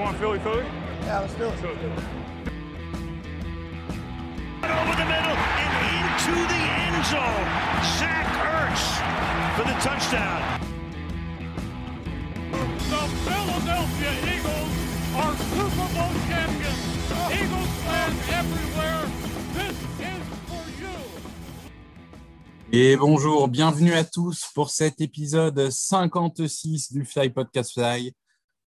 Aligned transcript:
want 0.00 0.16
Philly 0.16 0.38
Philly? 0.38 0.64
Yeah, 1.02 1.20
let's 1.20 1.34
do 1.34 1.44
it. 1.44 1.52
Over 4.64 4.96
the 4.96 5.08
middle 5.12 5.36
and 5.62 5.72
into 5.92 6.34
the 6.52 6.62
end 6.80 7.04
zone. 7.12 7.48
Zach 7.98 8.28
Ertz 8.56 8.84
for 9.56 9.64
the 9.68 9.76
touchdown. 9.84 10.40
The 12.92 13.04
Philadelphia 13.26 14.12
Eagles 14.34 14.72
are 15.20 15.34
Super 15.52 15.88
Bowl 15.94 16.14
champions. 16.28 16.82
Eagles 17.38 17.72
fans 17.84 18.20
everywhere, 18.40 19.04
this 19.52 19.76
is 20.00 20.22
for 20.48 20.64
you. 20.80 20.96
Et 22.72 22.96
bonjour, 22.96 23.48
bienvenue 23.48 23.94
à 23.94 24.04
tous 24.04 24.46
pour 24.54 24.70
cet 24.70 25.00
épisode 25.00 25.70
56 25.70 26.92
du 26.92 27.04
Fly 27.04 27.28
Podcast 27.30 27.72
Fly. 27.74 28.14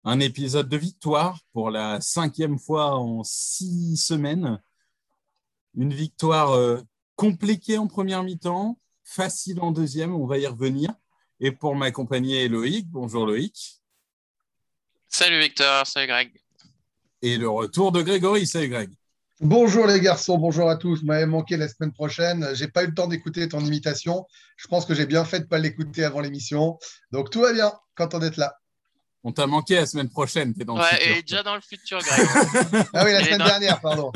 Un 0.04 0.18
épisode 0.18 0.68
de 0.68 0.76
victoire 0.76 1.38
pour 1.52 1.70
la 1.70 2.00
cinquième 2.00 2.58
fois 2.58 2.96
en 2.98 3.22
six 3.22 3.96
semaines. 3.96 4.60
Une 5.76 5.94
victoire 5.94 6.50
euh, 6.52 6.80
compliquée 7.14 7.78
en 7.78 7.86
première 7.86 8.24
mi-temps, 8.24 8.80
facile 9.04 9.60
en 9.60 9.70
deuxième, 9.70 10.12
on 10.12 10.26
va 10.26 10.38
y 10.38 10.46
revenir. 10.48 10.90
Et 11.38 11.52
pour 11.52 11.76
m'accompagner, 11.76 12.48
Loïc. 12.48 12.88
Bonjour 12.90 13.26
Loïc. 13.26 13.80
Salut 15.08 15.38
Victor, 15.38 15.86
salut 15.86 16.08
Greg. 16.08 16.32
Et 17.22 17.36
le 17.36 17.48
retour 17.48 17.92
de 17.92 18.02
Grégory. 18.02 18.44
Salut 18.44 18.70
Greg. 18.70 18.90
Bonjour 19.40 19.86
les 19.86 20.00
garçons, 20.00 20.36
bonjour 20.36 20.68
à 20.68 20.76
tous. 20.76 21.00
Vous 21.00 21.06
m'avez 21.06 21.26
manqué 21.26 21.56
la 21.56 21.68
semaine 21.68 21.92
prochaine. 21.92 22.48
J'ai 22.54 22.68
pas 22.68 22.82
eu 22.82 22.88
le 22.88 22.94
temps 22.94 23.06
d'écouter 23.06 23.48
ton 23.48 23.60
imitation. 23.60 24.26
Je 24.56 24.66
pense 24.66 24.84
que 24.84 24.94
j'ai 24.94 25.06
bien 25.06 25.24
fait 25.24 25.40
de 25.40 25.44
pas 25.44 25.58
l'écouter 25.58 26.02
avant 26.02 26.20
l'émission. 26.20 26.78
Donc 27.12 27.30
tout 27.30 27.40
va 27.40 27.52
bien, 27.52 27.72
content 27.96 28.18
d'être 28.18 28.36
là. 28.36 28.56
On 29.24 29.30
t'a 29.32 29.46
manqué 29.46 29.76
la 29.76 29.86
semaine 29.86 30.08
prochaine. 30.08 30.52
T'es 30.52 30.64
dans 30.64 30.74
le 30.76 30.82
Ouais, 30.82 30.88
futur. 30.98 31.16
et 31.16 31.22
déjà 31.22 31.42
dans 31.44 31.54
le 31.54 31.60
futur, 31.60 31.98
Greg. 32.00 32.26
Ah 32.92 33.04
oui, 33.04 33.12
la 33.12 33.20
Il 33.20 33.24
semaine 33.26 33.38
dans- 33.38 33.44
dernière, 33.46 33.80
pardon. 33.80 34.10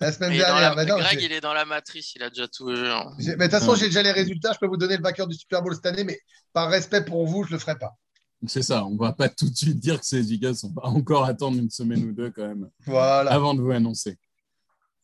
La 0.00 0.12
semaine 0.12 0.36
dernière. 0.36 0.60
la- 0.60 0.74
Bah 0.74 0.84
non, 0.84 0.98
Greg, 0.98 1.18
il 1.22 1.32
est 1.32 1.40
dans 1.40 1.54
la 1.54 1.64
matrice, 1.64 2.14
il 2.14 2.22
a 2.22 2.28
déjà 2.28 2.46
tout 2.46 2.68
j'ai- 2.74 3.36
mais 3.36 3.48
de 3.48 3.50
toute 3.50 3.50
façon, 3.52 3.74
j'ai 3.74 3.86
déjà 3.86 4.02
les 4.02 4.12
résultats. 4.12 4.52
Je 4.52 4.58
peux 4.58 4.66
vous 4.66 4.76
donner 4.76 4.96
le 4.98 5.02
vainqueur 5.02 5.26
du 5.26 5.34
Super 5.34 5.62
Bowl 5.62 5.74
cette 5.74 5.86
année, 5.86 6.04
mais 6.04 6.18
par 6.52 6.68
respect 6.70 7.04
pour 7.04 7.26
vous, 7.26 7.44
je 7.44 7.52
le 7.52 7.58
ferai 7.58 7.78
pas. 7.78 7.96
C'est 8.46 8.62
ça, 8.62 8.84
on 8.86 8.96
va 8.96 9.12
pas 9.12 9.28
tout 9.30 9.48
de 9.48 9.56
suite 9.56 9.78
dire 9.78 9.98
que 10.00 10.06
ces 10.06 10.32
Eagles, 10.32 10.54
on 10.64 10.68
va 10.68 10.86
encore 10.88 11.24
attendre 11.24 11.58
une 11.58 11.68
semaine 11.70 12.02
ou 12.04 12.12
deux 12.12 12.30
quand 12.30 12.46
même. 12.46 12.68
Voilà. 12.86 13.30
avant 13.32 13.54
de 13.54 13.60
vous 13.62 13.70
annoncer. 13.70 14.18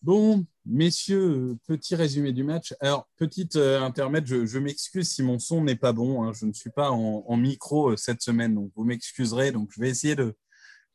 Bon, 0.02 0.44
messieurs, 0.66 1.56
petit 1.66 1.94
résumé 1.94 2.32
du 2.32 2.44
match. 2.44 2.74
Alors, 2.80 3.08
petite 3.16 3.56
euh, 3.56 3.80
intermède, 3.80 4.26
je, 4.26 4.58
m'excuse 4.58 5.08
si 5.08 5.22
mon 5.22 5.38
son 5.38 5.62
n'est 5.62 5.76
pas 5.76 5.92
bon. 5.92 6.24
hein. 6.24 6.32
Je 6.32 6.46
ne 6.46 6.52
suis 6.52 6.70
pas 6.70 6.90
en, 6.90 7.36
micro 7.36 7.90
euh, 7.92 7.96
cette 7.96 8.22
semaine, 8.22 8.54
donc 8.54 8.72
vous 8.74 8.84
m'excuserez. 8.84 9.52
Donc, 9.52 9.70
je 9.72 9.80
vais 9.80 9.88
essayer 9.88 10.16
de 10.16 10.36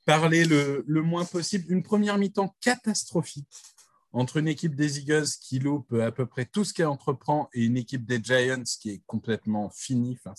parler 0.05 0.45
le, 0.45 0.83
moins 0.88 1.25
possible. 1.25 1.66
Une 1.69 1.83
première 1.83 2.17
mi-temps 2.17 2.55
catastrophique 2.61 3.47
entre 4.14 4.38
une 4.38 4.47
équipe 4.47 4.75
des 4.75 4.99
Eagles 4.99 5.30
qui 5.42 5.59
loupe 5.59 5.94
à 5.94 6.11
peu 6.11 6.25
près 6.25 6.45
tout 6.45 6.66
ce 6.66 6.73
qu'elle 6.73 6.88
entreprend 6.88 7.49
et 7.53 7.64
une 7.64 7.77
équipe 7.77 8.05
des 8.05 8.22
Giants 8.22 8.64
qui 8.80 8.89
est 8.89 9.02
complètement 9.08 9.69
finie. 9.69 10.19
Enfin, 10.23 10.33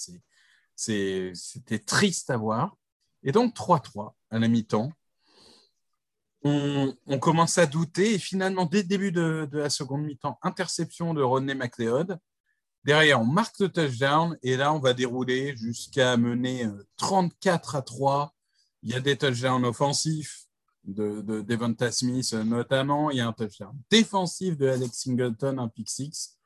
C'était 0.77 1.79
triste 1.79 2.29
à 2.29 2.37
voir. 2.37 2.77
Et 3.23 3.33
donc, 3.33 3.55
3-3 3.55 4.13
à 4.31 4.39
la 4.39 4.49
mi-temps 4.49 4.93
on, 6.45 7.19
commence 7.21 7.59
à 7.59 7.67
douter 7.67 8.15
et 8.15 8.19
finalement, 8.19 8.67
dès 8.67 8.83
le 8.83 8.89
début 8.89 9.13
de, 9.13 9.49
la 9.53 9.71
seconde 9.71 10.05
mi-temps, 10.05 10.39
interception 10.43 11.15
de 11.15 11.23
Rodney 11.23 11.55
McLeod. 11.55 12.19
Derrière, 12.85 13.21
on 13.21 13.27
marque 13.27 13.61
le 13.61 13.69
touchdown 13.69 14.37
et 14.43 14.57
là, 14.57 14.73
on 14.73 14.81
va 14.81 14.93
dérouler 14.93 15.57
jusqu'à 15.57 16.17
mener 16.17 16.67
euh, 16.67 16.85
34 16.97 17.77
à 17.77 17.83
3. 17.83 18.35
Il 18.83 18.91
y 18.91 18.95
a 18.95 19.01
des 19.01 19.17
touchdowns 19.17 19.65
offensifs 19.65 20.47
de, 20.83 21.21
de 21.21 21.43
Devonta 21.43 21.93
Smith 21.93 22.33
euh, 22.33 22.43
notamment. 22.43 23.11
Il 23.13 23.19
y 23.19 23.21
a 23.21 23.29
un 23.29 23.33
touchdown 23.33 23.73
défensif 23.89 24.57
de 24.57 24.69
Alex 24.69 24.99
Singleton, 24.99 25.61
un 25.61 25.69
pick 25.69 25.89
six. 25.89 26.39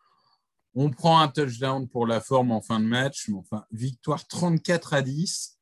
On 0.74 0.90
prend 0.90 1.20
un 1.20 1.28
touchdown 1.28 1.88
pour 1.88 2.06
la 2.06 2.20
forme 2.20 2.52
en 2.52 2.60
fin 2.60 2.80
de 2.80 2.84
match, 2.84 3.30
enfin, 3.34 3.64
victoire 3.72 4.26
34 4.28 4.92
à 4.92 5.00
10. 5.00 5.58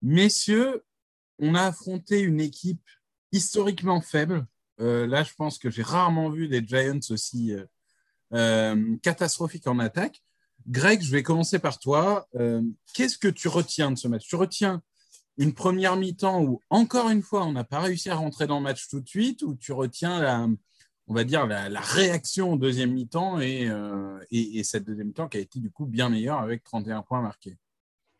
Messieurs, 0.00 0.84
on 1.40 1.56
a 1.56 1.62
affronté 1.62 2.20
une 2.20 2.40
équipe 2.40 2.88
historiquement 3.32 4.00
faible. 4.00 4.46
Euh, 4.80 5.06
là, 5.06 5.22
je 5.22 5.32
pense 5.36 5.58
que 5.58 5.70
j'ai 5.70 5.82
rarement 5.82 6.30
vu 6.30 6.48
des 6.48 6.64
Giants 6.64 6.98
aussi 7.10 7.52
euh, 7.52 7.64
euh, 8.34 8.96
catastrophiques 9.02 9.66
en 9.66 9.78
attaque. 9.78 10.22
Greg, 10.68 11.02
je 11.02 11.10
vais 11.10 11.24
commencer 11.24 11.58
par 11.58 11.80
toi. 11.80 12.28
Qu'est-ce 12.94 13.18
que 13.18 13.26
tu 13.26 13.48
retiens 13.48 13.90
de 13.90 13.98
ce 13.98 14.06
match? 14.06 14.28
Tu 14.28 14.36
retiens 14.36 14.80
une 15.36 15.54
première 15.54 15.96
mi-temps 15.96 16.40
où, 16.40 16.60
encore 16.70 17.08
une 17.08 17.22
fois, 17.22 17.44
on 17.44 17.52
n'a 17.52 17.64
pas 17.64 17.80
réussi 17.80 18.10
à 18.10 18.14
rentrer 18.14 18.46
dans 18.46 18.58
le 18.58 18.62
match 18.62 18.86
tout 18.88 19.00
de 19.00 19.08
suite, 19.08 19.42
ou 19.42 19.56
tu 19.56 19.72
retiens 19.72 20.20
la, 20.20 20.46
on 21.08 21.14
va 21.14 21.24
dire, 21.24 21.48
la, 21.48 21.80
réaction 21.80 22.52
au 22.52 22.56
deuxième 22.56 22.92
mi-temps 22.92 23.40
et, 23.40 23.72
et, 24.30 24.58
et 24.58 24.62
cette 24.62 24.84
deuxième 24.84 25.08
mi-temps 25.08 25.28
qui 25.28 25.38
a 25.38 25.40
été 25.40 25.58
du 25.58 25.72
coup 25.72 25.84
bien 25.84 26.08
meilleure 26.08 26.38
avec 26.38 26.62
31 26.62 27.02
points 27.02 27.22
marqués? 27.22 27.56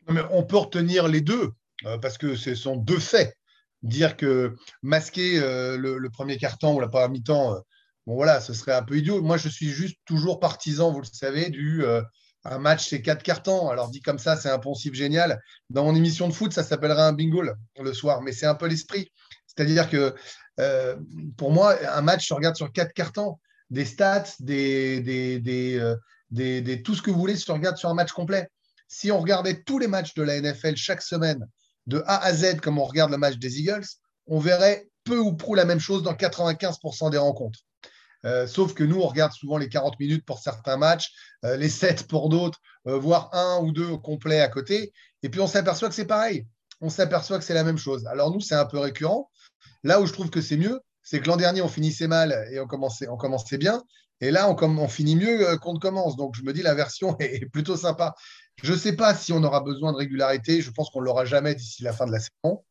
Mais 0.09 0.23
on 0.31 0.43
peut 0.43 0.57
retenir 0.57 1.07
les 1.07 1.21
deux 1.21 1.53
parce 2.01 2.17
que 2.17 2.35
ce 2.35 2.55
sont 2.55 2.75
deux 2.75 2.99
faits. 2.99 3.37
Dire 3.83 4.15
que 4.17 4.55
masquer 4.81 5.39
euh, 5.39 5.77
le, 5.77 6.09
premier 6.09 6.37
carton 6.37 6.75
ou 6.75 6.79
la 6.79 6.87
première 6.87 7.09
mi-temps, 7.09 7.53
euh, 7.55 7.59
bon 8.07 8.15
voilà, 8.15 8.39
ce 8.41 8.53
serait 8.53 8.73
un 8.73 8.81
peu 8.83 8.97
idiot. 8.97 9.21
Moi, 9.21 9.37
je 9.37 9.49
suis 9.49 9.69
juste 9.69 9.97
toujours 10.05 10.39
partisan, 10.39 10.91
vous 10.91 11.01
le 11.01 11.05
savez, 11.05 11.49
du 11.49 11.83
euh, 11.83 12.01
un 12.45 12.59
match 12.59 12.87
c'est 12.89 13.01
quatre 13.01 13.23
cartons. 13.23 13.69
Alors 13.69 13.89
dit 13.89 14.01
comme 14.01 14.19
ça, 14.19 14.35
c'est 14.37 14.49
un 14.49 14.59
poncif 14.59 14.93
génial. 14.93 15.39
Dans 15.69 15.83
mon 15.85 15.95
émission 15.95 16.27
de 16.27 16.33
foot, 16.33 16.53
ça 16.53 16.63
s'appellerait 16.63 17.01
un 17.03 17.13
bingo 17.13 17.41
le 17.41 17.93
soir, 17.93 18.21
mais 18.21 18.31
c'est 18.31 18.45
un 18.45 18.55
peu 18.55 18.67
l'esprit. 18.67 19.11
C'est-à-dire 19.47 19.89
que 19.89 20.15
pour 21.37 21.51
moi, 21.51 21.75
un 21.89 22.01
match 22.01 22.27
se 22.27 22.33
regarde 22.33 22.55
sur 22.55 22.71
quatre 22.71 22.93
cartons, 22.93 23.37
des 23.69 23.85
stats, 23.85 24.25
des, 24.39 25.01
des- 25.01 25.39
des- 25.41 26.81
tout 26.83 26.95
ce 26.95 27.01
que 27.01 27.11
vous 27.11 27.19
voulez 27.19 27.35
se 27.35 27.51
regarde 27.51 27.77
sur 27.77 27.89
un 27.89 27.93
match 27.93 28.11
complet. 28.11 28.47
Si 28.87 29.11
on 29.11 29.19
regardait 29.19 29.63
tous 29.63 29.79
les 29.79 29.87
matchs 29.87 30.13
de 30.13 30.23
la 30.23 30.39
NFL 30.39 30.75
chaque 30.75 31.01
semaine, 31.01 31.47
de 31.87 32.03
A 32.05 32.23
à 32.23 32.33
Z, 32.33 32.59
comme 32.61 32.79
on 32.79 32.85
regarde 32.85 33.11
le 33.11 33.17
match 33.17 33.37
des 33.37 33.59
Eagles, 33.59 33.85
on 34.27 34.39
verrait 34.39 34.87
peu 35.03 35.17
ou 35.17 35.33
prou 35.33 35.55
la 35.55 35.65
même 35.65 35.79
chose 35.79 36.03
dans 36.03 36.13
95% 36.13 37.11
des 37.11 37.17
rencontres. 37.17 37.59
Euh, 38.25 38.47
sauf 38.47 38.73
que 38.73 38.83
nous, 38.83 39.01
on 39.01 39.07
regarde 39.07 39.33
souvent 39.33 39.57
les 39.57 39.67
40 39.67 39.99
minutes 39.99 40.25
pour 40.25 40.39
certains 40.39 40.77
matchs, 40.77 41.11
euh, 41.43 41.57
les 41.57 41.69
7 41.69 42.07
pour 42.07 42.29
d'autres, 42.29 42.59
euh, 42.87 42.97
voire 42.97 43.29
un 43.33 43.59
ou 43.61 43.71
deux 43.71 43.97
complets 43.97 44.39
à 44.39 44.47
côté. 44.47 44.93
Et 45.23 45.29
puis 45.29 45.41
on 45.41 45.47
s'aperçoit 45.47 45.89
que 45.89 45.95
c'est 45.95 46.05
pareil. 46.05 46.47
On 46.79 46.89
s'aperçoit 46.89 47.37
que 47.37 47.43
c'est 47.43 47.53
la 47.53 47.63
même 47.63 47.77
chose. 47.77 48.05
Alors 48.07 48.31
nous, 48.31 48.39
c'est 48.39 48.55
un 48.55 48.65
peu 48.65 48.79
récurrent. 48.79 49.29
Là 49.83 49.99
où 49.99 50.05
je 50.05 50.13
trouve 50.13 50.29
que 50.29 50.41
c'est 50.41 50.57
mieux, 50.57 50.79
c'est 51.01 51.19
que 51.19 51.27
l'an 51.27 51.35
dernier, 51.35 51.61
on 51.61 51.67
finissait 51.67 52.07
mal 52.07 52.47
et 52.51 52.59
on 52.59 52.67
commençait, 52.67 53.09
on 53.09 53.17
commençait 53.17 53.57
bien. 53.57 53.83
Et 54.21 54.31
là, 54.31 54.49
on, 54.49 54.55
on 54.55 54.87
finit 54.87 55.17
mieux 55.17 55.57
qu'on 55.57 55.73
ne 55.73 55.79
commence. 55.79 56.15
Donc 56.15 56.35
je 56.35 56.43
me 56.43 56.53
dis, 56.53 56.61
la 56.61 56.75
version 56.75 57.17
est 57.19 57.45
plutôt 57.51 57.75
sympa. 57.75 58.15
Je 58.61 58.73
ne 58.73 58.77
sais 58.77 58.93
pas 58.93 59.15
si 59.15 59.33
on 59.33 59.43
aura 59.43 59.61
besoin 59.61 59.91
de 59.91 59.97
régularité. 59.97 60.61
Je 60.61 60.71
pense 60.71 60.89
qu'on 60.89 60.99
ne 60.99 61.05
l'aura 61.05 61.25
jamais 61.25 61.55
d'ici 61.55 61.83
la 61.83 61.93
fin 61.93 62.05
de 62.05 62.11
la 62.11 62.19
saison. 62.19 62.63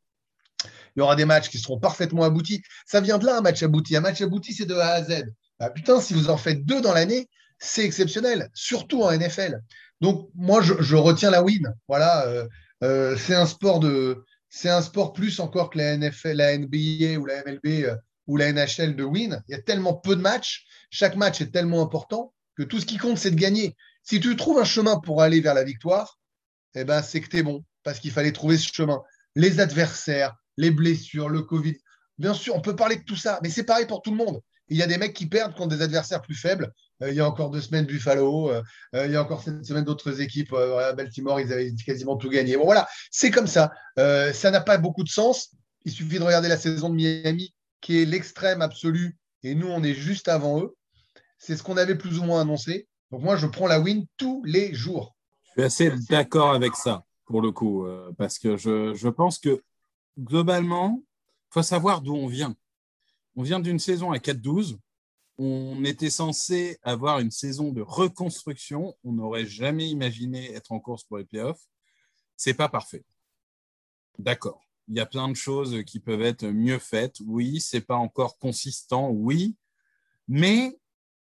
Il 0.94 1.00
y 1.00 1.03
aura 1.03 1.16
des 1.16 1.25
matchs 1.25 1.48
qui 1.48 1.59
seront 1.59 1.81
parfaitement 1.81 2.25
aboutis. 2.25 2.62
Ça 2.87 3.00
vient 3.00 3.19
de 3.19 3.26
là, 3.26 3.38
un 3.38 3.41
match 3.41 3.62
abouti. 3.62 3.97
Un 3.97 4.00
match 4.00 4.20
abouti, 4.20 4.53
c'est 4.53 4.66
de 4.66 4.75
A 4.75 4.93
à 4.93 5.03
Z. 5.03 5.25
Ah, 5.59 5.70
putain, 5.70 6.00
si 6.00 6.15
vous 6.15 6.28
en 6.28 6.37
faites 6.37 6.65
deux 6.65 6.81
dans 6.81 6.93
l'année, 6.93 7.28
c'est 7.59 7.84
exceptionnel, 7.84 8.50
surtout 8.54 9.03
en 9.03 9.16
NFL. 9.16 9.60
Donc, 10.00 10.28
moi, 10.34 10.60
je, 10.62 10.75
je 10.81 10.97
retiens 10.97 11.31
la 11.31 11.43
win. 11.43 11.72
Voilà, 11.88 12.26
euh, 12.26 12.49
euh, 12.82 13.16
c'est 13.16 13.34
un 13.34 13.47
sport 13.47 13.78
de, 13.78 14.25
c'est 14.49 14.69
un 14.69 14.82
sport 14.82 15.12
plus 15.12 15.41
encore 15.41 15.70
que 15.70 15.78
la 15.78 15.97
NFL, 15.97 16.32
la 16.32 16.59
NBA 16.59 17.19
ou 17.19 17.26
la 17.26 17.43
MLB 17.44 17.84
euh, 17.84 17.97
ou 18.26 18.37
la 18.37 18.53
NHL 18.53 18.97
de 18.97 19.04
win. 19.04 19.43
Il 19.49 19.53
y 19.53 19.54
a 19.54 19.62
tellement 19.62 19.94
peu 19.94 20.16
de 20.16 20.20
matchs. 20.20 20.66
Chaque 20.91 21.16
match 21.16 21.41
est 21.41 21.53
tellement 21.53 21.82
important 21.82 22.34
que 22.56 22.62
tout 22.62 22.81
ce 22.81 22.87
qui 22.87 22.99
compte, 22.99 23.16
c'est 23.16 23.31
de 23.31 23.41
gagner. 23.41 23.76
Si 24.02 24.20
tu 24.20 24.36
trouves 24.36 24.58
un 24.58 24.64
chemin 24.64 24.98
pour 24.98 25.22
aller 25.22 25.40
vers 25.40 25.54
la 25.54 25.64
victoire, 25.64 26.18
eh 26.74 26.84
ben, 26.84 27.02
c'est 27.02 27.20
que 27.20 27.28
tu 27.28 27.38
es 27.38 27.42
bon 27.42 27.64
parce 27.82 27.98
qu'il 27.98 28.10
fallait 28.10 28.32
trouver 28.32 28.58
ce 28.58 28.68
chemin. 28.72 29.00
Les 29.34 29.60
adversaires, 29.60 30.34
les 30.56 30.70
blessures, 30.70 31.28
le 31.28 31.43
Covid. 31.43 31.76
Bien 32.19 32.34
sûr, 32.34 32.54
on 32.54 32.60
peut 32.60 32.76
parler 32.76 32.96
de 32.96 33.04
tout 33.04 33.16
ça, 33.16 33.38
mais 33.43 33.50
c'est 33.50 33.64
pareil 33.64 33.87
pour 33.87 34.02
tout 34.02 34.10
le 34.10 34.16
monde. 34.16 34.40
Il 34.69 34.76
y 34.76 34.82
a 34.82 34.87
des 34.87 34.96
mecs 34.96 35.14
qui 35.14 35.26
perdent 35.26 35.54
contre 35.54 35.76
des 35.76 35.82
adversaires 35.82 36.22
plus 36.22 36.34
faibles. 36.34 36.72
Euh, 37.02 37.10
il 37.10 37.16
y 37.16 37.20
a 37.20 37.26
encore 37.26 37.50
deux 37.50 37.60
semaines 37.60 37.84
Buffalo, 37.84 38.50
euh, 38.50 38.62
euh, 38.94 39.06
il 39.06 39.12
y 39.12 39.16
a 39.16 39.22
encore 39.22 39.43
cette 39.43 39.64
semaine 39.64 39.84
d'autres 39.84 40.20
équipes. 40.20 40.52
Baltimore, 40.96 41.40
ils 41.40 41.52
avaient 41.52 41.72
quasiment 41.84 42.16
tout 42.16 42.31
gagné. 42.31 42.56
Bon, 42.56 42.64
voilà, 42.64 42.88
c'est 43.10 43.31
comme 43.31 43.46
ça. 43.46 43.72
Ça 43.96 44.50
n'a 44.50 44.60
pas 44.60 44.78
beaucoup 44.78 45.05
de 45.05 45.08
sens. 45.08 45.50
Il 45.84 45.93
suffit 45.93 46.19
de 46.19 46.25
regarder 46.25 46.48
la 46.48 46.56
saison 46.56 46.90
de 46.90 46.94
Miami, 46.94 47.55
qui 47.81 48.00
est 48.00 48.05
l'extrême 48.05 48.62
absolu, 48.62 49.19
et 49.43 49.55
nous, 49.55 49.66
on 49.66 49.82
est 49.82 49.94
juste 49.94 50.28
avant 50.28 50.60
eux. 50.60 50.76
C'est 51.38 51.56
ce 51.56 51.64
qu'on 51.64 51.76
avait 51.76 51.96
plus 51.96 52.19
ou 52.20 52.22
moins 52.22 52.40
annoncé. 52.40 52.87
Donc 53.12 53.20
moi, 53.20 53.37
je 53.37 53.47
prends 53.47 53.67
la 53.67 53.79
win 53.79 54.06
tous 54.17 54.43
les 54.43 54.73
jours. 54.73 55.14
Je 55.44 55.50
suis 55.50 55.62
assez 55.62 55.91
d'accord 56.09 56.53
avec 56.53 56.75
ça, 56.75 57.05
pour 57.26 57.43
le 57.43 57.53
coup, 57.53 57.85
euh, 57.85 58.11
parce 58.17 58.38
que 58.38 58.56
je, 58.56 58.94
je 58.94 59.09
pense 59.11 59.38
que 59.38 59.62
globalement, 60.19 61.03
il 61.03 61.53
faut 61.53 61.62
savoir 61.62 62.00
d'où 62.00 62.14
on 62.14 62.26
vient. 62.26 62.56
On 63.37 63.43
vient 63.43 63.61
d'une 63.61 63.79
saison 63.79 64.12
à 64.12 64.17
4-12. 64.17 64.79
On 65.37 65.85
était 65.85 66.09
censé 66.09 66.79
avoir 66.82 67.19
une 67.19 67.31
saison 67.31 67.70
de 67.70 67.82
reconstruction. 67.82 68.97
On 69.05 69.12
n'aurait 69.12 69.47
jamais 69.47 69.91
imaginé 69.91 70.50
être 70.55 70.73
en 70.73 70.81
course 70.81 71.05
pour 71.05 71.19
les 71.19 71.25
playoffs. 71.25 71.67
C'est 72.38 72.55
pas 72.55 72.70
parfait. 72.70 73.05
D'accord. 74.19 74.62
il 74.88 74.97
y 74.97 75.00
a 75.00 75.06
plein 75.06 75.29
de 75.29 75.35
choses 75.35 75.85
qui 75.85 76.00
peuvent 76.00 76.23
être 76.23 76.47
mieux 76.47 76.79
faites. 76.79 77.20
Oui, 77.20 77.61
c'est 77.61 77.82
pas 77.82 77.97
encore 77.97 78.38
consistant, 78.38 79.11
oui, 79.11 79.55
mais 80.29 80.79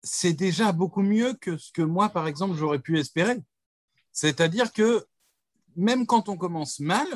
c'est 0.03 0.33
déjà 0.33 0.73
beaucoup 0.73 1.03
mieux 1.03 1.35
que 1.35 1.57
ce 1.57 1.73
que 1.73 1.83
moi, 1.83 2.09
par 2.09 2.29
exemple, 2.29 2.57
j'aurais 2.57 2.79
pu 2.79 2.99
espérer. 2.99 3.39
C'est-à-dire 4.13 4.73
que 4.73 5.07
même 5.77 6.07
quand 6.07 6.29
on 6.29 6.37
commence 6.37 6.81
mal, 6.81 7.07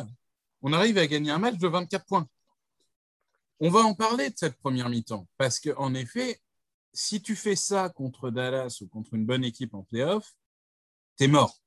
on 0.62 0.72
arrive 0.72 0.98
à 0.98 1.06
gagner 1.06 1.30
un 1.30 1.38
match 1.38 1.56
de 1.56 1.68
24 1.68 2.04
points. 2.04 2.28
On 3.60 3.70
va 3.70 3.80
en 3.80 3.94
parler 3.94 4.30
de 4.30 4.36
cette 4.36 4.56
première 4.56 4.88
mi-temps, 4.88 5.26
parce 5.36 5.60
qu'en 5.60 5.94
effet, 5.94 6.40
si 6.92 7.22
tu 7.22 7.36
fais 7.36 7.56
ça 7.56 7.88
contre 7.88 8.30
Dallas 8.30 8.78
ou 8.80 8.88
contre 8.88 9.14
une 9.14 9.26
bonne 9.26 9.44
équipe 9.44 9.74
en 9.74 9.82
playoff, 9.82 10.34
t'es 11.16 11.28
mort. 11.28 11.60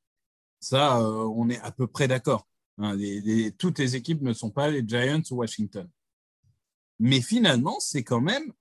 Ça, 0.59 0.99
euh, 0.99 1.29
on 1.35 1.49
est 1.49 1.59
à 1.59 1.71
peu 1.71 1.87
près 1.87 2.07
d'accord. 2.07 2.47
Hein, 2.77 2.97
toutes 3.57 3.79
les 3.79 3.95
équipes 3.95 4.21
ne 4.21 4.33
sont 4.33 4.49
pas 4.49 4.69
les 4.69 4.83
Giants 4.87 5.21
ou 5.31 5.35
Washington. 5.35 5.87
Mais 6.99 7.21
finalement, 7.21 7.79
c'est 7.79 8.03
quand 8.03 8.21
même 8.21 8.53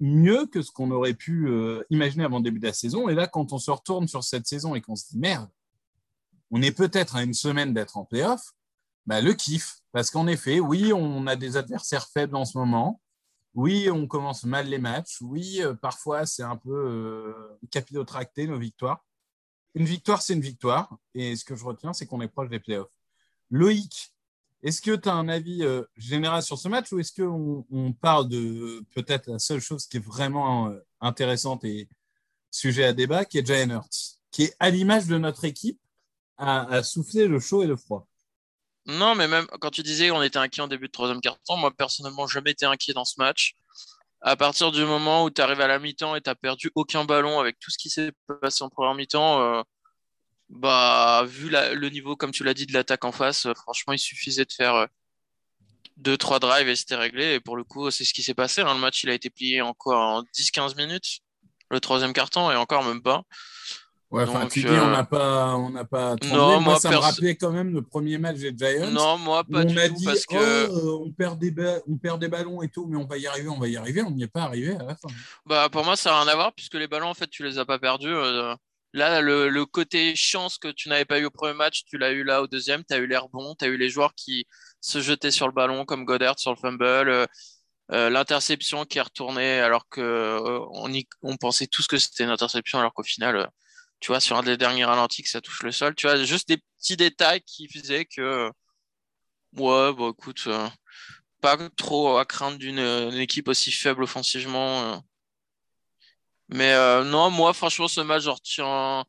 mieux 0.00 0.46
que 0.46 0.62
ce 0.62 0.70
qu'on 0.70 0.90
aurait 0.90 1.14
pu 1.14 1.48
euh, 1.48 1.84
imaginer 1.90 2.24
avant 2.24 2.38
le 2.38 2.42
début 2.42 2.58
de 2.58 2.66
la 2.66 2.72
saison. 2.72 3.08
Et 3.08 3.14
là, 3.14 3.26
quand 3.26 3.52
on 3.52 3.58
se 3.58 3.70
retourne 3.70 4.08
sur 4.08 4.24
cette 4.24 4.46
saison 4.46 4.74
et 4.74 4.80
qu'on 4.80 4.96
se 4.96 5.08
dit 5.10 5.18
merde, 5.18 5.48
on 6.50 6.62
est 6.62 6.72
peut-être 6.72 7.16
à 7.16 7.22
une 7.22 7.34
semaine 7.34 7.74
d'être 7.74 7.96
en 7.96 8.04
playoff, 8.04 8.52
bah, 9.06 9.20
le 9.20 9.34
kiff. 9.34 9.78
Parce 9.92 10.10
qu'en 10.10 10.26
effet, 10.26 10.60
oui, 10.60 10.92
on 10.92 11.26
a 11.26 11.36
des 11.36 11.56
adversaires 11.56 12.06
faibles 12.06 12.36
en 12.36 12.44
ce 12.44 12.56
moment. 12.56 13.00
Oui, 13.54 13.90
on 13.90 14.06
commence 14.06 14.44
mal 14.44 14.68
les 14.68 14.78
matchs. 14.78 15.20
Oui, 15.20 15.60
euh, 15.60 15.74
parfois, 15.74 16.26
c'est 16.26 16.42
un 16.42 16.56
peu 16.56 16.72
euh, 16.72 17.58
capillotracté 17.70 18.46
nos 18.46 18.58
victoires. 18.58 19.04
Une 19.74 19.84
victoire, 19.84 20.22
c'est 20.22 20.34
une 20.34 20.40
victoire. 20.40 20.96
Et 21.14 21.36
ce 21.36 21.44
que 21.44 21.56
je 21.56 21.64
retiens, 21.64 21.92
c'est 21.92 22.06
qu'on 22.06 22.20
est 22.20 22.28
proche 22.28 22.48
des 22.48 22.60
playoffs. 22.60 22.90
Loïc, 23.50 24.12
est-ce 24.62 24.82
que 24.82 24.94
tu 24.94 25.08
as 25.08 25.14
un 25.14 25.28
avis 25.28 25.62
euh, 25.62 25.82
général 25.96 26.42
sur 26.42 26.58
ce 26.58 26.68
match 26.68 26.92
ou 26.92 27.00
est-ce 27.00 27.12
qu'on 27.12 27.66
on 27.70 27.92
parle 27.92 28.28
de 28.28 28.82
peut-être 28.94 29.30
la 29.30 29.38
seule 29.38 29.60
chose 29.60 29.86
qui 29.86 29.96
est 29.98 30.04
vraiment 30.04 30.68
euh, 30.68 30.78
intéressante 31.00 31.64
et 31.64 31.88
sujet 32.50 32.84
à 32.84 32.92
débat, 32.92 33.24
qui 33.24 33.38
est 33.38 33.46
Jalen 33.46 33.70
Hurts, 33.70 34.18
qui 34.30 34.44
est 34.44 34.56
à 34.58 34.70
l'image 34.70 35.06
de 35.06 35.18
notre 35.18 35.44
équipe, 35.44 35.80
à, 36.36 36.66
à 36.72 36.82
souffler 36.82 37.26
le 37.26 37.40
chaud 37.40 37.62
et 37.62 37.66
le 37.66 37.76
froid? 37.76 38.06
Non, 38.86 39.14
mais 39.14 39.28
même 39.28 39.46
quand 39.60 39.70
tu 39.70 39.82
disais 39.82 40.10
on 40.10 40.22
était 40.22 40.38
inquiet 40.38 40.62
en 40.62 40.68
début 40.68 40.86
de 40.86 40.92
troisième 40.92 41.20
quart-temps, 41.20 41.56
moi 41.56 41.70
personnellement, 41.70 42.26
jamais 42.26 42.50
été 42.52 42.66
inquiet 42.66 42.92
dans 42.92 43.04
ce 43.04 43.14
match. 43.18 43.54
À 44.22 44.36
partir 44.36 44.70
du 44.70 44.84
moment 44.84 45.24
où 45.24 45.30
tu 45.30 45.40
arrives 45.40 45.60
à 45.60 45.66
la 45.66 45.78
mi-temps 45.78 46.14
et 46.14 46.20
tu 46.20 46.30
perdu 46.34 46.70
aucun 46.74 47.04
ballon 47.04 47.40
avec 47.40 47.58
tout 47.58 47.70
ce 47.70 47.78
qui 47.78 47.88
s'est 47.88 48.12
passé 48.40 48.62
en 48.64 48.68
première 48.68 48.94
mi-temps, 48.94 49.40
euh, 49.40 49.62
bah, 50.50 51.24
vu 51.26 51.48
la- 51.48 51.74
le 51.74 51.88
niveau, 51.88 52.16
comme 52.16 52.32
tu 52.32 52.44
l'as 52.44 52.54
dit, 52.54 52.66
de 52.66 52.72
l'attaque 52.72 53.04
en 53.04 53.12
face, 53.12 53.46
euh, 53.46 53.54
franchement, 53.54 53.92
il 53.92 53.98
suffisait 53.98 54.44
de 54.44 54.52
faire 54.52 54.74
euh, 54.74 54.86
deux, 55.96 56.16
trois 56.16 56.38
drives 56.38 56.68
et 56.68 56.76
c'était 56.76 56.96
réglé. 56.96 57.34
Et 57.34 57.40
pour 57.40 57.56
le 57.56 57.64
coup, 57.64 57.90
c'est 57.90 58.04
ce 58.04 58.12
qui 58.14 58.22
s'est 58.22 58.34
passé. 58.34 58.62
hein. 58.62 58.74
Le 58.74 58.80
match, 58.80 59.02
il 59.04 59.10
a 59.10 59.14
été 59.14 59.30
plié 59.30 59.60
en 59.62 59.72
quoi? 59.74 59.98
En 59.98 60.22
10-15 60.22 60.76
minutes, 60.76 61.20
le 61.70 61.80
troisième 61.80 62.12
quart-temps, 62.12 62.50
et 62.50 62.56
encore 62.56 62.84
même 62.84 63.02
pas. 63.02 63.22
Ouais, 64.10 64.24
enfin, 64.24 64.48
tu 64.48 64.58
dis, 64.62 64.66
euh, 64.66 64.82
on 64.86 64.90
n'a 64.90 65.04
pas, 65.04 65.54
on 65.54 65.70
n'a 65.70 65.84
pas 65.84 66.16
tremblé. 66.16 66.36
Non, 66.36 66.46
moi, 66.46 66.60
moi, 66.60 66.80
ça 66.80 66.90
me 66.90 66.96
rappelait 66.96 67.36
quand 67.36 67.52
même 67.52 67.72
le 67.72 67.80
premier 67.82 68.18
match 68.18 68.38
des 68.38 68.52
Giants. 68.56 68.90
Non, 68.90 69.18
moi, 69.18 69.44
pas 69.44 69.64
du 69.64 69.72
tout, 69.72 69.94
dit, 69.94 70.04
parce 70.04 70.26
que. 70.26 70.34
oh, 70.68 70.76
euh, 70.76 71.04
on, 71.06 71.12
perd 71.12 71.38
des 71.38 71.52
ba- 71.52 71.78
on 71.86 71.96
perd 71.96 72.20
des 72.20 72.26
ballons 72.26 72.60
et 72.60 72.68
tout, 72.68 72.86
mais 72.88 72.96
on 72.96 73.06
va 73.06 73.18
y 73.18 73.28
arriver, 73.28 73.48
on 73.48 73.58
va 73.60 73.68
y 73.68 73.76
arriver. 73.76 74.02
On 74.02 74.10
n'y 74.10 74.24
est 74.24 74.26
pas 74.26 74.42
arrivé 74.42 74.74
à 74.74 74.82
la 74.82 74.96
fin. 74.96 75.06
Bah, 75.46 75.68
pour 75.70 75.84
moi, 75.84 75.94
ça 75.94 76.10
n'a 76.10 76.22
rien 76.22 76.32
à 76.32 76.34
voir 76.34 76.52
puisque 76.54 76.74
les 76.74 76.88
ballons, 76.88 77.06
en 77.06 77.14
fait, 77.14 77.28
tu 77.28 77.44
les 77.44 77.58
as 77.58 77.64
pas 77.64 77.78
perdus. 77.78 78.08
euh, 78.08 78.52
là, 78.92 79.20
le, 79.20 79.48
le 79.48 79.66
côté 79.66 80.14
chance 80.16 80.58
que 80.58 80.68
tu 80.68 80.88
n'avais 80.88 81.04
pas 81.04 81.18
eu 81.18 81.24
au 81.24 81.30
premier 81.30 81.54
match, 81.54 81.84
tu 81.84 81.98
l'as 81.98 82.12
eu 82.12 82.24
là 82.24 82.42
au 82.42 82.46
deuxième. 82.46 82.84
Tu 82.84 82.94
as 82.94 82.98
eu 82.98 83.06
l'air 83.06 83.28
bon, 83.28 83.54
tu 83.54 83.64
as 83.64 83.68
eu 83.68 83.76
les 83.76 83.88
joueurs 83.88 84.14
qui 84.14 84.46
se 84.80 85.00
jetaient 85.00 85.30
sur 85.30 85.46
le 85.46 85.52
ballon, 85.52 85.84
comme 85.84 86.04
Goddard 86.04 86.38
sur 86.38 86.50
le 86.52 86.56
fumble, 86.56 86.84
euh, 86.84 87.26
euh, 87.92 88.08
l'interception 88.10 88.84
qui 88.84 88.98
est 88.98 89.02
retournée 89.02 89.60
alors 89.60 89.88
que 89.88 90.00
euh, 90.00 90.60
on, 91.22 91.36
pensait 91.36 91.66
tous 91.66 91.86
que 91.88 91.98
c'était 91.98 92.24
une 92.24 92.30
interception, 92.30 92.78
alors 92.78 92.94
qu'au 92.94 93.02
final, 93.02 93.36
euh, 93.36 93.46
tu 94.00 94.08
vois, 94.08 94.20
sur 94.20 94.36
un 94.36 94.42
des 94.42 94.56
derniers 94.56 94.84
ralentis, 94.84 95.22
que 95.22 95.28
ça 95.28 95.40
touche 95.40 95.62
le 95.62 95.72
sol. 95.72 95.94
Tu 95.96 96.06
vois, 96.06 96.22
juste 96.24 96.48
des 96.48 96.58
petits 96.78 96.96
détails 96.96 97.42
qui 97.42 97.68
faisaient 97.68 98.04
que, 98.06 98.20
euh, 98.20 98.50
ouais, 99.56 99.92
bah 99.94 100.10
écoute, 100.12 100.48
pas 101.40 101.56
trop 101.76 102.18
à 102.18 102.24
craindre 102.24 102.58
d'une 102.58 102.78
une 102.78 103.18
équipe 103.18 103.48
aussi 103.48 103.72
faible 103.72 104.02
offensivement. 104.04 105.02
Mais 106.52 106.72
euh, 106.72 107.04
non, 107.04 107.30
moi, 107.30 107.52
franchement, 107.52 107.88
ce 107.88 108.00
match, 108.00 108.24
je 108.24 108.30
retiens. 108.30 109.04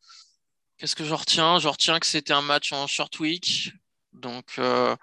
Qu'est-ce 0.78 0.96
que 0.96 1.04
je 1.04 1.14
retiens? 1.14 1.60
Je 1.60 1.68
retiens 1.68 2.00
que 2.00 2.06
c'était 2.06 2.34
un 2.34 2.42
match 2.42 2.72
en 2.72 2.88
short 2.88 3.20
week. 3.20 3.74
Donc, 4.14 4.56
euh, 4.60 4.96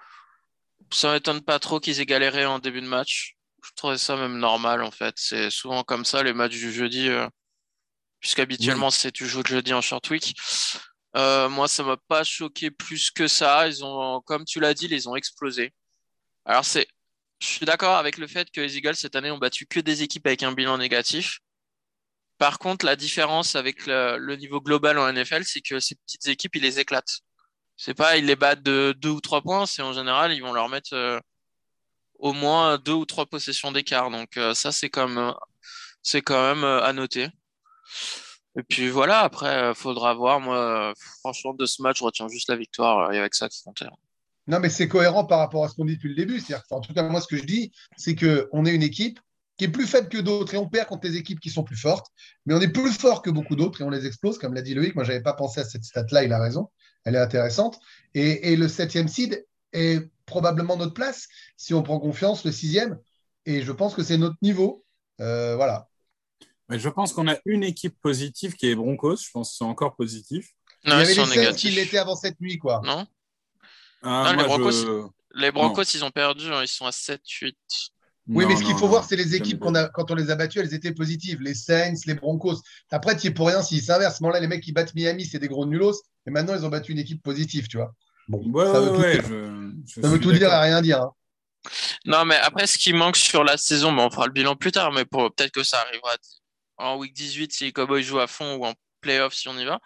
ça 0.91 1.11
m'étonne 1.13 1.41
pas 1.41 1.59
trop 1.59 1.79
qu'ils 1.79 1.99
aient 1.99 2.05
galéré 2.05 2.45
en 2.45 2.59
début 2.59 2.81
de 2.81 2.87
match. 2.87 3.35
Je 3.63 3.71
trouvais 3.75 3.97
ça 3.97 4.15
même 4.15 4.37
normal, 4.37 4.83
en 4.83 4.91
fait. 4.91 5.15
C'est 5.17 5.49
souvent 5.49 5.83
comme 5.83 6.05
ça, 6.05 6.23
les 6.23 6.33
matchs 6.33 6.53
du 6.53 6.71
jeudi, 6.71 7.09
euh, 7.09 7.27
puisqu'habituellement, 8.19 8.89
c'est 8.89 9.11
tu 9.11 9.27
joues 9.27 9.43
le 9.43 9.49
jeudi 9.49 9.73
en 9.73 9.81
short 9.81 10.09
week. 10.09 10.35
Euh, 11.17 11.49
moi, 11.49 11.67
ça 11.67 11.83
m'a 11.83 11.97
pas 11.97 12.23
choqué 12.23 12.71
plus 12.71 13.11
que 13.11 13.27
ça. 13.27 13.67
Ils 13.67 13.83
ont, 13.83 14.21
comme 14.21 14.45
tu 14.45 14.59
l'as 14.59 14.73
dit, 14.73 14.87
ils 14.89 15.09
ont 15.09 15.15
explosé. 15.15 15.73
Alors, 16.45 16.63
c'est, 16.63 16.87
je 17.39 17.47
suis 17.47 17.65
d'accord 17.65 17.97
avec 17.97 18.17
le 18.17 18.27
fait 18.27 18.49
que 18.51 18.61
les 18.61 18.77
Eagles, 18.77 18.95
cette 18.95 19.15
année, 19.15 19.31
ont 19.31 19.37
battu 19.37 19.65
que 19.65 19.79
des 19.79 20.03
équipes 20.03 20.27
avec 20.27 20.43
un 20.43 20.53
bilan 20.53 20.77
négatif. 20.77 21.39
Par 22.39 22.57
contre, 22.57 22.85
la 22.85 22.95
différence 22.95 23.55
avec 23.55 23.85
le, 23.85 24.35
niveau 24.35 24.61
global 24.61 24.97
en 24.97 25.11
NFL, 25.11 25.43
c'est 25.43 25.61
que 25.61 25.79
ces 25.79 25.95
petites 25.95 26.27
équipes, 26.27 26.55
ils 26.55 26.63
les 26.63 26.79
éclatent. 26.79 27.19
C'est 27.77 27.93
pas, 27.93 28.17
ils 28.17 28.25
les 28.25 28.35
battent 28.35 28.63
de 28.63 28.95
deux 28.97 29.09
ou 29.09 29.21
trois 29.21 29.41
points, 29.41 29.65
c'est 29.65 29.83
en 29.83 29.93
général, 29.93 30.33
ils 30.33 30.41
vont 30.41 30.53
leur 30.53 30.69
mettre 30.69 30.93
euh, 30.93 31.19
au 32.19 32.33
moins 32.33 32.77
deux 32.77 32.93
ou 32.93 33.05
trois 33.05 33.25
possessions 33.25 33.71
d'écart. 33.71 34.09
Donc, 34.09 34.37
euh, 34.37 34.53
ça, 34.53 34.69
euh, 34.69 35.33
c'est 36.01 36.21
quand 36.21 36.55
même 36.55 36.63
à 36.63 36.93
noter. 36.93 37.29
Et 38.57 38.63
puis 38.63 38.89
voilà, 38.89 39.19
après, 39.19 39.73
faudra 39.75 40.13
voir. 40.13 40.39
Moi, 40.39 40.93
franchement, 41.19 41.53
de 41.53 41.65
ce 41.65 41.81
match, 41.81 41.99
je 41.99 42.03
retiens 42.03 42.27
juste 42.27 42.49
la 42.49 42.55
victoire 42.55 43.09
euh, 43.09 43.11
et 43.11 43.19
avec 43.19 43.35
ça 43.35 43.47
qui 43.47 43.61
comptait. 43.63 43.85
Non, 44.47 44.59
mais 44.59 44.69
c'est 44.69 44.87
cohérent 44.87 45.25
par 45.25 45.39
rapport 45.39 45.63
à 45.63 45.69
ce 45.69 45.75
qu'on 45.75 45.85
dit 45.85 45.95
depuis 45.95 46.09
le 46.09 46.15
début. 46.15 46.41
Que, 46.41 46.53
en 46.71 46.81
tout 46.81 46.93
cas, 46.93 47.03
moi, 47.03 47.21
ce 47.21 47.27
que 47.27 47.37
je 47.37 47.43
dis, 47.43 47.71
c'est 47.97 48.15
qu'on 48.15 48.65
est 48.65 48.73
une 48.73 48.83
équipe 48.83 49.19
qui 49.59 49.65
est 49.65 49.69
plus 49.69 49.85
faible 49.85 50.09
que 50.09 50.17
d'autres 50.17 50.53
et 50.53 50.57
on 50.57 50.67
perd 50.67 50.87
contre 50.87 51.05
les 51.07 51.17
équipes 51.17 51.39
qui 51.39 51.49
sont 51.51 51.63
plus 51.63 51.75
fortes. 51.77 52.07
Mais 52.45 52.53
on 52.55 52.61
est 52.61 52.69
plus 52.69 52.91
fort 52.93 53.21
que 53.21 53.29
beaucoup 53.29 53.55
d'autres 53.57 53.81
et 53.81 53.83
on 53.83 53.89
les 53.89 54.05
explose, 54.07 54.37
comme 54.39 54.53
l'a 54.53 54.61
dit 54.61 54.73
Loïc. 54.73 54.95
Moi, 54.95 55.03
je 55.03 55.11
n'avais 55.11 55.21
pas 55.21 55.33
pensé 55.33 55.59
à 55.59 55.65
cette 55.65 55.83
stat-là, 55.83 56.23
il 56.23 56.31
a 56.33 56.39
raison. 56.41 56.69
Elle 57.03 57.15
est 57.15 57.19
intéressante. 57.19 57.77
Et, 58.15 58.51
et 58.51 58.55
le 58.55 58.67
septième 58.69 59.07
seed 59.09 59.45
est 59.73 60.09
probablement 60.25 60.77
notre 60.77 60.93
place 60.93 61.27
si 61.57 61.73
on 61.73 61.83
prend 61.83 61.99
confiance, 61.99 62.45
le 62.45 62.51
sixième. 62.51 62.97
Et 63.45 63.61
je 63.61 63.71
pense 63.71 63.93
que 63.95 64.01
c'est 64.03 64.17
notre 64.17 64.37
niveau. 64.41 64.85
Euh, 65.19 65.55
voilà. 65.57 65.89
Mais 66.69 66.79
je 66.79 66.87
pense 66.87 67.11
qu'on 67.13 67.27
a 67.27 67.35
une 67.45 67.63
équipe 67.63 67.99
positive 68.01 68.55
qui 68.55 68.67
est 68.69 68.75
Broncos. 68.75 69.17
Je 69.17 69.29
pense 69.31 69.51
que 69.51 69.57
c'est 69.57 69.63
encore 69.65 69.95
positif. 69.97 70.49
il 70.83 70.87
y 70.87 70.89
Non, 70.91 70.99
avait 70.99 71.11
ils 71.11 71.15
sont 71.15 71.25
les 71.25 71.43
Saints 71.45 71.53
qui 71.53 71.71
l'étaient 71.71 71.97
avant 71.97 72.15
cette 72.15 72.39
nuit, 72.39 72.57
quoi. 72.57 72.81
Non? 72.85 73.05
Ah, 74.03 74.23
Non, 74.23 74.29
les 74.29 74.35
moi, 74.47 74.57
Broncos, 74.57 74.71
je- 74.71 75.07
Les 75.39 75.51
Broncos, 75.51 75.83
ils 75.93 76.03
ont 76.05 76.11
perdu, 76.11 76.45
hein, 76.53 76.61
ils 76.61 76.67
sont 76.69 76.85
à 76.85 76.91
7-8. 76.91 77.55
Oui, 78.29 78.43
Non, 78.43 78.49
mais 78.49 78.55
ce 78.57 78.63
qu'il 78.63 78.73
faut 78.75 78.81
non, 78.81 78.87
voir, 78.87 79.05
c'est 79.05 79.15
les 79.15 79.35
équipes 79.35 79.59
qu'on 79.59 79.73
a, 79.73 79.89
quand 79.89 80.11
on 80.11 80.15
les 80.15 80.29
a 80.29 80.35
battues, 80.35 80.59
elles 80.59 80.73
étaient 80.73 80.93
positives. 80.93 81.41
Les 81.41 81.55
Saints, 81.55 81.95
les 82.05 82.13
Broncos. 82.13 82.61
Après, 82.91 83.17
tu 83.17 83.27
es 83.27 83.31
pour 83.31 83.47
rien 83.47 83.61
s'ils 83.63 83.81
s'inversent. 83.81 84.13
À 84.13 84.17
ce 84.17 84.23
moment-là, 84.23 84.39
les 84.39 84.47
mecs 84.47 84.61
qui 84.61 84.71
battent 84.71 84.93
Miami, 84.93 85.25
c'est 85.25 85.39
des 85.39 85.47
gros 85.47 85.65
nulos. 85.65 85.99
Et 86.27 86.31
maintenant, 86.31 86.55
ils 86.55 86.63
ont 86.63 86.69
battu 86.69 86.91
une 86.91 86.99
équipe 86.99 87.23
positive, 87.23 87.67
tu 87.67 87.77
vois. 87.77 87.91
Bon, 88.27 88.37
Ouais, 88.51 88.65
ça 88.65 88.79
veut 88.79 88.89
ouais, 88.91 88.95
tout 88.95 89.01
ouais, 89.01 89.13
dire. 89.13 89.23
je- 89.27 89.71
je 89.95 90.01
Ça 90.01 90.07
veut 90.09 90.19
tout 90.19 90.31
dire 90.31 90.53
et 90.53 90.57
rien 90.59 90.81
dire. 90.81 91.01
hein. 91.01 91.11
Non, 92.05 92.23
mais 92.25 92.35
après, 92.35 92.67
ce 92.67 92.77
qui 92.77 92.93
manque 92.93 93.17
sur 93.17 93.43
la 93.43 93.57
saison, 93.57 93.91
bon, 93.91 94.05
on 94.05 94.11
fera 94.11 94.27
le 94.27 94.31
bilan 94.31 94.55
plus 94.55 94.71
tard, 94.71 94.91
mais 94.91 95.05
pour 95.05 95.33
peut-être 95.33 95.51
que 95.51 95.63
ça 95.63 95.81
arrivera 95.81 96.15
en 96.77 96.97
week 96.97 97.13
18 97.13 97.51
si 97.51 97.65
les 97.65 97.71
Cowboys 97.73 98.03
jouent 98.03 98.19
à 98.19 98.27
fond 98.27 98.55
ou 98.55 98.65
en 98.65 98.73
playoff 99.01 99.33
si 99.33 99.47
on 99.49 99.57
y 99.57 99.65
va. 99.65 99.79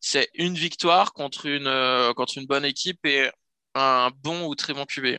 C'est 0.00 0.28
une 0.34 0.54
victoire 0.54 1.12
contre 1.12 1.46
une, 1.46 1.66
euh, 1.66 2.12
contre 2.14 2.38
une 2.38 2.46
bonne 2.46 2.64
équipe 2.64 3.04
et 3.06 3.30
un 3.74 4.10
bon 4.22 4.46
ou 4.46 4.54
très 4.54 4.74
bon 4.74 4.84
QB. 4.84 5.16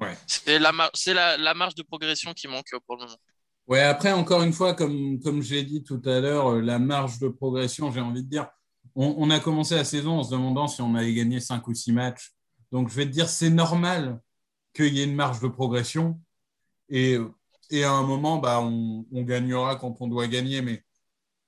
Ouais. 0.00 0.16
C'est 0.26 0.58
la, 0.58 0.72
la, 0.72 1.36
la 1.36 1.54
marge 1.54 1.74
de 1.74 1.82
progression 1.82 2.32
qui 2.32 2.48
manque 2.48 2.72
euh, 2.72 2.78
pour 2.86 2.96
le 2.96 3.04
moment. 3.04 3.16
Ouais, 3.66 3.82
après, 3.82 4.12
encore 4.12 4.42
une 4.42 4.52
fois, 4.52 4.74
comme, 4.74 5.20
comme 5.20 5.42
j'ai 5.42 5.62
dit 5.62 5.82
tout 5.82 6.00
à 6.04 6.20
l'heure, 6.20 6.52
euh, 6.52 6.60
la 6.60 6.78
marge 6.78 7.18
de 7.18 7.28
progression, 7.28 7.92
j'ai 7.92 8.00
envie 8.00 8.22
de 8.22 8.28
dire, 8.28 8.48
on, 8.94 9.14
on 9.18 9.30
a 9.30 9.38
commencé 9.38 9.74
la 9.74 9.84
saison 9.84 10.18
en 10.18 10.22
se 10.24 10.30
demandant 10.30 10.66
si 10.66 10.82
on 10.82 10.94
allait 10.94 11.14
gagner 11.14 11.40
5 11.40 11.66
ou 11.68 11.74
6 11.74 11.92
matchs. 11.92 12.32
Donc, 12.70 12.88
je 12.88 12.94
vais 12.94 13.06
te 13.06 13.10
dire, 13.10 13.28
c'est 13.28 13.50
normal 13.50 14.20
qu'il 14.74 14.94
y 14.94 15.00
ait 15.00 15.04
une 15.04 15.14
marge 15.14 15.40
de 15.40 15.48
progression. 15.48 16.20
Et, 16.88 17.18
et 17.70 17.84
à 17.84 17.92
un 17.92 18.02
moment, 18.02 18.38
bah, 18.38 18.60
on, 18.60 19.06
on 19.12 19.22
gagnera 19.22 19.76
quand 19.76 20.00
on 20.00 20.08
doit 20.08 20.26
gagner. 20.26 20.62
Mais 20.62 20.82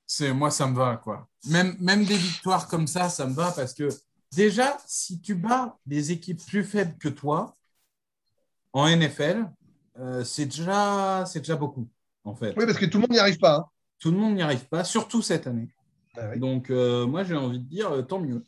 c'est 0.06 0.32
moi, 0.32 0.50
ça 0.50 0.66
me 0.66 0.76
va. 0.76 0.96
Quoi. 0.96 1.28
Même, 1.48 1.76
même 1.80 2.04
des 2.04 2.16
victoires 2.16 2.68
comme 2.68 2.86
ça, 2.86 3.08
ça 3.08 3.26
me 3.26 3.34
va 3.34 3.50
parce 3.52 3.74
que 3.74 3.88
déjà, 4.32 4.76
si 4.86 5.20
tu 5.20 5.34
bats 5.34 5.78
des 5.86 6.12
équipes 6.12 6.44
plus 6.46 6.64
faibles 6.64 6.96
que 6.98 7.08
toi 7.08 7.54
en 8.74 8.86
NFL, 8.86 9.46
euh, 9.98 10.22
c'est 10.24 10.44
déjà, 10.46 11.24
c'est 11.26 11.38
déjà 11.40 11.56
beaucoup 11.56 11.88
en 12.24 12.34
fait. 12.34 12.52
Oui, 12.58 12.66
parce 12.66 12.76
que 12.78 12.84
tout 12.86 12.98
le 12.98 13.02
monde 13.02 13.10
n'y 13.12 13.18
arrive 13.18 13.38
pas. 13.38 13.56
hein. 13.56 13.64
Tout 13.98 14.10
le 14.10 14.18
monde 14.18 14.34
n'y 14.34 14.42
arrive 14.42 14.66
pas, 14.68 14.84
surtout 14.84 15.22
cette 15.22 15.46
année. 15.46 15.68
Ah 16.16 16.28
oui. 16.30 16.38
Donc, 16.38 16.68
euh, 16.70 17.06
moi, 17.06 17.24
j'ai 17.24 17.34
envie 17.36 17.58
de 17.58 17.64
dire, 17.68 17.90
euh, 17.92 18.02
tant 18.02 18.18
mieux. 18.20 18.44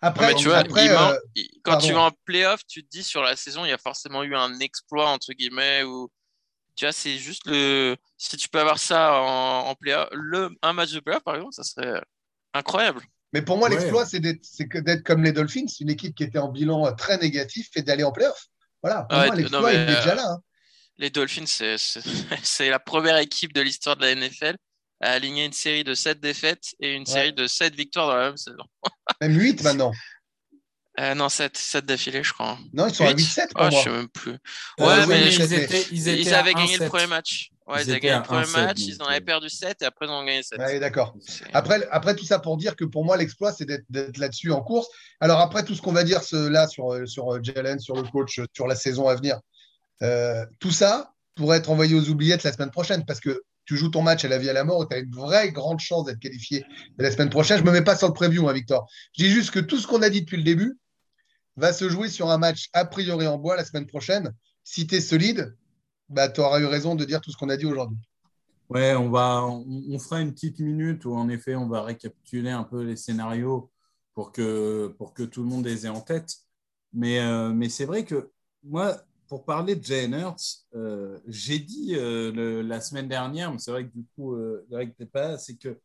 Après, 0.00 0.28
mais 0.28 0.34
tu 0.34 0.48
vois, 0.48 0.58
après, 0.58 0.86
il 0.86 0.92
man- 0.92 1.12
euh, 1.12 1.18
il- 1.34 1.48
quand 1.62 1.72
pardon. 1.72 1.86
tu 1.86 1.92
vas 1.92 2.00
en 2.02 2.10
playoff, 2.24 2.60
tu 2.66 2.82
te 2.84 2.88
dis 2.88 3.02
sur 3.02 3.22
la 3.22 3.34
saison, 3.36 3.64
il 3.64 3.68
y 3.68 3.72
a 3.72 3.78
forcément 3.78 4.22
eu 4.22 4.34
un 4.34 4.58
exploit, 4.60 5.08
entre 5.10 5.32
guillemets, 5.32 5.82
ou 5.84 6.08
tu 6.74 6.84
vois, 6.84 6.92
c'est 6.92 7.16
juste 7.18 7.42
le. 7.46 7.96
Si 8.16 8.36
tu 8.36 8.48
peux 8.48 8.60
avoir 8.60 8.78
ça 8.78 9.20
en, 9.20 9.68
en 9.68 9.74
playoff, 9.74 10.08
le... 10.12 10.50
un 10.62 10.72
match 10.72 10.92
de 10.92 11.00
playoff, 11.00 11.22
par 11.22 11.36
exemple, 11.36 11.54
ça 11.54 11.62
serait 11.64 12.00
incroyable. 12.54 13.00
mais 13.32 13.42
pour 13.42 13.56
moi, 13.58 13.68
Ouais. 13.68 13.76
l'exploit, 13.76 14.04
c'est 14.06 14.20
d'être 14.20 14.44
c'est 14.44 14.68
que 14.68 14.78
d'être 14.78 15.02
comme 15.04 15.22
les 15.22 15.32
Dolphins, 15.32 15.66
une 15.80 15.90
équipe 15.90 16.14
qui 16.14 16.24
était 16.24 16.38
en 16.38 16.48
bilan 16.50 16.92
très 16.96 17.18
négatif 17.18 17.68
et 17.76 17.82
d'aller 17.82 18.04
en 18.04 18.12
playoff. 18.12 18.48
Voilà, 18.82 19.02
pour 19.04 19.18
Ouais, 19.18 19.26
moi, 19.26 19.36
non, 19.50 19.62
mais, 19.62 19.74
il 19.74 19.80
est 19.80 19.86
déjà 19.86 20.10
euh, 20.12 20.14
là. 20.14 20.26
hein. 20.32 20.38
Les 20.98 21.10
Dolphins, 21.10 21.46
c'est 21.46 21.78
c'est- 21.78 22.00
c'est 22.42 22.68
la 22.70 22.78
première 22.78 23.16
équipe 23.18 23.52
de 23.52 23.60
l'histoire 23.60 23.96
de 23.96 24.02
la 24.02 24.14
NFL 24.14 24.56
à 25.00 25.12
aligner 25.12 25.44
une 25.46 25.52
série 25.52 25.84
de 25.84 25.94
7 25.94 26.20
défaites 26.20 26.74
et 26.80 26.92
une 26.94 27.06
série 27.06 27.32
de 27.32 27.46
7 27.46 27.74
victoires 27.74 28.08
dans 28.08 28.16
la 28.16 28.26
même 28.28 28.36
saison. 28.36 28.64
Même 29.20 29.36
8 29.38 29.62
maintenant. 29.62 29.92
Euh, 31.00 31.14
non, 31.14 31.28
7, 31.28 31.56
7 31.56 31.86
d'affilée, 31.86 32.22
je 32.22 32.32
crois. 32.32 32.58
Non, 32.74 32.86
ils 32.86 32.94
sont 32.94 33.04
à 33.06 33.10
Huit 33.12 33.16
8-7 33.24 33.48
pour 33.52 33.62
Ah, 33.62 33.70
je 33.70 33.76
sais 33.78 33.88
même 33.90 34.08
plus. 34.08 34.32
Euh, 34.32 34.36
Ouais, 34.86 34.98
oui, 35.00 35.04
mais 35.08 35.26
ils, 35.28 35.32
je- 35.32 35.42
étaient, 35.42 35.86
ils, 35.90 36.08
étaient 36.08 36.20
Ils 36.20 36.34
à 36.34 36.40
avaient 36.40 36.52
gagné 36.54 36.76
1-7. 36.76 36.82
le 36.82 36.88
premier 36.88 37.06
match. 37.06 37.48
Ouais, 37.66 37.76
Ils 37.82 37.86
ils 37.86 37.90
avaient 37.90 37.98
étaient 37.98 38.06
gagné 38.08 38.18
le 38.18 38.22
premier 38.24 38.42
1-7, 38.44 38.52
match, 38.66 38.78
ils 38.80 39.02
en 39.02 39.06
avaient 39.06 39.20
perdu 39.20 39.48
7 39.48 39.82
et 39.82 39.84
après 39.84 40.06
ils 40.06 40.08
en 40.10 40.20
ont 40.22 40.24
gagné 40.24 40.42
7. 40.42 40.58
Ouais, 40.58 40.80
d'accord. 40.80 41.14
Après, 41.52 41.86
après, 41.90 42.16
tout 42.16 42.24
ça 42.24 42.38
pour 42.38 42.56
dire 42.56 42.74
que 42.76 42.84
pour 42.84 43.04
moi, 43.04 43.16
l'exploit, 43.16 43.52
c'est 43.52 43.64
d'être 43.64 43.84
d'être 43.90 44.18
là-dessus 44.18 44.50
en 44.52 44.62
course. 44.62 44.88
Alors, 45.20 45.38
après, 45.40 45.64
tout 45.64 45.74
ce 45.74 45.80
qu'on 45.82 45.92
va 45.92 46.04
dire 46.04 46.22
ce- 46.22 46.48
là 46.48 46.66
sur, 46.66 46.92
euh, 46.92 47.06
sur 47.06 47.32
euh, 47.34 47.40
Jalen, 47.42 47.78
sur 47.78 47.94
le 47.94 48.02
coach, 48.02 48.38
euh, 48.40 48.46
sur 48.54 48.66
la 48.66 48.74
saison 48.74 49.06
à 49.08 49.14
venir, 49.14 49.38
euh, 50.02 50.44
tout 50.58 50.70
ça 50.72 51.12
pourrait 51.36 51.58
être 51.58 51.70
envoyé 51.70 51.94
aux 51.94 52.08
oubliettes 52.08 52.42
la 52.42 52.52
semaine 52.52 52.70
prochaine 52.70 53.04
parce 53.06 53.20
que 53.20 53.42
tu 53.64 53.76
joues 53.76 53.90
ton 53.90 54.02
match 54.02 54.24
à 54.24 54.28
la 54.28 54.38
vie 54.38 54.50
à 54.50 54.52
la 54.52 54.64
mort 54.64 54.82
et 54.82 54.88
tu 54.88 54.96
as 54.96 54.98
une 54.98 55.14
vraie 55.14 55.52
grande 55.52 55.78
chance 55.78 56.04
d'être 56.06 56.18
qualifié 56.18 56.64
la 56.98 57.10
semaine 57.12 57.30
prochaine. 57.30 57.58
Je 57.58 57.62
ne 57.62 57.68
me 57.68 57.72
mets 57.72 57.84
pas 57.84 57.96
sur 57.96 58.08
le 58.08 58.12
preview, 58.12 58.48
hein, 58.48 58.52
Victor. 58.52 58.88
Je 59.16 59.22
dis 59.24 59.30
juste 59.30 59.52
que 59.52 59.60
tout 59.60 59.78
ce 59.78 59.86
qu'on 59.86 60.02
a 60.02 60.10
dit 60.10 60.22
depuis 60.22 60.36
le 60.36 60.42
début 60.42 60.76
va 61.56 61.72
se 61.72 61.88
jouer 61.88 62.08
sur 62.08 62.28
un 62.30 62.38
match 62.38 62.68
a 62.72 62.84
priori 62.84 63.26
en 63.28 63.38
bois 63.38 63.54
la 63.56 63.64
semaine 63.64 63.86
prochaine. 63.86 64.32
Si 64.64 64.86
tu 64.88 64.96
es 64.96 65.00
solide, 65.00 65.54
bah, 66.12 66.28
tu 66.28 66.40
auras 66.40 66.60
eu 66.60 66.66
raison 66.66 66.94
de 66.94 67.04
dire 67.04 67.20
tout 67.20 67.30
ce 67.30 67.36
qu'on 67.36 67.48
a 67.48 67.56
dit 67.56 67.66
aujourd'hui. 67.66 67.98
Ouais, 68.68 68.94
on 68.94 69.12
on, 69.12 69.98
fera 69.98 70.20
une 70.20 70.32
petite 70.32 70.58
minute 70.58 71.04
où 71.04 71.14
en 71.14 71.28
effet 71.28 71.54
on 71.54 71.68
va 71.68 71.82
récapituler 71.82 72.50
un 72.50 72.64
peu 72.64 72.82
les 72.82 72.96
scénarios 72.96 73.70
pour 74.14 74.32
que, 74.32 74.88
pour 74.98 75.12
que 75.12 75.22
tout 75.24 75.42
le 75.42 75.48
monde 75.48 75.66
les 75.66 75.84
ait 75.84 75.90
en 75.90 76.00
tête. 76.00 76.36
Mais, 76.92 77.20
euh, 77.20 77.52
mais 77.52 77.68
c'est 77.68 77.84
vrai 77.84 78.04
que 78.04 78.30
moi, 78.62 78.96
pour 79.28 79.44
parler 79.44 79.76
de 79.76 79.84
Jalen 79.84 80.20
Hurts, 80.20 80.66
euh, 80.74 81.18
j'ai 81.26 81.58
dit 81.58 81.94
euh, 81.96 82.62
la 82.62 82.80
semaine 82.80 83.08
dernière, 83.08 83.52
mais 83.52 83.58
c'est 83.58 83.70
vrai 83.70 83.86
que 83.86 83.92
du 83.94 84.04
coup, 84.14 84.34
euh, 84.34 84.66
Greg 84.70 84.94
t'es 84.96 85.06
pas 85.06 85.38
c'est 85.38 85.56
que 85.56 85.78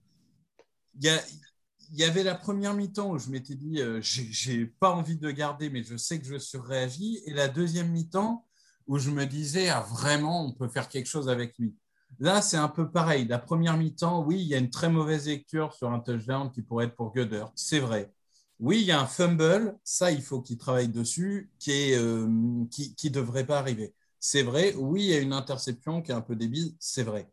il 0.99 1.05
y, 1.05 1.97
y 1.99 2.03
avait 2.03 2.23
la 2.23 2.35
première 2.35 2.73
mi-temps 2.73 3.11
où 3.11 3.19
je 3.19 3.29
m'étais 3.29 3.55
dit 3.55 3.79
j'ai 4.01 4.65
pas 4.65 4.91
envie 4.91 5.17
de 5.17 5.29
garder, 5.31 5.69
mais 5.69 5.83
je 5.83 5.95
sais 5.95 6.19
que 6.19 6.25
je 6.25 6.37
surréagis, 6.37 7.21
et 7.25 7.33
la 7.33 7.47
deuxième 7.47 7.89
mi-temps 7.91 8.46
où 8.87 8.97
je 8.97 9.11
me 9.11 9.25
disais 9.25 9.69
ah, 9.69 9.81
vraiment 9.81 10.45
on 10.45 10.51
peut 10.53 10.67
faire 10.67 10.89
quelque 10.89 11.07
chose 11.07 11.29
avec 11.29 11.57
lui. 11.57 11.75
Là, 12.19 12.41
c'est 12.41 12.57
un 12.57 12.67
peu 12.69 12.89
pareil. 12.89 13.27
La 13.27 13.37
première 13.39 13.77
mi-temps, 13.77 14.23
oui, 14.23 14.41
il 14.41 14.47
y 14.47 14.55
a 14.55 14.57
une 14.57 14.69
très 14.69 14.89
mauvaise 14.89 15.27
lecture 15.27 15.73
sur 15.73 15.91
un 15.91 15.99
touchdown 15.99 16.51
qui 16.51 16.61
pourrait 16.61 16.85
être 16.85 16.95
pour 16.95 17.13
Goddard. 17.13 17.51
C'est 17.55 17.79
vrai. 17.79 18.11
Oui, 18.59 18.79
il 18.81 18.85
y 18.85 18.91
a 18.91 18.99
un 18.99 19.05
fumble. 19.05 19.77
Ça, 19.83 20.11
il 20.11 20.21
faut 20.23 20.41
qu'il 20.41 20.57
travaille 20.57 20.87
dessus, 20.87 21.51
qui 21.59 21.71
est, 21.71 21.97
euh, 21.97 22.65
qui, 22.71 23.11
devrait 23.11 23.45
pas 23.45 23.59
arriver. 23.59 23.93
C'est 24.19 24.41
vrai. 24.43 24.73
Oui, 24.75 25.03
il 25.03 25.09
y 25.11 25.13
a 25.13 25.19
une 25.19 25.33
interception 25.33 26.01
qui 26.01 26.11
est 26.11 26.15
un 26.15 26.21
peu 26.21 26.35
débile. 26.35 26.73
C'est 26.79 27.03
vrai. 27.03 27.29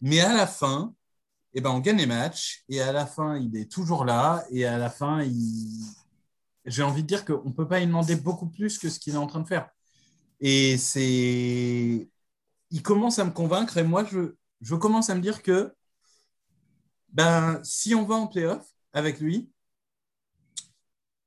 Mais 0.00 0.20
à 0.20 0.34
la 0.34 0.46
fin, 0.46 0.94
eh 1.54 1.60
ben, 1.60 1.70
on 1.70 1.80
gagne 1.80 1.98
les 1.98 2.06
matchs. 2.06 2.64
Et 2.68 2.80
à 2.80 2.92
la 2.92 3.06
fin, 3.06 3.36
il 3.36 3.56
est 3.56 3.70
toujours 3.70 4.04
là. 4.04 4.44
Et 4.50 4.64
à 4.64 4.78
la 4.78 4.90
fin, 4.90 5.24
j'ai 6.64 6.82
envie 6.84 7.02
de 7.02 7.08
dire 7.08 7.24
qu'on 7.24 7.44
ne 7.44 7.52
peut 7.52 7.66
pas 7.66 7.80
lui 7.80 7.86
demander 7.86 8.16
beaucoup 8.16 8.48
plus 8.48 8.78
que 8.78 8.88
ce 8.88 9.00
qu'il 9.00 9.14
est 9.14 9.18
en 9.18 9.26
train 9.26 9.40
de 9.40 9.48
faire. 9.48 9.68
Et 10.40 10.78
c'est 10.78 12.08
il 12.70 12.82
commence 12.82 13.18
à 13.18 13.24
me 13.24 13.30
convaincre 13.32 13.76
et 13.78 13.82
moi, 13.82 14.04
je, 14.04 14.34
je 14.60 14.74
commence 14.74 15.10
à 15.10 15.14
me 15.14 15.20
dire 15.20 15.42
que 15.42 15.74
ben, 17.08 17.60
si 17.64 17.94
on 17.94 18.04
va 18.04 18.14
en 18.14 18.26
playoff 18.28 18.66
avec 18.92 19.20
lui, 19.20 19.50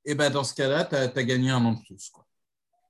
et 0.06 0.14
ben, 0.14 0.30
dans 0.30 0.44
ce 0.44 0.54
cas-là, 0.54 0.84
tu 0.84 0.96
as, 0.96 1.24
gagné 1.24 1.50
un 1.50 1.64
an 1.64 1.72
de 1.72 1.82
plus. 1.82 2.12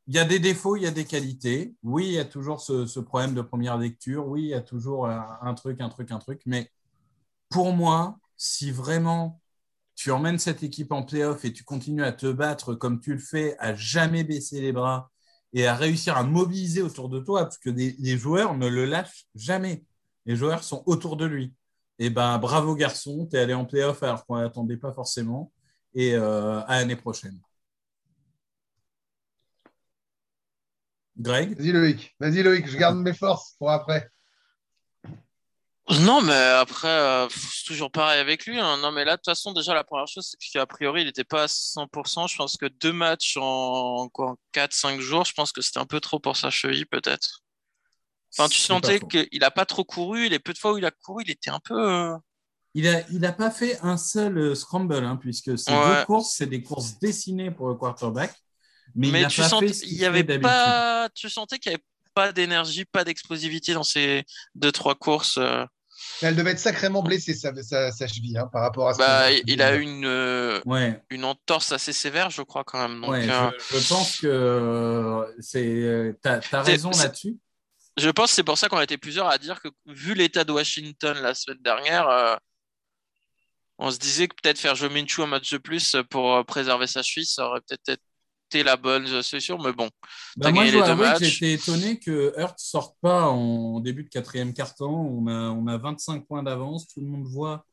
Il 0.07 0.15
y 0.15 0.19
a 0.19 0.25
des 0.25 0.39
défauts, 0.39 0.77
il 0.77 0.83
y 0.83 0.87
a 0.87 0.91
des 0.91 1.05
qualités. 1.05 1.75
Oui, 1.83 2.07
il 2.07 2.13
y 2.13 2.19
a 2.19 2.25
toujours 2.25 2.61
ce, 2.61 2.87
ce 2.87 3.01
problème 3.01 3.35
de 3.35 3.41
première 3.43 3.79
lecture. 3.79 4.27
Oui, 4.27 4.43
il 4.43 4.49
y 4.49 4.55
a 4.55 4.61
toujours 4.61 5.07
un, 5.07 5.39
un, 5.43 5.55
truc, 5.55 5.81
un 5.81 5.89
truc, 5.89 6.11
un 6.11 6.19
truc. 6.19 6.43
Mais 6.47 6.71
pour 7.49 7.73
moi, 7.73 8.19
si 8.37 8.71
vraiment 8.71 9.41
tu 9.95 10.11
emmènes 10.11 10.39
cette 10.39 10.63
équipe 10.63 10.93
en 10.93 11.05
playoff 11.05 11.45
et 11.45 11.53
tu 11.53 11.65
continues 11.65 12.05
à 12.05 12.13
te 12.13 12.31
battre 12.31 12.75
comme 12.75 13.01
tu 13.01 13.13
le 13.13 13.21
fais, 13.21 13.57
à 13.59 13.75
jamais 13.75 14.25
baisser 14.25 14.61
les 14.61 14.73
bras, 14.73 15.13
et 15.55 15.67
à 15.67 15.75
réussir 15.75 16.17
à 16.17 16.25
mobiliser 16.25 16.83
autour 16.83 17.09
de 17.09 17.21
toi, 17.21 17.45
parce 17.45 17.59
que 17.59 17.71
les 17.71 18.19
joueurs 18.19 18.55
ne 18.57 18.69
le 18.69 18.85
lâchent 18.85 19.27
jamais. 19.35 19.85
Les 20.27 20.37
joueurs 20.37 20.65
sont 20.65 20.83
autour 20.87 21.17
de 21.17 21.25
lui. 21.25 21.55
Et 21.99 22.11
ben 22.11 22.39
bravo 22.39 22.75
garçon, 22.75 23.27
tu 23.31 23.37
es 23.37 23.41
allé 23.41 23.55
en 23.55 23.65
playoff 23.65 24.03
alors 24.03 24.27
qu'on 24.27 24.37
n'attendait 24.37 24.77
pas 24.77 24.93
forcément. 24.93 25.53
Et 25.95 26.15
euh, 26.15 26.61
à 26.67 26.81
l'année 26.81 26.97
prochaine. 26.97 27.39
Greg? 31.17 31.57
Vas-y 31.57 31.71
Loïc, 31.71 32.17
vas-y 32.19 32.43
Loïc, 32.43 32.67
je 32.69 32.77
garde 32.77 32.99
mes 32.99 33.15
forces 33.15 33.55
pour 33.59 33.71
après. 33.71 34.09
Non, 35.91 36.23
mais 36.23 36.33
après, 36.33 36.89
euh, 36.89 37.29
c'est 37.29 37.67
toujours 37.67 37.91
pareil 37.91 38.19
avec 38.19 38.47
lui. 38.47 38.59
Hein. 38.59 38.79
Non, 38.79 38.91
mais 38.91 39.05
là, 39.05 39.13
de 39.13 39.17
toute 39.17 39.27
façon, 39.27 39.53
déjà, 39.53 39.75
la 39.75 39.85
première 39.85 40.07
chose, 40.07 40.35
c'est 40.41 40.51
qu'a 40.51 40.67
priori, 40.67 41.03
il 41.03 41.07
n'était 41.07 41.25
pas 41.25 41.43
à 41.43 41.47
100%. 41.47 42.31
Je 42.31 42.37
pense 42.37 42.57
que 42.57 42.67
deux 42.67 42.93
matchs 42.93 43.37
en, 43.37 44.09
en 44.15 44.37
4-5 44.55 45.01
jours, 45.01 45.25
je 45.27 45.35
pense 45.35 45.53
que 45.53 45.61
c'était 45.61 45.81
un 45.81 45.85
peu 45.85 46.01
trop 46.01 46.19
pour 46.19 46.37
sa 46.37 46.49
cheville, 46.49 46.87
peut-être. 46.87 47.43
Enfin, 48.37 48.49
tu 48.49 48.61
sentais 48.61 48.99
qu'il 48.99 49.41
n'a 49.41 49.51
pas 49.51 49.67
trop 49.67 49.85
couru. 49.85 50.29
Les 50.29 50.39
peu 50.39 50.53
de 50.53 50.59
fois 50.59 50.73
où 50.73 50.79
il 50.79 50.87
a 50.87 50.91
couru, 50.91 51.23
il 51.27 51.31
était 51.31 51.51
un 51.51 51.61
peu. 51.61 51.79
Euh... 51.79 52.17
Il 52.75 52.85
n'a 52.85 53.03
il 53.11 53.25
a 53.25 53.33
pas 53.33 53.51
fait 53.51 53.79
un 53.83 53.97
seul 53.97 54.39
euh, 54.39 54.55
scramble, 54.55 54.97
hein, 54.97 55.17
puisque 55.17 55.57
ces 55.57 55.71
ouais. 55.71 56.01
deux 56.01 56.05
courses, 56.07 56.35
c'est 56.37 56.47
des 56.47 56.63
courses 56.63 56.99
dessinées 56.99 57.51
pour 57.51 57.69
le 57.69 57.75
quarterback. 57.75 58.35
Mais, 58.97 59.11
mais 59.11 59.23
il 59.23 59.29
tu, 59.29 59.41
pas 59.41 59.49
sent... 59.49 59.69
fait 59.69 59.87
il 59.87 59.95
y 59.95 60.05
avait 60.05 60.25
pas... 60.25 61.09
tu 61.15 61.29
sentais 61.29 61.59
qu'il 61.59 61.71
n'y 61.71 61.75
avait 61.75 61.85
pas 62.15 62.33
d'énergie, 62.33 62.85
pas 62.85 63.05
d'explosivité 63.05 63.75
dans 63.75 63.83
ces 63.83 64.25
deux, 64.55 64.73
trois 64.73 64.95
courses. 64.95 65.39
Euh... 65.39 65.65
Elle 66.23 66.37
devait 66.37 66.53
être 66.53 66.59
sacrément 66.59 67.03
blessée, 67.03 67.35
sa, 67.35 67.55
sa, 67.63 67.91
sa 67.91 68.07
cheville, 68.07 68.37
hein, 68.37 68.49
par 68.53 68.63
rapport 68.63 68.89
à 68.89 68.95
ce 68.95 68.99
bah, 68.99 69.31
Il 69.47 69.63
a 69.63 69.77
eu 69.77 69.81
une, 69.81 70.07
euh, 70.07 70.61
ouais. 70.67 71.01
une 71.11 71.25
entorse 71.25 71.73
assez 71.73 71.93
sévère, 71.93 72.31
je 72.31 72.43
crois, 72.43 72.65
quand 72.65 72.89
même. 72.89 73.01
Donc, 73.01 73.11
ouais, 73.11 73.29
euh... 73.29 73.51
je, 73.71 73.79
je, 73.79 73.89
pense 73.89 74.21
que 74.21 75.35
c'est. 75.41 76.15
Tu 76.23 76.29
as, 76.29 76.41
as, 76.53 76.63
raison 76.63 76.91
là-dessus. 76.91 77.37
Je 77.97 78.11
pense 78.11 78.31
que 78.31 78.35
c'est 78.35 78.45
pour 78.45 78.59
ça 78.59 78.69
qu'on 78.69 78.79
a 78.79 78.85
été 78.85 78.99
plusieurs 78.99 79.29
à 79.29 79.39
dire 79.39 79.61
que, 79.61 79.69
vu 79.87 80.15
l'état 80.15 80.45
de 80.45 80.53
Washington 80.53 81.17
la 81.23 81.35
semaine 81.35 81.63
dernière, 81.63 82.09
euh, 82.09 82.37
on 83.79 83.91
se 83.91 83.99
disait 83.99 84.27
que 84.27 84.35
peut-être 84.43 84.59
faire 84.59 84.75
jouer 84.75 84.89
Minshew 84.89 85.23
un 85.23 85.27
match 85.27 85.51
de 85.53 85.59
plus 85.59 85.97
pour 86.11 86.45
préserver 86.45 86.89
sa 86.89 87.03
cheville, 87.03 87.27
ça 87.27 87.47
aurait 87.47 87.61
peut-être 87.61 88.03
été 88.49 88.63
la 88.63 88.77
bonne 88.77 89.23
solution, 89.23 89.59
mais 89.59 89.73
bon. 89.73 89.89
Bah 90.37 90.53
moi, 90.53 90.67
je 90.67 90.73
dois 90.79 91.19
que 91.19 91.25
j'étais 91.25 91.53
étonné 91.53 91.99
que 91.99 92.33
Hurt 92.39 92.59
sorte 92.59 92.97
pas 93.01 93.29
en 93.29 93.81
début 93.81 94.05
de 94.05 94.09
quatrième 94.09 94.55
quart-temps. 94.55 94.91
On 94.91 95.27
a, 95.27 95.51
on 95.51 95.67
a 95.67 95.77
25 95.79 96.27
points 96.27 96.43
d'avance. 96.43 96.89
Tout 96.89 97.01
le 97.01 97.07
monde 97.07 97.27
voit 97.27 97.65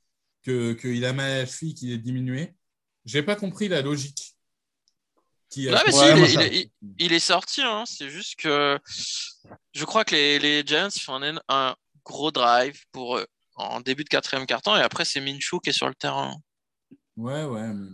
qu'il 0.43 0.75
que 0.75 1.03
a 1.03 1.13
la 1.13 1.45
cheville, 1.45 1.73
qu'il 1.73 1.91
est 1.91 1.97
diminué. 1.97 2.53
J'ai 3.05 3.23
pas 3.23 3.35
compris 3.35 3.67
la 3.67 3.81
logique. 3.81 4.35
Qui 5.49 5.67
non, 5.67 5.79
mais 5.85 5.91
si, 5.91 5.99
ouais, 5.99 6.17
il, 6.17 6.23
est, 6.23 6.31
il, 6.31 6.41
est, 6.41 6.71
il, 6.99 7.13
est, 7.13 7.19
sorti. 7.19 7.61
Hein. 7.61 7.83
C'est 7.85 8.09
juste 8.09 8.37
que 8.37 8.79
je 9.73 9.85
crois 9.85 10.05
que 10.05 10.15
les, 10.15 10.39
les 10.39 10.63
Giants 10.65 10.89
font 10.91 11.21
un, 11.21 11.41
un, 11.49 11.75
gros 12.05 12.31
drive 12.31 12.85
pour 12.91 13.17
eux 13.17 13.27
en 13.55 13.81
début 13.81 14.03
de 14.03 14.09
quatrième 14.09 14.45
quart-temps 14.45 14.77
et 14.77 14.81
après, 14.81 15.05
c'est 15.05 15.19
Minshew 15.19 15.59
qui 15.61 15.69
est 15.69 15.73
sur 15.73 15.87
le 15.87 15.95
terrain. 15.95 16.35
Ouais, 17.17 17.43
ouais. 17.43 17.67
Mais... 17.73 17.89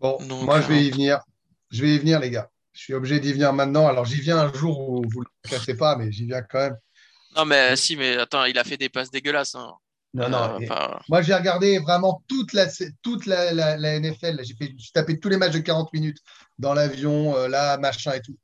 Bon, 0.00 0.18
moi, 0.44 0.60
je 0.60 0.68
vais 0.68 0.84
y 0.84 0.90
venir. 0.90 1.20
Je 1.70 1.82
vais 1.82 1.94
y 1.94 1.98
venir, 1.98 2.18
les 2.20 2.30
gars. 2.30 2.50
Je 2.72 2.80
suis 2.82 2.94
obligé 2.94 3.20
d'y 3.20 3.32
venir 3.32 3.52
maintenant. 3.52 3.86
Alors, 3.86 4.04
j'y 4.04 4.20
viens 4.20 4.38
un 4.38 4.52
jour 4.52 4.88
où 4.88 5.02
vous 5.08 5.20
ne 5.20 5.24
le 5.44 5.50
cassez 5.50 5.76
pas, 5.76 5.96
mais 5.96 6.10
j'y 6.10 6.26
viens 6.26 6.42
quand 6.42 6.58
même. 6.58 6.76
Non, 7.36 7.44
mais 7.44 7.76
si, 7.76 7.96
mais 7.96 8.16
attends, 8.16 8.44
il 8.44 8.58
a 8.58 8.64
fait 8.64 8.76
des 8.76 8.88
passes 8.88 9.10
dégueulasses. 9.10 9.54
Hein. 9.54 9.74
Non, 10.14 10.28
non. 10.28 10.60
Euh, 10.60 10.66
pas... 10.66 11.00
Moi, 11.08 11.22
j'ai 11.22 11.34
regardé 11.34 11.78
vraiment 11.78 12.22
toute 12.28 12.52
la, 12.52 12.66
toute 13.02 13.26
la, 13.26 13.52
la, 13.52 13.76
la 13.76 14.00
NFL. 14.00 14.40
J'ai 14.42 14.56
tapé 14.92 15.20
tous 15.20 15.28
les 15.28 15.36
matchs 15.36 15.52
de 15.52 15.58
40 15.58 15.92
minutes 15.92 16.18
dans 16.58 16.74
l'avion, 16.74 17.36
euh, 17.36 17.48
là, 17.48 17.78
machin 17.78 18.12
et 18.12 18.22
tout. 18.22 18.36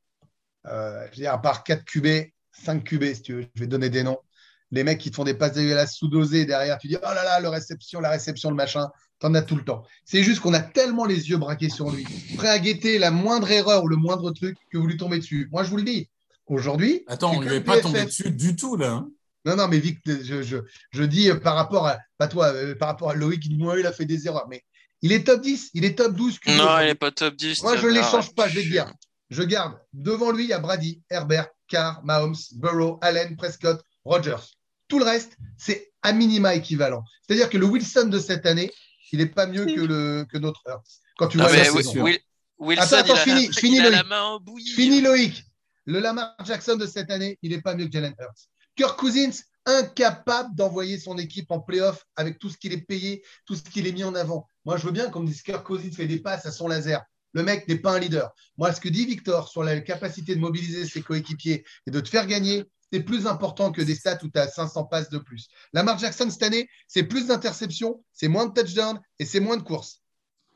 Euh, 0.66 1.04
je 1.06 1.16
veux 1.16 1.22
dire, 1.22 1.32
à 1.32 1.40
part 1.40 1.64
4 1.64 1.84
QB, 1.84 2.06
5 2.52 2.84
QB, 2.84 3.04
si 3.14 3.22
tu 3.22 3.34
veux, 3.34 3.46
je 3.54 3.60
vais 3.60 3.66
donner 3.66 3.90
des 3.90 4.02
noms. 4.02 4.18
Les 4.72 4.84
mecs 4.84 4.98
qui 4.98 5.10
te 5.10 5.16
font 5.16 5.24
des 5.24 5.34
passes 5.34 5.52
dégueulasses 5.52 5.94
sous-dosées 5.94 6.44
derrière, 6.44 6.78
tu 6.78 6.88
dis, 6.88 6.96
oh 6.96 7.14
là 7.14 7.24
là, 7.24 7.40
le 7.40 7.48
réception, 7.48 8.00
la 8.00 8.10
réception, 8.10 8.50
le 8.50 8.56
machin. 8.56 8.88
T'en 9.18 9.32
as 9.34 9.42
tout 9.42 9.56
le 9.56 9.64
temps. 9.64 9.82
C'est 10.04 10.22
juste 10.22 10.40
qu'on 10.40 10.52
a 10.52 10.60
tellement 10.60 11.06
les 11.06 11.30
yeux 11.30 11.38
braqués 11.38 11.70
sur 11.70 11.90
lui, 11.90 12.04
prêt 12.36 12.48
à 12.48 12.58
guetter 12.58 12.98
la 12.98 13.10
moindre 13.10 13.50
erreur 13.50 13.84
ou 13.84 13.88
le 13.88 13.96
moindre 13.96 14.30
truc 14.30 14.58
que 14.70 14.76
vous 14.76 14.86
lui 14.86 14.98
tombez 14.98 15.18
dessus. 15.18 15.48
Moi, 15.50 15.64
je 15.64 15.70
vous 15.70 15.78
le 15.78 15.84
dis, 15.84 16.08
aujourd'hui. 16.46 17.02
Attends, 17.06 17.32
on 17.34 17.40
ne 17.40 17.48
lui 17.48 17.56
est 17.56 17.60
pas 17.60 17.80
tombé 17.80 18.04
dessus 18.04 18.30
du 18.30 18.56
tout, 18.56 18.76
là. 18.76 18.90
Hein 18.90 19.08
non, 19.46 19.56
non, 19.56 19.68
mais 19.68 19.78
Vic, 19.78 20.00
je, 20.04 20.42
je, 20.42 20.56
je 20.90 21.02
dis 21.04 21.30
par 21.42 21.54
rapport 21.54 21.86
à, 21.86 21.98
pas 22.18 22.26
toi, 22.26 22.46
euh, 22.48 22.74
par 22.74 22.88
rapport 22.88 23.10
à 23.10 23.14
Loïc, 23.14 23.48
moi, 23.56 23.78
il 23.78 23.86
a 23.86 23.92
fait 23.92 24.04
des 24.04 24.26
erreurs. 24.26 24.48
Mais 24.50 24.64
Il 25.02 25.12
est 25.12 25.24
top 25.24 25.40
10, 25.40 25.70
il 25.74 25.84
est 25.84 25.96
top 25.96 26.14
12. 26.14 26.40
QB 26.40 26.56
Non, 26.56 26.78
il 26.80 26.86
n'est 26.86 26.94
pas 26.96 27.12
top 27.12 27.36
10. 27.36 27.62
Moi, 27.62 27.76
je 27.76 27.86
ne 27.86 27.92
les 27.92 28.00
Arrête. 28.00 28.10
change 28.10 28.34
pas, 28.34 28.48
je 28.48 28.56
vais 28.56 28.64
te 28.64 28.68
dire. 28.68 28.92
Je 29.30 29.42
garde. 29.44 29.78
Devant 29.92 30.32
lui, 30.32 30.44
il 30.44 30.50
y 30.50 30.52
a 30.52 30.58
Brady, 30.58 31.00
Herbert, 31.10 31.46
Carr, 31.68 32.04
Mahomes, 32.04 32.36
Burrow, 32.56 32.98
Allen, 33.02 33.36
Prescott, 33.36 33.82
Rogers. 34.04 34.42
Tout 34.88 34.98
le 34.98 35.04
reste, 35.04 35.36
c'est 35.56 35.92
à 36.02 36.12
minima 36.12 36.54
équivalent. 36.54 37.04
C'est-à-dire 37.26 37.48
que 37.48 37.58
le 37.58 37.66
Wilson 37.66 38.06
de 38.08 38.18
cette 38.18 38.46
année, 38.46 38.72
il 39.12 39.18
n'est 39.18 39.26
pas 39.26 39.46
mieux 39.46 39.66
que, 39.66 39.80
le, 39.80 40.26
que 40.30 40.38
notre 40.38 40.62
Hurts. 40.66 40.82
Quand 41.18 41.28
tu 41.28 41.38
vois 41.38 41.48
saison. 41.82 42.02
Will- 42.02 42.20
Wilson, 42.58 42.82
Attends, 42.82 42.96
attends, 43.12 43.16
fini, 43.16 43.46
la, 43.46 43.52
fini, 43.52 43.80
Loïc. 43.80 43.96
Fini 44.74 45.00
Loïc. 45.02 45.44
Le 45.84 46.00
Lamar 46.00 46.34
Jackson 46.44 46.76
de 46.76 46.86
cette 46.86 47.10
année, 47.10 47.38
il 47.42 47.50
n'est 47.50 47.60
pas 47.60 47.74
mieux 47.74 47.86
que 47.86 47.92
Jalen 47.92 48.14
Hurts. 48.18 48.48
Kirk 48.76 48.98
Cousins, 48.98 49.30
incapable 49.66 50.54
d'envoyer 50.54 50.98
son 50.98 51.18
équipe 51.18 51.50
en 51.50 51.60
playoff 51.60 52.04
avec 52.16 52.38
tout 52.38 52.48
ce 52.48 52.56
qu'il 52.56 52.72
est 52.72 52.80
payé, 52.80 53.22
tout 53.46 53.54
ce 53.54 53.62
qu'il 53.62 53.86
est 53.86 53.92
mis 53.92 54.04
en 54.04 54.14
avant. 54.14 54.46
Moi, 54.64 54.76
je 54.78 54.86
veux 54.86 54.92
bien 54.92 55.10
qu'on 55.10 55.20
me 55.20 55.26
dise 55.26 55.42
Kirk 55.42 55.64
Cousins 55.66 55.90
fait 55.92 56.06
des 56.06 56.18
passes 56.18 56.46
à 56.46 56.52
son 56.52 56.66
laser. 56.68 57.02
Le 57.36 57.42
mec 57.42 57.68
n'est 57.68 57.76
pas 57.76 57.92
un 57.92 57.98
leader. 57.98 58.34
Moi, 58.56 58.72
ce 58.72 58.80
que 58.80 58.88
dit 58.88 59.04
Victor 59.04 59.50
sur 59.50 59.62
la 59.62 59.78
capacité 59.82 60.34
de 60.34 60.40
mobiliser 60.40 60.86
ses 60.86 61.02
coéquipiers 61.02 61.66
et 61.86 61.90
de 61.90 62.00
te 62.00 62.08
faire 62.08 62.26
gagner, 62.26 62.64
c'est 62.90 63.02
plus 63.02 63.26
important 63.26 63.72
que 63.72 63.82
des 63.82 63.94
stats 63.94 64.16
où 64.22 64.30
tu 64.30 64.38
as 64.38 64.48
500 64.48 64.84
passes 64.84 65.10
de 65.10 65.18
plus. 65.18 65.48
Lamar 65.74 65.98
Jackson, 65.98 66.30
cette 66.30 66.42
année, 66.44 66.66
c'est 66.88 67.02
plus 67.02 67.26
d'interceptions, 67.26 68.02
c'est 68.14 68.28
moins 68.28 68.46
de 68.46 68.58
touchdowns 68.58 68.98
et 69.18 69.26
c'est 69.26 69.40
moins 69.40 69.58
de 69.58 69.62
courses. 69.62 70.00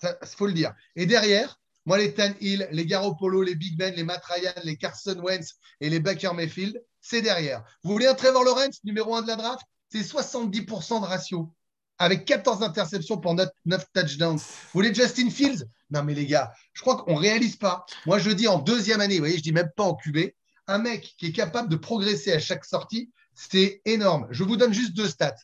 Il 0.03 0.17
faut 0.39 0.47
le 0.47 0.55
dire. 0.55 0.73
Et 0.97 1.05
derrière, 1.05 1.61
moi, 1.85 1.99
les 1.99 2.15
Tan 2.15 2.33
Hill, 2.41 2.67
les 2.73 2.87
Garoppolo, 2.87 3.43
les 3.43 3.57
Big 3.57 3.77
Ben, 3.77 3.95
les 3.95 4.05
Matt 4.05 4.25
Ryan, 4.25 4.55
les 4.65 4.79
Carson 4.79 5.21
Wentz 5.23 5.57
et 5.83 5.91
les 5.91 6.01
Baker 6.01 6.33
Mayfield, 6.33 6.83
c'est 7.03 7.21
derrière. 7.21 7.63
Vous 7.83 7.93
voulez 7.93 8.07
un 8.07 8.15
Trevor 8.15 8.43
Lawrence, 8.43 8.83
numéro 8.85 9.15
1 9.15 9.21
de 9.21 9.27
la 9.27 9.37
draft? 9.37 9.67
C'est 9.93 10.01
70% 10.01 11.03
de 11.03 11.05
ratio, 11.05 11.53
avec 12.00 12.25
14 12.25 12.62
interceptions 12.62 13.19
pour 13.19 13.35
9, 13.35 13.49
9 13.66 13.85
touchdowns. 13.95 14.38
Vous 14.38 14.42
voulez 14.73 14.92
Justin 14.92 15.30
Fields? 15.30 15.66
Non, 15.90 16.02
mais 16.02 16.14
les 16.14 16.26
gars, 16.26 16.52
je 16.73 16.80
crois 16.80 16.97
qu'on 16.97 17.14
ne 17.14 17.21
réalise 17.21 17.57
pas. 17.57 17.85
Moi, 18.07 18.19
je 18.19 18.30
dis 18.30 18.49
en 18.49 18.59
deuxième 18.59 19.02
année, 19.02 19.16
vous 19.16 19.21
voyez, 19.21 19.37
je 19.37 19.42
dis 19.42 19.52
même 19.52 19.71
pas 19.76 19.85
en 19.85 19.95
QB, 19.95 20.19
un 20.66 20.78
mec 20.78 21.14
qui 21.19 21.26
est 21.26 21.33
capable 21.33 21.69
de 21.69 21.76
progresser 21.76 22.33
à 22.33 22.38
chaque 22.38 22.64
sortie, 22.64 23.11
c'est 23.35 23.83
énorme. 23.85 24.26
Je 24.30 24.45
vous 24.45 24.57
donne 24.57 24.73
juste 24.73 24.95
deux 24.95 25.09
stats. 25.09 25.37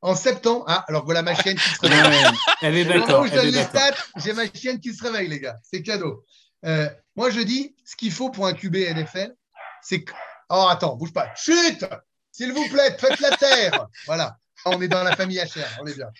En 0.00 0.14
septembre, 0.14 0.64
ah, 0.68 0.84
alors 0.88 1.04
voilà 1.04 1.22
ma 1.22 1.34
chienne 1.34 1.56
qui 1.56 1.68
se 1.68 1.80
réveille. 1.86 2.38
Elle 2.62 2.76
est 2.76 2.84
d'accord. 2.86 3.26
je 3.26 3.34
donne 3.34 3.48
les 3.48 3.62
stats, 3.64 3.94
j'ai 4.16 4.32
ma 4.32 4.50
chienne 4.50 4.80
qui 4.80 4.94
se 4.94 5.02
réveille, 5.02 5.28
les 5.28 5.40
gars. 5.40 5.58
C'est 5.62 5.82
cadeau. 5.82 6.24
Euh, 6.64 6.88
moi, 7.14 7.28
je 7.28 7.40
dis, 7.40 7.74
ce 7.84 7.94
qu'il 7.94 8.10
faut 8.10 8.30
pour 8.30 8.46
un 8.46 8.54
QB 8.54 8.76
NFL, 8.76 9.34
c'est. 9.82 10.02
Oh, 10.48 10.66
attends, 10.70 10.96
bouge 10.96 11.12
pas. 11.12 11.28
Chut 11.36 11.84
S'il 12.32 12.52
vous 12.54 12.68
plaît, 12.68 12.96
faites 12.98 13.20
la 13.20 13.36
terre. 13.36 13.86
Voilà. 14.06 14.38
On 14.66 14.80
est 14.80 14.88
dans 14.88 15.02
la 15.02 15.14
famille 15.14 15.38
HR, 15.38 15.80
on 15.80 15.86
est 15.86 15.94
bien. 15.94 16.10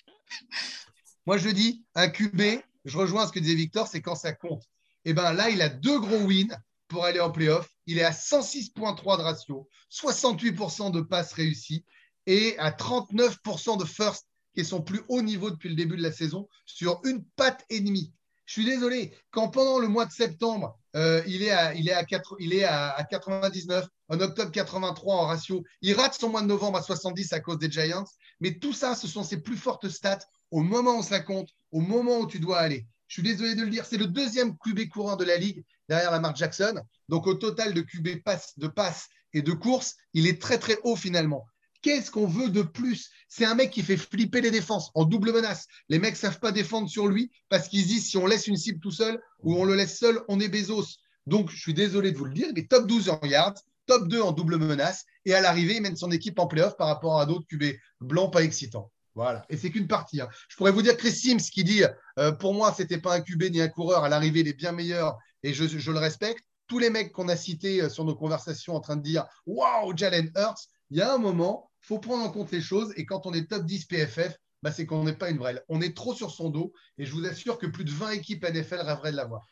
Moi, 1.27 1.39
je 1.39 1.49
dis, 1.49 1.85
un 1.95 2.09
QB, 2.09 2.43
je 2.85 2.99
rejoins 2.99 3.27
ce 3.27 3.33
que 3.33 3.39
disait 3.39 3.55
Victor, 3.55 3.87
c'est 3.87 4.03
quand 4.03 4.15
ça 4.15 4.33
compte. 4.33 4.63
Et 5.05 5.15
bien 5.15 5.33
là, 5.33 5.51
il 5.51 5.63
a 5.63 5.69
deux 5.69 5.99
gros 5.99 6.19
wins 6.19 6.57
pour 6.89 7.05
aller 7.05 7.21
en 7.21 7.31
playoff. 7.31 7.69
Il 7.87 7.99
est 7.99 8.05
à 8.05 8.11
106,3 8.11 9.19
de 9.19 9.23
ratio, 9.23 9.69
68% 9.91 10.93
de 10.93 11.01
passes 11.01 11.33
réussies 11.33 11.85
et 12.27 12.57
à 12.59 12.71
39% 12.71 13.79
de 13.79 13.85
first, 13.85 14.27
qui 14.55 14.61
est 14.61 14.65
son 14.65 14.83
plus 14.83 15.03
haut 15.09 15.23
niveau 15.23 15.51
depuis 15.51 15.69
le 15.69 15.75
début 15.75 15.97
de 15.97 16.03
la 16.03 16.13
saison, 16.13 16.49
sur 16.67 17.01
une 17.05 17.25
patte 17.37 17.65
et 17.71 17.81
demie. 17.81 18.13
Je 18.47 18.53
suis 18.53 18.65
désolé, 18.65 19.15
quand 19.31 19.49
pendant 19.49 19.79
le 19.79 19.89
mois 19.89 20.05
de 20.05 20.13
septembre, 20.13 20.79
euh, 20.97 21.23
il 21.27 21.43
est, 21.43 21.51
à, 21.51 21.75
il 21.75 21.89
est, 21.89 21.95
à, 21.95 22.05
4, 22.05 22.37
il 22.39 22.53
est 22.53 22.65
à 22.65 23.03
99, 23.11 23.87
en 24.09 24.21
octobre 24.21 24.51
83 24.51 25.15
en 25.15 25.27
ratio, 25.27 25.65
il 25.81 25.95
rate 25.95 26.15
son 26.15 26.29
mois 26.29 26.43
de 26.43 26.47
novembre 26.47 26.79
à 26.79 26.83
70 26.83 27.33
à 27.33 27.41
cause 27.41 27.59
des 27.59 27.71
Giants, 27.71 28.05
mais 28.45 28.59
tout 28.59 28.75
ça, 28.75 28.95
ce 28.95 29.09
sont 29.09 29.25
ses 29.25 29.39
plus 29.39 29.57
fortes 29.57 29.89
stats 29.89 30.19
au 30.51 30.61
moment 30.61 30.99
où 30.99 31.03
ça 31.03 31.21
compte, 31.21 31.49
au 31.73 31.81
moment 31.81 32.19
où 32.19 32.27
tu 32.27 32.41
dois 32.41 32.59
aller. 32.59 32.87
Je 33.09 33.15
suis 33.15 33.23
désolé 33.23 33.55
de 33.55 33.63
le 33.63 33.71
dire, 33.71 33.87
c'est 33.87 33.97
le 33.97 34.07
deuxième 34.07 34.59
QB 34.59 34.91
courant 34.91 35.17
de 35.17 35.25
la 35.25 35.39
ligue 35.39 35.65
derrière 35.89 36.11
Lamar 36.11 36.37
Jackson. 36.37 36.75
Donc 37.09 37.27
au 37.27 37.33
total 37.33 37.73
de 37.73 37.81
QB 37.81 38.23
passe, 38.23 38.53
de 38.59 38.67
passes 38.67 39.09
et 39.33 39.41
de 39.41 39.52
courses, 39.52 39.97
il 40.13 40.26
est 40.26 40.43
très 40.43 40.59
très 40.59 40.76
haut 40.83 40.95
finalement. 40.95 41.47
Qu'est-ce 41.80 42.11
qu'on 42.11 42.26
veut 42.26 42.50
de 42.50 42.61
plus? 42.61 43.09
C'est 43.30 43.47
un 43.47 43.54
mec 43.54 43.71
qui 43.71 43.83
fait 43.83 43.97
flipper 43.97 44.43
les 44.43 44.50
défenses 44.50 44.91
en 44.95 45.07
double 45.07 45.33
menace. 45.33 45.67
Les 45.89 45.99
mecs 45.99 46.13
ne 46.13 46.19
savent 46.19 46.39
pas 46.39 46.52
défendre 46.52 46.91
sur 46.91 47.09
lui 47.09 47.33
parce 47.49 47.69
qu'ils 47.69 47.85
se 47.85 47.89
disent 47.89 48.09
si 48.11 48.19
on 48.19 48.26
laisse 48.26 48.47
une 48.47 48.59
cible 48.59 48.78
tout 48.78 48.91
seul 48.91 49.19
ou 49.43 49.57
on 49.57 49.65
le 49.65 49.75
laisse 49.75 49.99
seul, 49.99 50.21
on 50.28 50.39
est 50.39 50.50
Bezos. 50.50 50.99
Donc 51.26 51.50
je 51.50 51.59
suis 51.59 51.73
désolé 51.73 52.13
de 52.13 52.19
vous 52.19 52.26
le 52.26 52.35
dire, 52.35 52.49
est 52.54 52.71
top 52.71 52.87
12 52.87 53.09
en 53.09 53.21
yards, 53.25 53.54
top 53.87 54.07
2 54.07 54.21
en 54.21 54.33
double 54.33 54.59
menace 54.59 55.07
et 55.25 55.34
à 55.34 55.41
l'arrivée, 55.41 55.76
il 55.76 55.82
mène 55.82 55.97
son 55.97 56.10
équipe 56.10 56.39
en 56.39 56.47
playoff 56.47 56.76
par 56.76 56.89
rapport 56.89 57.21
à 57.21 57.26
d'autres 57.26 57.47
QB 57.47 57.76
blancs 58.00 58.32
pas 58.32 58.43
excitants. 58.43 58.91
Voilà. 59.15 59.45
Et 59.49 59.56
c'est 59.56 59.71
qu'une 59.71 59.87
partie. 59.87 60.21
hein. 60.21 60.28
Je 60.49 60.56
pourrais 60.56 60.73
vous 60.73 60.82
dire 60.82 60.97
Chris 60.97 61.13
Sims 61.13 61.39
qui 61.52 61.63
dit 61.65 61.84
euh, 62.19 62.32
pour 62.32 62.52
moi, 62.52 62.75
c'était 62.76 62.99
pas 62.99 63.15
un 63.15 63.21
QB 63.21 63.45
ni 63.45 63.60
un 63.60 63.69
coureur. 63.69 64.04
À 64.04 64.08
l'arrivée, 64.08 64.41
il 64.41 64.49
est 64.49 64.58
bien 64.58 64.73
meilleur 64.73 65.19
et 65.43 65.52
je, 65.54 65.91
le 65.91 65.99
respecte. 65.99 66.45
Tous 66.67 66.78
les 66.78 66.91
mecs 66.91 67.13
qu'on 67.13 67.28
a 67.28 67.37
cités 67.37 67.82
euh, 67.82 67.89
sur 67.89 68.04
nos 68.04 68.17
conversations 68.17 68.75
en 68.75 68.80
train 68.80 68.97
de 68.97 69.02
dire 69.02 69.25
Waouh, 69.47 69.97
Jalen 69.97 70.30
Hurts, 70.37 70.69
il 70.91 70.99
y 70.99 71.02
a 71.02 71.15
un 71.15 71.19
moment, 71.19 71.71
faut 71.80 71.99
prendre 71.99 72.25
en 72.25 72.30
compte 72.30 72.50
les 72.50 72.60
choses. 72.60 72.93
Et 72.97 73.06
quand 73.06 73.26
on 73.26 73.32
est 73.32 73.49
top 73.49 73.65
10 73.65 73.84
PFF, 73.84 74.37
bah, 74.63 74.73
c'est 74.73 74.87
qu'on 74.87 75.04
n'est 75.04 75.17
pas 75.17 75.30
une 75.30 75.39
vraie. 75.39 75.63
On 75.69 75.80
est 75.80 75.97
trop 75.97 76.15
sur 76.15 76.30
son 76.30 76.50
dos. 76.50 76.73
Et 76.99 77.04
je 77.04 77.13
vous 77.13 77.25
assure 77.26 77.58
que 77.58 77.67
plus 77.67 77.84
de 77.84 77.91
20 77.91 78.10
équipes 78.13 78.45
NFL 78.45 78.80
rêveraient 78.80 79.13
de 79.13 79.17
l'avoir. 79.17 79.47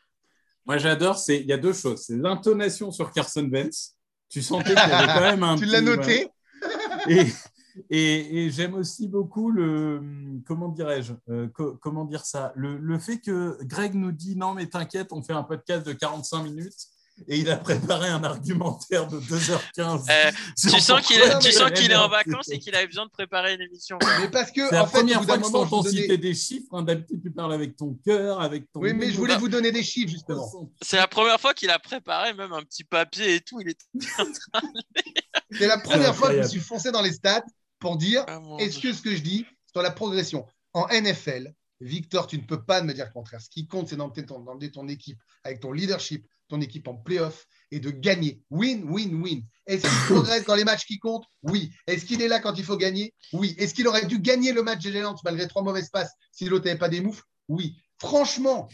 Moi, 0.65 0.77
j'adore. 0.77 1.21
Il 1.29 1.45
y 1.45 1.53
a 1.53 1.57
deux 1.57 1.73
choses. 1.73 2.05
C'est 2.07 2.17
l'intonation 2.17 2.91
sur 2.91 3.11
Carson 3.11 3.47
Wentz. 3.51 3.95
Tu 4.33 4.41
sentais 4.41 4.73
qu'il 4.75 4.89
y 4.89 4.91
avait 4.91 5.13
quand 5.13 5.21
même 5.21 5.43
un. 5.43 5.55
tu 5.57 5.65
l'as 5.65 5.81
noté 5.81 6.27
Et, 7.07 7.25
et, 7.89 8.45
et 8.45 8.49
j'aime 8.49 8.73
aussi 8.73 9.07
beaucoup 9.07 9.51
le 9.51 10.01
comment 10.45 10.69
dirais-je 10.69 11.13
euh, 11.29 11.47
co- 11.49 11.77
comment 11.81 12.05
dire 12.05 12.25
ça 12.25 12.51
le, 12.55 12.77
le 12.77 12.97
fait 12.99 13.19
que 13.19 13.57
Greg 13.63 13.93
nous 13.95 14.11
dit 14.11 14.35
non 14.35 14.53
mais 14.53 14.65
t'inquiète 14.67 15.11
on 15.11 15.21
fait 15.21 15.33
un 15.33 15.43
podcast 15.43 15.85
de 15.85 15.93
45 15.93 16.43
minutes 16.43 16.73
et 17.27 17.37
il 17.37 17.49
a 17.49 17.57
préparé 17.57 18.09
un 18.09 18.23
argumentaire 18.23 19.07
de 19.07 19.19
2h15 19.19 20.05
Eh, 20.09 20.31
sur 20.59 20.71
tu 20.71 20.81
sens 20.81 21.01
qu'il 21.71 21.91
est 21.91 21.95
en 21.95 22.09
vacances 22.09 22.49
et 22.49 22.59
qu'il 22.59 22.75
avait 22.75 22.87
besoin 22.87 23.05
de 23.05 23.11
préparer 23.11 23.53
une 23.53 23.61
émission. 23.61 23.97
Mais 24.19 24.29
parce 24.29 24.51
que, 24.51 24.67
c'est 24.67 24.75
la 24.75 24.83
en 24.83 24.87
fait, 24.87 24.99
première 24.99 25.23
fois 25.23 25.37
que 25.37 25.45
je 25.45 25.49
moment, 25.49 25.65
je 25.65 25.69
t'entends 25.69 25.89
citer 25.89 26.17
des 26.17 26.33
chiffres 26.33 26.73
hein. 26.73 26.83
d'habitude 26.83 27.21
tu 27.23 27.31
parles 27.31 27.53
avec 27.53 27.75
ton 27.75 27.97
cœur 28.05 28.41
avec 28.41 28.71
ton 28.71 28.81
Oui, 28.81 28.93
mais 28.93 29.11
je 29.11 29.17
voulais 29.17 29.37
vous 29.37 29.49
donner 29.49 29.71
des 29.71 29.83
chiffres, 29.83 30.11
justement. 30.11 30.49
C'est 30.81 30.97
la 30.97 31.07
première 31.07 31.39
fois 31.39 31.53
qu'il 31.53 31.69
a 31.69 31.79
préparé 31.79 32.33
même 32.33 32.53
un 32.53 32.63
petit 32.63 32.83
papier 32.83 33.35
et 33.35 33.41
tout. 33.41 33.61
Il 33.61 33.69
est. 33.69 33.79
C'est 35.51 35.67
la 35.67 35.77
première 35.77 36.15
fois 36.15 36.29
que 36.29 36.35
je 36.35 36.41
me 36.41 36.47
suis 36.47 36.59
foncé 36.59 36.91
dans 36.91 37.01
les 37.01 37.13
stats 37.13 37.45
pour 37.79 37.97
dire 37.97 38.25
Ah, 38.27 38.39
est-ce 38.59 38.79
que 38.79 38.91
ce 38.91 39.01
que 39.01 39.15
je 39.15 39.21
dis 39.21 39.45
sur 39.71 39.81
la 39.81 39.91
progression 39.91 40.45
en 40.73 40.87
NFL, 40.87 41.53
Victor, 41.81 42.27
tu 42.27 42.37
ne 42.37 42.43
peux 42.43 42.63
pas 42.63 42.81
me 42.81 42.93
dire 42.93 43.05
le 43.05 43.11
contraire. 43.11 43.41
Ce 43.41 43.49
qui 43.49 43.67
compte, 43.67 43.89
c'est 43.89 43.95
d'emmener 43.95 44.25
ton, 44.25 44.39
d'emmener 44.39 44.71
ton 44.71 44.87
équipe 44.87 45.19
avec 45.43 45.59
ton 45.59 45.71
leadership, 45.71 46.25
ton 46.53 46.61
équipe 46.61 46.87
en 46.87 46.93
playoff 46.93 47.47
et 47.71 47.79
de 47.79 47.89
gagner. 47.89 48.39
Win, 48.51 48.83
win, 48.87 49.21
win. 49.23 49.41
Est-ce 49.65 49.81
qu'il 49.81 50.15
progresse 50.15 50.45
dans 50.45 50.53
les 50.53 50.63
matchs 50.63 50.85
qui 50.85 50.99
comptent? 50.99 51.25
Oui. 51.41 51.71
Est-ce 51.87 52.05
qu'il 52.05 52.21
est 52.21 52.27
là 52.27 52.39
quand 52.39 52.53
il 52.59 52.63
faut 52.63 52.77
gagner? 52.77 53.11
Oui. 53.33 53.55
Est-ce 53.57 53.73
qu'il 53.73 53.87
aurait 53.87 54.05
dû 54.05 54.19
gagner 54.19 54.51
le 54.53 54.61
match 54.61 54.83
des 54.83 54.91
Giants 54.91 55.15
malgré 55.25 55.47
trois 55.47 55.63
mauvaises 55.63 55.89
passes 55.89 56.11
si 56.31 56.45
l'autre 56.45 56.65
n'avait 56.65 56.77
pas 56.77 56.89
des 56.89 57.01
moufles? 57.01 57.23
Oui. 57.49 57.75
Franchement, 57.99 58.67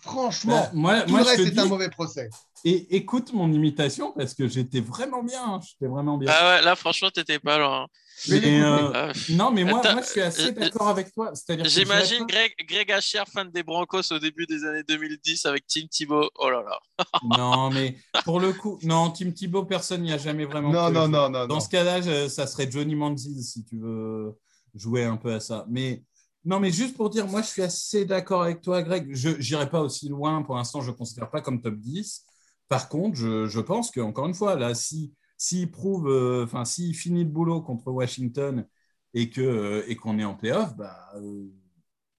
franchement, 0.00 0.62
Bah, 0.62 0.70
moi, 0.72 1.02
tout 1.02 1.10
moi 1.10 1.20
le 1.20 1.26
reste 1.26 1.58
un 1.58 1.66
mauvais 1.66 1.90
procès. 1.90 2.28
et 2.64 2.96
écoute 2.96 3.32
mon 3.32 3.52
imitation 3.52 4.12
parce 4.12 4.34
que 4.34 4.48
j'étais 4.48 4.80
vraiment 4.80 5.22
bien 5.22 5.44
hein. 5.44 5.60
j'étais 5.68 5.86
vraiment 5.90 6.16
bien 6.18 6.32
Ah 6.32 6.56
ouais, 6.56 6.62
là 6.64 6.74
franchement, 6.74 7.10
t'étais 7.10 7.38
pas 7.38 7.58
loin. 7.58 7.86
Mais, 8.28 8.62
euh, 8.62 8.90
Ah, 8.94 9.12
non 9.30 9.50
mais 9.50 9.64
moi, 9.64 9.82
je 9.84 10.06
suis 10.06 10.20
assez 10.20 10.48
euh, 10.48 10.52
d'accord 10.52 10.88
avec 10.88 11.12
toi 11.12 11.32
que 11.32 11.68
J'imagine 11.68 12.24
Greg, 12.26 12.54
Greg 12.68 12.92
Asher, 12.92 13.22
fan 13.32 13.50
des 13.50 13.62
Broncos 13.62 14.12
au 14.12 14.18
début 14.18 14.46
des 14.46 14.64
années 14.64 14.84
2010 14.86 15.46
avec 15.46 15.66
Tim 15.66 15.86
Thibault. 15.90 16.30
Oh 16.36 16.50
là 16.50 16.62
là. 16.62 16.78
Non, 17.38 17.70
mais 17.70 17.96
pour 18.24 18.38
le 18.38 18.52
coup, 18.52 18.78
non, 18.82 19.10
Tim 19.10 19.32
Thibault, 19.32 19.64
personne 19.64 20.02
n'y 20.02 20.12
a 20.12 20.18
jamais 20.18 20.44
vraiment. 20.44 20.70
Non, 20.72 20.90
non, 20.90 21.08
non, 21.08 21.28
non. 21.30 21.46
Dans 21.46 21.54
non. 21.54 21.60
ce 21.60 21.68
cas-là, 21.68 22.28
ça 22.28 22.46
serait 22.46 22.70
Johnny 22.70 22.94
Manziel 22.94 23.42
si 23.42 23.64
tu 23.64 23.78
veux 23.78 24.38
jouer 24.74 25.04
un 25.04 25.16
peu 25.16 25.34
à 25.34 25.40
ça. 25.40 25.66
Mais 25.68 26.04
non, 26.44 26.60
mais 26.60 26.70
juste 26.70 26.96
pour 26.96 27.10
dire, 27.10 27.26
moi, 27.26 27.42
je 27.42 27.48
suis 27.48 27.62
assez 27.62 28.04
d'accord 28.04 28.42
avec 28.42 28.62
toi, 28.62 28.82
Greg. 28.82 29.14
Je 29.14 29.30
n'irai 29.30 29.68
pas 29.68 29.80
aussi 29.80 30.08
loin. 30.08 30.42
Pour 30.42 30.56
l'instant, 30.56 30.80
je 30.80 30.90
ne 30.90 30.96
considère 30.96 31.30
pas 31.30 31.40
comme 31.40 31.60
top 31.60 31.74
10. 31.74 32.24
Par 32.68 32.88
contre, 32.88 33.16
je, 33.16 33.46
je 33.46 33.60
pense 33.60 33.90
qu'encore 33.90 34.26
une 34.26 34.34
fois, 34.34 34.56
là, 34.56 34.74
si 34.74 35.12
s'il 35.42 35.72
prouve, 35.72 36.08
euh, 36.08 36.44
enfin, 36.44 36.64
s'il 36.64 36.94
finit 36.94 37.24
le 37.24 37.30
boulot 37.30 37.62
contre 37.62 37.90
Washington 37.90 38.64
et 39.12 39.28
euh, 39.38 39.82
et 39.88 39.96
qu'on 39.96 40.20
est 40.20 40.24
en 40.24 40.36
playoff, 40.36 40.76
bah, 40.76 41.10
euh, 41.16 41.48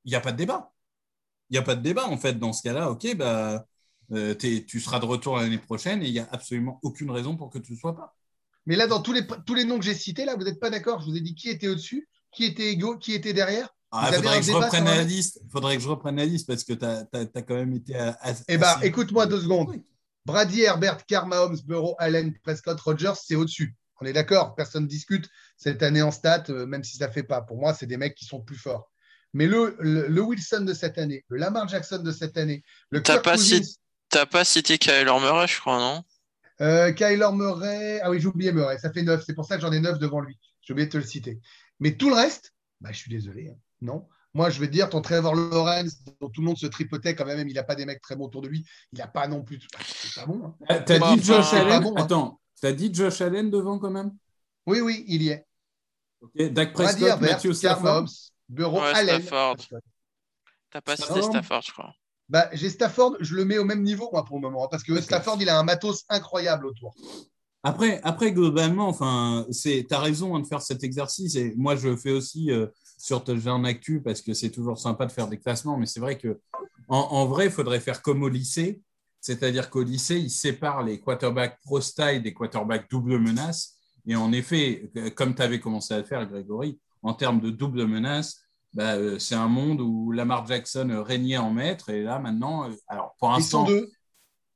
il 0.03 0.09
n'y 0.09 0.15
a 0.15 0.19
pas 0.19 0.33
de 0.33 0.37
débat. 0.37 0.73
Il 1.49 1.53
n'y 1.53 1.57
a 1.57 1.61
pas 1.61 1.75
de 1.75 1.81
débat 1.81 2.05
en 2.09 2.17
fait 2.17 2.37
dans 2.37 2.51
ce 2.51 2.61
cas-là. 2.63 2.91
Ok, 2.91 3.15
bah, 3.15 3.65
euh, 4.11 4.35
tu 4.35 4.79
seras 4.81 4.99
de 4.99 5.05
retour 5.05 5.37
l'année 5.37 5.57
prochaine 5.57 6.03
et 6.03 6.07
il 6.07 6.11
n'y 6.11 6.19
a 6.19 6.27
absolument 6.33 6.81
aucune 6.83 7.11
raison 7.11 7.37
pour 7.37 7.49
que 7.49 7.59
tu 7.59 7.71
ne 7.71 7.77
sois 7.77 7.95
pas. 7.95 8.13
Mais 8.65 8.75
là, 8.75 8.87
dans 8.87 9.01
tous 9.01 9.13
les, 9.13 9.25
tous 9.45 9.53
les 9.53 9.63
noms 9.63 9.79
que 9.79 9.85
j'ai 9.85 9.93
cités, 9.93 10.25
là, 10.25 10.35
vous 10.35 10.43
n'êtes 10.43 10.59
pas 10.59 10.69
d'accord. 10.69 10.99
Je 10.99 11.05
vous 11.09 11.15
ai 11.15 11.21
dit 11.21 11.33
qui 11.33 11.47
était 11.47 11.69
au-dessus, 11.69 12.09
qui 12.33 12.43
était 12.43 12.71
égaux, 12.73 12.97
qui 12.97 13.13
était 13.13 13.31
derrière. 13.31 13.69
Ah, 13.91 14.09
Vous 14.09 14.15
avez 14.15 14.17
faudrait 14.17 14.39
que 14.41 14.45
je 14.47 14.51
reprenne 14.51 14.85
la 14.85 15.03
liste. 15.03 15.41
Faudrait 15.49 15.77
que 15.77 15.83
je 15.83 15.87
reprenne 15.87 16.15
la 16.17 16.25
liste 16.25 16.47
parce 16.47 16.65
que 16.65 16.73
tu 16.73 16.83
as, 16.83 17.41
quand 17.41 17.55
même 17.55 17.73
été 17.73 17.95
à, 17.95 18.17
à- 18.19 18.33
Eh 18.49 18.57
ben, 18.57 18.67
assez- 18.67 18.87
écoute-moi 18.87 19.27
deux 19.27 19.39
secondes. 19.39 19.81
Brady, 20.25 20.61
Herbert, 20.61 21.05
Carr, 21.05 21.27
Mahomes, 21.27 21.57
Burrow, 21.65 21.95
Allen, 21.99 22.33
Prescott, 22.43 22.79
Rogers, 22.79 23.13
c'est 23.23 23.35
au-dessus. 23.35 23.75
On 24.01 24.05
est 24.05 24.13
d'accord, 24.13 24.55
personne 24.55 24.83
ne 24.83 24.87
discute 24.87 25.29
cette 25.57 25.83
année 25.83 26.01
en 26.01 26.11
stats, 26.11 26.45
euh, 26.49 26.65
même 26.65 26.83
si 26.83 26.97
ça 26.97 27.07
ne 27.07 27.11
fait 27.13 27.23
pas. 27.23 27.41
Pour 27.41 27.57
moi, 27.57 27.73
c'est 27.73 27.85
des 27.85 27.97
mecs 27.97 28.15
qui 28.15 28.25
sont 28.25 28.41
plus 28.41 28.57
forts. 28.57 28.91
Mais 29.33 29.47
le, 29.47 29.75
le, 29.79 30.07
le 30.07 30.21
Wilson 30.21 30.61
de 30.61 30.73
cette 30.73 30.97
année, 30.97 31.23
le 31.27 31.37
Lamar 31.37 31.67
Jackson 31.67 31.99
de 31.99 32.11
cette 32.11 32.37
année, 32.37 32.63
le 32.89 33.01
T'as 33.01 33.19
pas, 33.19 33.31
Cousins, 33.33 33.61
cit- 33.63 33.77
t'as 34.09 34.25
pas 34.25 34.43
cité 34.45 34.77
Kyler 34.77 35.05
Murray, 35.05 35.47
je 35.47 35.59
crois, 35.59 35.77
non? 35.79 36.03
Euh, 36.61 36.91
Kyler 36.93 37.29
Murray. 37.33 37.99
Ah 38.03 38.11
oui, 38.11 38.19
j'ai 38.19 38.27
oublié 38.27 38.51
Murray. 38.51 38.77
Ça 38.77 38.91
fait 38.91 39.01
9. 39.01 39.23
C'est 39.25 39.33
pour 39.33 39.45
ça 39.45 39.55
que 39.55 39.61
j'en 39.61 39.71
ai 39.71 39.79
9 39.79 39.97
devant 39.99 40.19
lui. 40.19 40.37
J'ai 40.61 40.73
oublié 40.73 40.85
de 40.87 40.91
te 40.91 40.97
le 40.97 41.03
citer. 41.03 41.39
Mais 41.79 41.95
tout 41.97 42.09
le 42.09 42.15
reste, 42.15 42.53
bah, 42.79 42.91
je 42.91 42.97
suis 42.97 43.09
désolé. 43.09 43.49
hein. 43.49 43.57
Non. 43.81 44.07
Moi, 44.33 44.49
je 44.49 44.59
vais 44.59 44.67
te 44.67 44.71
dire, 44.71 44.89
ton 44.89 45.01
Trevor 45.01 45.35
Lawrence, 45.35 45.97
dont 46.19 46.29
tout 46.29 46.41
le 46.41 46.47
monde 46.47 46.57
se 46.57 46.65
tripotait 46.65 47.15
quand 47.15 47.25
même, 47.25 47.47
il 47.47 47.53
n'a 47.53 47.63
pas 47.63 47.75
des 47.75 47.85
mecs 47.85 48.01
très 48.01 48.15
bons 48.15 48.25
autour 48.25 48.41
de 48.41 48.47
lui. 48.47 48.65
Il 48.91 48.99
n'a 48.99 49.07
pas 49.07 49.27
non 49.27 49.43
plus. 49.43 49.59
bah, 49.71 49.79
c'est 49.85 50.19
pas 50.21 50.25
bon. 50.25 50.41
hein. 50.45 50.55
Ah, 50.67 50.79
T'as 50.79 50.99
Bah, 50.99 51.15
dit 51.15 51.23
Josh 51.23 51.37
enfin, 51.45 51.57
Allen 51.57 51.83
bon, 51.83 51.93
hein. 51.95 52.01
Attends, 52.03 52.41
t'as 52.59 52.71
dit 52.71 52.91
Josh 52.93 53.21
Allen 53.21 53.51
devant 53.51 53.77
quand 53.77 53.91
même? 53.91 54.11
Oui, 54.65 54.81
oui, 54.81 55.03
il 55.07 55.21
y 55.23 55.29
est. 55.29 55.45
Ok, 56.21 56.41
Dak 56.51 56.73
Prescott, 56.73 56.97
dire 56.97 57.19
Matthew 57.21 57.51
Stafford. 57.53 58.05
Bureau, 58.49 58.79
Ouais, 58.81 58.91
Allen. 58.95 59.21
Stafford. 59.21 59.57
T'as 60.71 60.81
pas 60.81 60.95
cité 60.95 61.07
Stafford. 61.07 61.29
Stafford, 61.31 61.61
je 61.61 61.71
crois. 61.71 61.93
Bah, 62.29 62.49
j'ai 62.53 62.69
Stafford, 62.69 63.17
je 63.19 63.35
le 63.35 63.45
mets 63.45 63.57
au 63.59 63.65
même 63.65 63.83
niveau 63.83 64.09
moi, 64.11 64.25
pour 64.25 64.37
le 64.37 64.41
moment, 64.41 64.65
hein, 64.65 64.67
parce 64.71 64.83
que. 64.83 64.99
Stafford, 64.99 65.37
il 65.41 65.49
a 65.49 65.59
un 65.59 65.63
matos 65.63 66.05
incroyable 66.09 66.65
autour. 66.65 66.95
Après, 67.61 68.01
après 68.03 68.31
globalement, 68.33 68.87
enfin, 68.87 69.45
c'est, 69.51 69.85
t'as 69.87 69.99
raison 69.99 70.35
hein, 70.35 70.39
de 70.41 70.47
faire 70.47 70.61
cet 70.61 70.83
exercice. 70.83 71.35
Et 71.35 71.53
moi, 71.55 71.75
je 71.75 71.95
fais 71.95 72.11
aussi 72.11 72.51
euh, 72.51 72.67
sur 73.03 73.21
Touchdown 73.21 73.65
Actu 73.65 74.01
parce 74.01 74.21
que 74.21 74.33
c'est 74.33 74.49
toujours 74.49 74.79
sympa 74.79 75.05
de 75.05 75.11
faire 75.11 75.27
des 75.27 75.37
classements. 75.37 75.77
Mais 75.77 75.85
c'est 75.85 75.99
vrai 75.99 76.17
que 76.17 76.39
en, 76.87 76.99
en 76.99 77.25
vrai, 77.25 77.47
il 77.47 77.51
faudrait 77.51 77.81
faire 77.81 78.01
comme 78.01 78.23
au 78.23 78.29
lycée. 78.29 78.81
C'est-à-dire 79.19 79.69
qu'au 79.69 79.83
lycée, 79.83 80.17
ils 80.17 80.29
séparent 80.29 80.83
les 80.83 81.01
quarterbacks 81.01 81.59
pro-style 81.65 82.23
des 82.23 82.33
quarterbacks 82.33 82.89
double 82.89 83.17
menace. 83.17 83.75
Et 84.07 84.15
en 84.15 84.31
effet, 84.31 84.89
comme 85.15 85.35
tu 85.35 85.41
avais 85.41 85.59
commencé 85.59 85.93
à 85.93 85.97
le 85.97 86.05
faire, 86.05 86.25
Grégory, 86.25 86.79
en 87.01 87.13
termes 87.13 87.41
de 87.41 87.49
double 87.49 87.87
menace, 87.87 88.39
bah, 88.73 88.95
euh, 88.95 89.19
c'est 89.19 89.35
un 89.35 89.49
monde 89.49 89.81
où 89.81 90.11
Lamar 90.11 90.47
Jackson 90.47 91.03
régnait 91.05 91.37
en 91.37 91.51
maître. 91.51 91.89
Et 91.89 92.03
là, 92.03 92.19
maintenant, 92.19 92.69
euh, 92.69 92.73
alors 92.87 93.15
pour 93.19 93.31
l'instant, 93.31 93.67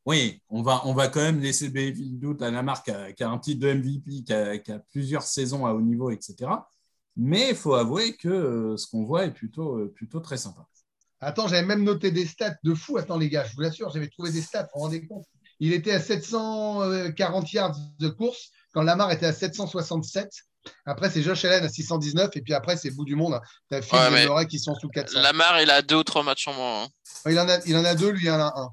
oui, 0.06 0.42
on 0.48 0.62
va, 0.62 0.84
on 0.86 0.94
va 0.94 1.10
quand 1.10 1.22
même 1.22 1.42
laisser 1.42 1.68
bénéfice 1.68 2.12
du 2.12 2.18
doute 2.18 2.42
à 2.42 2.50
Lamar 2.50 2.82
qui 2.82 2.92
a, 2.92 3.12
qui 3.12 3.24
a 3.24 3.30
un 3.30 3.40
titre 3.40 3.60
de 3.68 3.74
MVP, 3.74 4.24
qui 4.24 4.34
a, 4.34 4.58
qui 4.58 4.72
a 4.72 4.80
plusieurs 4.80 5.24
saisons 5.24 5.66
à 5.66 5.74
haut 5.74 5.82
niveau, 5.82 6.12
etc. 6.12 6.50
Mais 7.20 7.50
il 7.50 7.56
faut 7.56 7.74
avouer 7.74 8.16
que 8.16 8.28
euh, 8.30 8.78
ce 8.78 8.88
qu'on 8.88 9.04
voit 9.04 9.26
est 9.26 9.32
plutôt, 9.32 9.78
euh, 9.80 9.92
plutôt 9.94 10.20
très 10.20 10.38
sympa. 10.38 10.66
Attends, 11.20 11.48
j'avais 11.48 11.66
même 11.66 11.84
noté 11.84 12.12
des 12.12 12.28
stats 12.28 12.56
de 12.64 12.74
fou. 12.76 12.98
Attends, 12.98 13.18
les 13.18 13.28
gars, 13.30 13.44
je 13.44 13.56
vous 13.56 13.62
l'assure, 13.62 13.90
j'avais 13.92 14.08
trouvé 14.08 14.32
des 14.32 14.42
stats, 14.42 14.64
vous 14.64 14.70
vous 14.76 14.82
rendez 14.82 15.08
compte 15.08 15.26
Il 15.60 15.74
était 15.74 15.92
à 15.94 16.00
740 16.00 17.52
yards 17.54 17.76
de 18.00 18.10
course 18.10 18.52
quand 18.74 18.84
Lamar 18.84 19.12
était 19.12 19.26
à 19.26 19.34
767. 19.34 20.30
Après, 20.86 21.10
c'est 21.10 21.24
Josh 21.24 21.44
Allen 21.46 21.64
à 21.64 21.70
619. 21.70 22.36
Et 22.36 22.42
puis 22.42 22.54
après, 22.54 22.78
c'est 22.78 22.92
bout 22.92 23.06
du 23.06 23.16
monde. 23.16 23.40
T'as 23.70 23.82
Phil 23.82 23.98
Ouais, 23.98 24.44
et 24.44 24.48
qui 24.48 24.60
sont 24.60 24.76
sous 24.76 24.90
400. 24.90 25.20
Lamar, 25.22 25.60
il 25.62 25.72
a 25.72 25.82
deux 25.82 25.96
ou 25.96 26.04
trois 26.04 26.22
matchs 26.24 26.48
en 26.50 26.54
moins. 26.54 26.84
hein. 26.84 26.88
Il, 27.26 27.40
en 27.40 27.48
a, 27.50 27.58
il 27.66 27.76
en 27.78 27.86
a 27.86 27.96
deux, 27.96 28.10
lui, 28.12 28.26
il 28.26 28.32
en 28.32 28.40
a 28.40 28.54
un. 28.56 28.70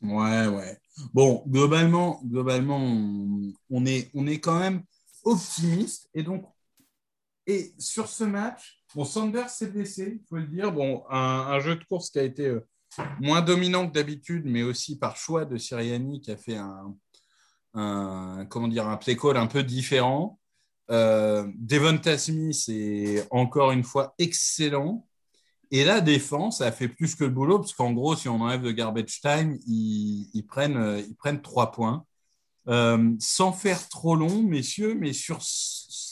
Ouais, 0.00 0.46
ouais. 0.46 0.78
Bon, 1.12 1.42
globalement, 1.48 2.20
globalement 2.24 2.78
on, 2.78 3.52
on 3.70 3.84
est, 3.86 4.10
on 4.14 4.26
est 4.26 4.38
quand 4.38 4.58
même 4.58 4.84
optimiste. 5.24 6.08
Et 6.14 6.22
donc, 6.22 6.44
et 7.46 7.74
sur 7.78 8.08
ce 8.08 8.24
match, 8.24 8.82
bon, 8.94 9.04
Sanders 9.04 9.50
s'est 9.50 9.66
blessé, 9.66 10.20
il 10.20 10.26
faut 10.28 10.36
le 10.36 10.46
dire. 10.46 10.72
Bon, 10.72 11.04
un, 11.10 11.58
jeu 11.60 11.76
de 11.76 11.84
course 11.84 12.10
qui 12.10 12.18
a 12.18 12.22
été 12.22 12.46
euh, 12.46 12.66
moins 13.20 13.42
dominant 13.42 13.86
que 13.86 13.92
d'habitude, 13.92 14.44
mais 14.46 14.62
aussi 14.62 14.98
par 14.98 15.16
choix 15.16 15.44
de 15.44 15.58
Siriani 15.58 16.20
qui 16.20 16.30
a 16.30 16.36
fait 16.36 16.56
un, 16.56 18.46
comment 18.48 18.68
dire, 18.68 18.88
un 18.88 18.96
play 18.96 19.16
call 19.16 19.36
un 19.36 19.46
peu 19.46 19.62
différent. 19.62 20.38
Euh, 20.90 21.46
Devonta 21.56 22.16
Smith 22.18 22.64
est 22.68 23.26
encore 23.30 23.72
une 23.72 23.84
fois 23.84 24.14
excellent. 24.18 25.06
Et 25.70 25.84
la 25.84 26.00
défense 26.00 26.60
a 26.60 26.70
fait 26.70 26.88
plus 26.88 27.14
que 27.16 27.24
le 27.24 27.30
boulot, 27.30 27.58
parce 27.58 27.72
qu'en 27.74 27.92
gros, 27.92 28.14
si 28.14 28.28
on 28.28 28.40
enlève 28.40 28.62
le 28.62 28.72
garbage 28.72 29.20
time, 29.20 29.58
ils, 29.66 30.44
prennent, 30.46 30.76
euh, 30.76 31.00
ils 31.00 31.16
prennent 31.16 31.42
trois 31.42 31.72
points. 31.72 32.04
Sans 33.18 33.52
faire 33.52 33.88
trop 33.90 34.16
long, 34.16 34.42
messieurs, 34.42 34.94
mais 34.98 35.12
sur 35.12 35.42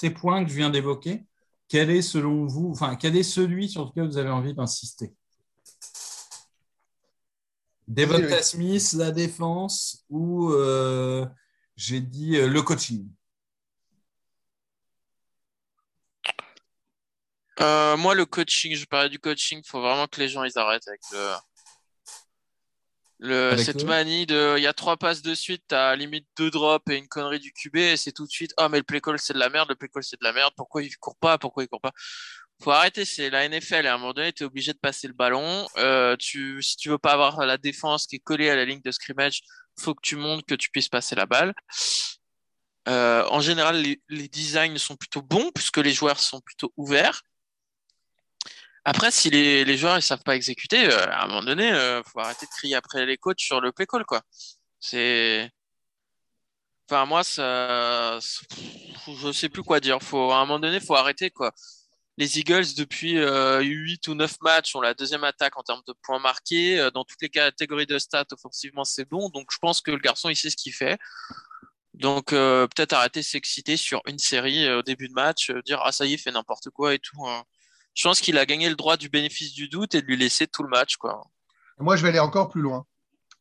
ces 0.03 0.11
points 0.11 0.43
que 0.43 0.51
je 0.51 0.57
viens 0.57 0.69
d'évoquer, 0.69 1.25
quel 1.69 1.89
est 1.89 2.03
selon 2.03 2.45
vous, 2.45 2.73
enfin, 2.73 2.97
quel 2.97 3.17
est 3.17 3.23
celui 3.23 3.69
sur 3.69 3.85
lequel 3.85 4.09
vous 4.09 4.19
avez 4.19 4.31
envie 4.31 4.53
d'insister? 4.53 5.15
Devonta 7.87 8.37
oui. 8.37 8.43
Smith, 8.43 8.95
la 8.95 9.13
défense, 9.13 10.05
ou 10.11 10.51
euh, 10.51 11.25
j'ai 11.77 12.01
dit 12.01 12.37
euh, 12.37 12.49
le 12.49 12.63
coaching? 12.63 13.09
Euh, 17.61 17.97
moi, 17.97 18.17
le 18.17 18.27
coaching, 18.27 18.75
je 18.75 18.87
parlais 18.87 19.09
du 19.09 19.21
coaching, 19.21 19.61
il 19.65 19.69
faut 19.69 19.81
vraiment 19.81 20.09
que 20.09 20.19
les 20.19 20.27
gens 20.27 20.43
ils 20.43 20.59
arrêtent 20.59 20.89
avec 20.89 21.03
le, 21.13 21.37
le- 23.23 23.53
Avec 23.53 23.65
cette 23.65 23.85
manie 23.85 24.27
de 24.27 24.55
il 24.59 24.63
y 24.63 24.67
a 24.67 24.73
trois 24.73 24.97
passes 24.97 25.23
de 25.23 25.35
suite, 25.35 25.63
t'as 25.69 25.95
limite 25.97 26.27
deux 26.37 26.51
drops 26.51 26.91
et 26.91 26.97
une 26.97 27.09
connerie 27.09 27.39
du 27.41 27.53
QB, 27.53 27.77
et 27.77 27.97
c'est 27.97 28.13
tout 28.13 28.27
de 28.27 28.31
suite 28.31 28.53
ah 28.57 28.69
mais 28.69 28.79
le 28.79 28.85
play 28.85 29.01
call 29.01 29.19
c'est 29.19 29.33
de 29.33 29.39
la 29.39 29.49
merde, 29.49 29.69
le 29.69 29.77
play 29.77 29.89
call 29.89 30.03
c'est 30.05 30.21
de 30.21 30.25
la 30.25 30.33
merde, 30.33 30.53
pourquoi 30.57 30.83
il 30.83 30.97
court 30.99 31.17
pas, 31.17 31.39
pourquoi 31.39 31.63
il 31.65 31.69
court 31.69 31.81
pas? 31.81 31.93
Faut 32.63 32.71
arrêter, 32.71 33.05
c'est 33.05 33.29
la 33.31 33.49
NFL 33.49 33.87
et 33.87 33.89
à 33.89 33.95
un 33.95 33.99
moment 33.99 34.13
donné, 34.13 34.33
tu 34.33 34.45
es 34.45 34.47
obligé 34.47 34.73
de 34.73 34.79
passer 34.79 35.09
le 35.09 35.15
ballon. 35.15 35.67
Euh, 35.79 36.15
tu, 36.17 36.63
si 36.63 36.77
tu 36.77 36.91
veux 36.91 36.99
pas 36.99 37.13
avoir 37.13 37.45
la 37.45 37.59
défense 37.59 38.07
qui 38.07 38.17
est 38.17 38.21
collée 38.21 38.51
à 38.51 38.55
la 38.57 38.65
ligne 38.65 38.81
de 38.85 38.91
scrimmage, 38.93 39.41
faut 39.81 39.95
que 39.95 40.01
tu 40.03 40.15
montres 40.15 40.45
que 40.47 40.55
tu 40.55 40.71
puisses 40.71 40.89
passer 40.89 41.17
la 41.17 41.27
balle. 41.27 41.55
Euh, 42.89 43.25
en 43.31 43.41
général, 43.41 43.81
les, 43.83 44.01
les 44.09 44.29
designs 44.29 44.77
sont 44.79 44.97
plutôt 44.97 45.23
bons 45.23 45.51
puisque 45.53 45.79
les 45.79 45.93
joueurs 45.93 46.21
sont 46.21 46.41
plutôt 46.41 46.73
ouverts. 46.77 47.23
Après, 48.85 49.11
si 49.13 49.31
les, 49.31 49.65
les 49.65 49.77
joueurs 49.77 49.97
ne 49.97 50.01
savent 50.01 50.23
pas 50.25 50.35
exécuter, 50.37 50.87
euh, 50.91 51.07
à 51.11 51.25
un 51.25 51.29
moment 51.29 51.43
donné, 51.43 51.69
il 51.69 52.03
faut 52.07 52.21
arrêter 52.21 52.47
de 52.47 52.51
crier 52.51 52.75
après 52.75 53.07
les 53.07 53.17
coachs 53.17 53.41
sur 53.41 53.61
le 53.61 53.73
play 53.73 53.87
call, 53.87 54.05
quoi. 54.05 54.23
C'est. 54.81 55.51
Enfin, 56.91 57.07
moi, 57.07 57.25
ça. 57.25 58.19
Je 58.21 59.33
sais 59.33 59.49
plus 59.49 59.63
quoi 59.63 59.81
dire. 59.81 60.03
Faut, 60.03 60.31
à 60.33 60.37
un 60.39 60.41
moment 60.47 60.59
donné, 60.61 60.77
il 60.77 60.83
faut 60.83 60.95
arrêter, 60.97 61.31
quoi. 61.31 61.53
Les 62.19 62.39
Eagles, 62.39 62.75
depuis 62.77 63.19
euh, 63.19 63.61
8 63.61 64.09
ou 64.09 64.15
9 64.15 64.37
matchs, 64.43 64.77
ont 64.77 64.81
la 64.83 64.95
deuxième 64.95 65.25
attaque 65.25 65.57
en 65.59 65.63
termes 65.63 65.83
de 65.87 65.95
points 66.03 66.19
marqués. 66.19 66.79
Euh, 66.81 66.91
Dans 66.91 67.05
toutes 67.05 67.23
les 67.23 67.31
catégories 67.31 67.87
de 67.87 67.99
stats, 67.99 68.27
offensivement, 68.33 68.85
c'est 68.85 69.07
bon. 69.09 69.31
Donc, 69.31 69.49
je 69.53 69.59
pense 69.59 69.81
que 69.81 69.91
le 69.93 69.99
garçon, 69.99 70.29
il 70.29 70.37
sait 70.37 70.51
ce 70.51 70.57
qu'il 70.57 70.75
fait. 70.75 70.99
Donc, 71.95 72.33
euh, 72.33 72.67
peut-être 72.69 72.95
arrêter 72.95 73.21
de 73.21 73.25
s'exciter 73.25 73.77
sur 73.77 74.03
une 74.07 74.19
série 74.19 74.67
euh, 74.67 74.79
au 74.81 74.83
début 74.83 75.09
de 75.09 75.15
match, 75.15 75.51
euh, 75.51 75.63
dire 75.63 75.81
Ah, 75.85 75.93
ça 75.93 76.07
y 76.07 76.15
est, 76.15 76.19
fait 76.19 76.33
n'importe 76.33 76.71
quoi 76.71 76.95
et 76.95 76.99
tout. 76.99 77.27
hein. 77.27 77.45
Je 77.95 78.09
pense 78.09 78.21
qu'il 78.21 78.39
a 78.39 78.47
gagné 78.47 78.69
le 78.69 78.77
droit 78.77 78.97
du 78.97 79.09
bénéfice 79.09 79.53
du 79.53 79.69
doute 79.69 79.95
et 79.95 80.03
de 80.03 80.07
lui 80.07 80.17
laisser 80.17 80.47
tout 80.47 80.63
le 80.63 80.69
match, 80.69 80.97
quoi. 80.97 81.23
Moi, 81.79 81.97
je 81.97 82.03
vais 82.03 82.09
aller 82.09 82.19
encore 82.19 82.49
plus 82.49 82.63
loin. 82.63 82.87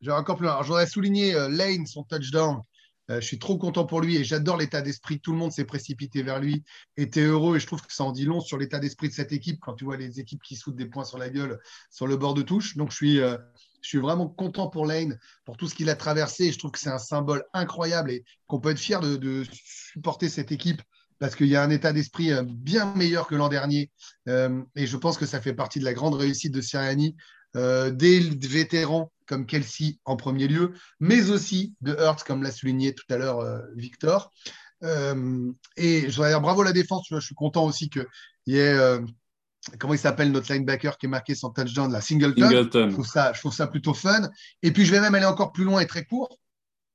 Je 0.01 0.09
voudrais 0.09 0.87
souligner 0.87 1.35
euh, 1.35 1.47
Lane, 1.47 1.85
son 1.85 2.03
touchdown. 2.03 2.61
Euh, 3.09 3.19
je 3.19 3.25
suis 3.25 3.39
trop 3.39 3.57
content 3.57 3.85
pour 3.85 4.01
lui 4.01 4.17
et 4.17 4.23
j'adore 4.23 4.57
l'état 4.57 4.81
d'esprit. 4.81 5.19
Tout 5.19 5.31
le 5.31 5.37
monde 5.37 5.51
s'est 5.51 5.65
précipité 5.65 6.23
vers 6.23 6.39
lui, 6.39 6.63
était 6.97 7.21
heureux 7.21 7.57
et 7.57 7.59
je 7.59 7.67
trouve 7.67 7.81
que 7.81 7.93
ça 7.93 8.03
en 8.03 8.11
dit 8.11 8.25
long 8.25 8.39
sur 8.39 8.57
l'état 8.57 8.79
d'esprit 8.79 9.09
de 9.09 9.13
cette 9.13 9.31
équipe 9.31 9.59
quand 9.61 9.73
tu 9.73 9.85
vois 9.85 9.97
les 9.97 10.19
équipes 10.19 10.41
qui 10.41 10.55
sautent 10.55 10.75
des 10.75 10.85
points 10.85 11.03
sur 11.03 11.17
la 11.17 11.29
gueule 11.29 11.59
sur 11.89 12.07
le 12.07 12.17
bord 12.17 12.33
de 12.33 12.41
touche. 12.41 12.77
Donc, 12.77 12.91
je 12.91 12.95
suis, 12.95 13.19
euh, 13.19 13.37
je 13.81 13.89
suis 13.89 13.97
vraiment 13.99 14.27
content 14.27 14.69
pour 14.69 14.85
Lane, 14.85 15.19
pour 15.45 15.57
tout 15.57 15.67
ce 15.67 15.75
qu'il 15.75 15.89
a 15.89 15.95
traversé. 15.95 16.51
Je 16.51 16.57
trouve 16.57 16.71
que 16.71 16.79
c'est 16.79 16.89
un 16.89 16.99
symbole 16.99 17.43
incroyable 17.53 18.11
et 18.11 18.23
qu'on 18.47 18.59
peut 18.59 18.71
être 18.71 18.79
fier 18.79 19.01
de 19.01 19.43
supporter 19.53 20.29
cette 20.29 20.51
équipe 20.51 20.81
parce 21.21 21.35
qu'il 21.35 21.47
y 21.47 21.55
a 21.55 21.61
un 21.61 21.69
état 21.69 21.93
d'esprit 21.93 22.33
euh, 22.33 22.41
bien 22.43 22.95
meilleur 22.95 23.27
que 23.27 23.35
l'an 23.35 23.47
dernier. 23.47 23.91
Euh, 24.27 24.63
et 24.75 24.87
je 24.87 24.97
pense 24.97 25.19
que 25.19 25.27
ça 25.27 25.39
fait 25.39 25.53
partie 25.53 25.79
de 25.79 25.85
la 25.85 25.93
grande 25.93 26.15
réussite 26.15 26.51
de 26.51 26.61
Sirianni, 26.61 27.15
euh, 27.55 27.91
des 27.91 28.19
vétérans 28.21 29.11
comme 29.27 29.45
Kelsey 29.45 29.99
en 30.03 30.15
premier 30.15 30.47
lieu, 30.47 30.73
mais 30.99 31.29
aussi 31.29 31.75
de 31.81 31.93
Hurts, 31.93 32.23
comme 32.25 32.41
l'a 32.41 32.51
souligné 32.51 32.95
tout 32.95 33.05
à 33.11 33.17
l'heure 33.17 33.61
Victor. 33.75 34.31
Et 34.83 36.01
je 36.09 36.15
voudrais 36.15 36.29
dire 36.29 36.41
bravo 36.41 36.61
à 36.61 36.65
la 36.65 36.73
défense. 36.73 37.05
Je 37.09 37.19
suis 37.19 37.35
content 37.35 37.65
aussi 37.65 37.89
qu'il 37.89 38.05
y 38.47 38.57
ait, 38.57 38.75
comment 39.79 39.93
il 39.93 39.99
s'appelle, 39.99 40.33
notre 40.33 40.51
linebacker 40.51 40.97
qui 40.97 41.05
est 41.05 41.09
marqué 41.09 41.35
son 41.35 41.51
touchdown, 41.51 41.93
la 41.93 42.01
Singleton. 42.01 42.43
Je 42.43 42.47
Singleton. 42.47 42.91
trouve, 42.91 43.07
ça, 43.07 43.31
je 43.31 43.39
trouve 43.39 43.53
ça 43.53 43.67
plutôt 43.67 43.93
fun. 43.93 44.29
Et 44.63 44.71
puis, 44.71 44.85
je 44.85 44.91
vais 44.91 44.99
même 44.99 45.15
aller 45.15 45.25
encore 45.25 45.53
plus 45.53 45.63
loin 45.63 45.79
et 45.79 45.87
très 45.87 46.03
court. 46.03 46.37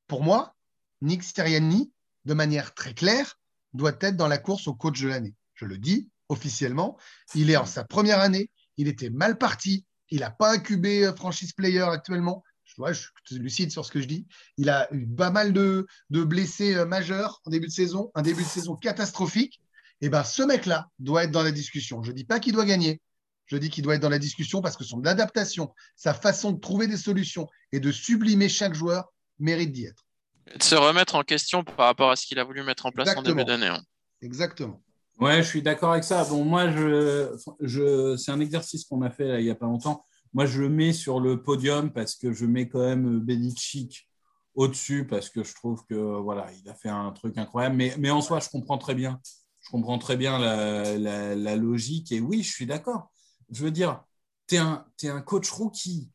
Pour 0.08 0.22
moi, 0.22 0.54
Nick 1.00 1.22
Sirianni, 1.22 1.90
de 2.26 2.34
manière 2.34 2.74
très 2.74 2.92
claire, 2.92 3.38
doit 3.76 3.96
être 4.00 4.16
dans 4.16 4.28
la 4.28 4.38
course 4.38 4.66
au 4.68 4.74
coach 4.74 5.00
de 5.00 5.08
l'année. 5.08 5.34
Je 5.54 5.64
le 5.64 5.78
dis 5.78 6.10
officiellement. 6.28 6.98
Il 7.34 7.50
est 7.50 7.56
en 7.56 7.66
sa 7.66 7.84
première 7.84 8.20
année. 8.20 8.50
Il 8.76 8.88
était 8.88 9.10
mal 9.10 9.38
parti. 9.38 9.84
Il 10.10 10.20
n'a 10.20 10.30
pas 10.30 10.52
incubé 10.52 11.04
euh, 11.04 11.14
franchise 11.14 11.52
player 11.52 11.80
actuellement. 11.80 12.42
Je, 12.64 13.00
suis 13.24 13.38
lucide 13.38 13.70
sur 13.70 13.84
ce 13.84 13.90
que 13.90 14.00
je 14.00 14.06
dis. 14.06 14.26
Il 14.56 14.68
a 14.68 14.88
eu 14.92 15.06
pas 15.06 15.30
mal 15.30 15.52
de, 15.52 15.86
blessés 16.10 16.74
euh, 16.74 16.84
majeurs 16.84 17.40
en 17.44 17.50
début 17.50 17.68
de 17.68 17.72
saison, 17.72 18.10
un 18.14 18.22
début 18.22 18.42
de 18.42 18.48
saison 18.48 18.74
catastrophique. 18.76 19.60
Et 20.00 20.08
ben, 20.08 20.24
ce 20.24 20.42
mec-là 20.42 20.88
doit 20.98 21.24
être 21.24 21.30
dans 21.30 21.42
la 21.42 21.52
discussion. 21.52 22.02
Je 22.02 22.10
ne 22.10 22.16
dis 22.16 22.24
pas 22.24 22.38
qu'il 22.38 22.52
doit 22.52 22.66
gagner. 22.66 23.00
Je 23.46 23.56
dis 23.56 23.70
qu'il 23.70 23.84
doit 23.84 23.94
être 23.94 24.02
dans 24.02 24.08
la 24.08 24.18
discussion 24.18 24.60
parce 24.60 24.76
que 24.76 24.84
son 24.84 25.04
adaptation, 25.06 25.72
sa 25.94 26.12
façon 26.12 26.52
de 26.52 26.60
trouver 26.60 26.86
des 26.86 26.96
solutions 26.96 27.48
et 27.72 27.80
de 27.80 27.92
sublimer 27.92 28.48
chaque 28.48 28.74
joueur 28.74 29.12
mérite 29.38 29.72
d'y 29.72 29.86
être. 29.86 30.05
De 30.54 30.62
se 30.62 30.74
remettre 30.74 31.14
en 31.16 31.22
question 31.22 31.64
par 31.64 31.87
rapport 31.87 32.11
à 32.11 32.16
ce 32.16 32.26
qu'il 32.26 32.38
a 32.38 32.44
voulu 32.44 32.62
mettre 32.62 32.87
en 32.87 32.92
place 32.92 33.14
en 33.16 33.22
début 33.22 33.44
d'année. 33.44 33.66
hein. 33.66 33.82
Exactement. 34.22 34.80
Ouais, 35.18 35.42
je 35.42 35.48
suis 35.48 35.62
d'accord 35.62 35.92
avec 35.92 36.04
ça. 36.04 36.24
Bon, 36.24 36.44
moi, 36.44 36.70
je, 36.70 37.35
je, 37.61 38.16
c'est 38.16 38.30
un 38.30 38.40
exercice 38.40 38.85
qu'on 38.85 39.02
a 39.02 39.11
fait 39.11 39.26
là, 39.28 39.40
il 39.40 39.44
n'y 39.44 39.50
a 39.50 39.54
pas 39.54 39.66
longtemps. 39.66 40.04
Moi, 40.32 40.44
je 40.46 40.61
le 40.61 40.68
mets 40.68 40.92
sur 40.92 41.20
le 41.20 41.42
podium 41.42 41.90
parce 41.92 42.14
que 42.14 42.32
je 42.32 42.44
mets 42.44 42.68
quand 42.68 42.80
même 42.80 43.20
Belichick 43.20 44.09
au-dessus 44.54 45.06
parce 45.06 45.30
que 45.30 45.42
je 45.42 45.54
trouve 45.54 45.85
que 45.88 45.94
voilà, 45.94 46.46
il 46.62 46.68
a 46.68 46.74
fait 46.74 46.90
un 46.90 47.11
truc 47.12 47.38
incroyable. 47.38 47.76
Mais, 47.76 47.94
mais 47.98 48.11
en 48.11 48.20
soi, 48.20 48.40
je 48.40 48.48
comprends 48.48 48.78
très 48.78 48.94
bien. 48.94 49.20
Je 49.61 49.70
comprends 49.70 49.98
très 49.98 50.16
bien 50.16 50.38
la, 50.38 51.35
la, 51.35 51.56
logique. 51.56 52.12
Et 52.12 52.20
oui, 52.20 52.42
je 52.42 52.52
suis 52.52 52.66
d'accord. 52.66 53.11
Je 53.50 53.64
veux 53.64 53.70
dire, 53.70 54.04
tu 54.46 54.56
es 54.56 54.59
un, 54.59 54.85
es 55.02 55.09
un 55.09 55.22
coach 55.22 55.50
rookie. 55.50 56.11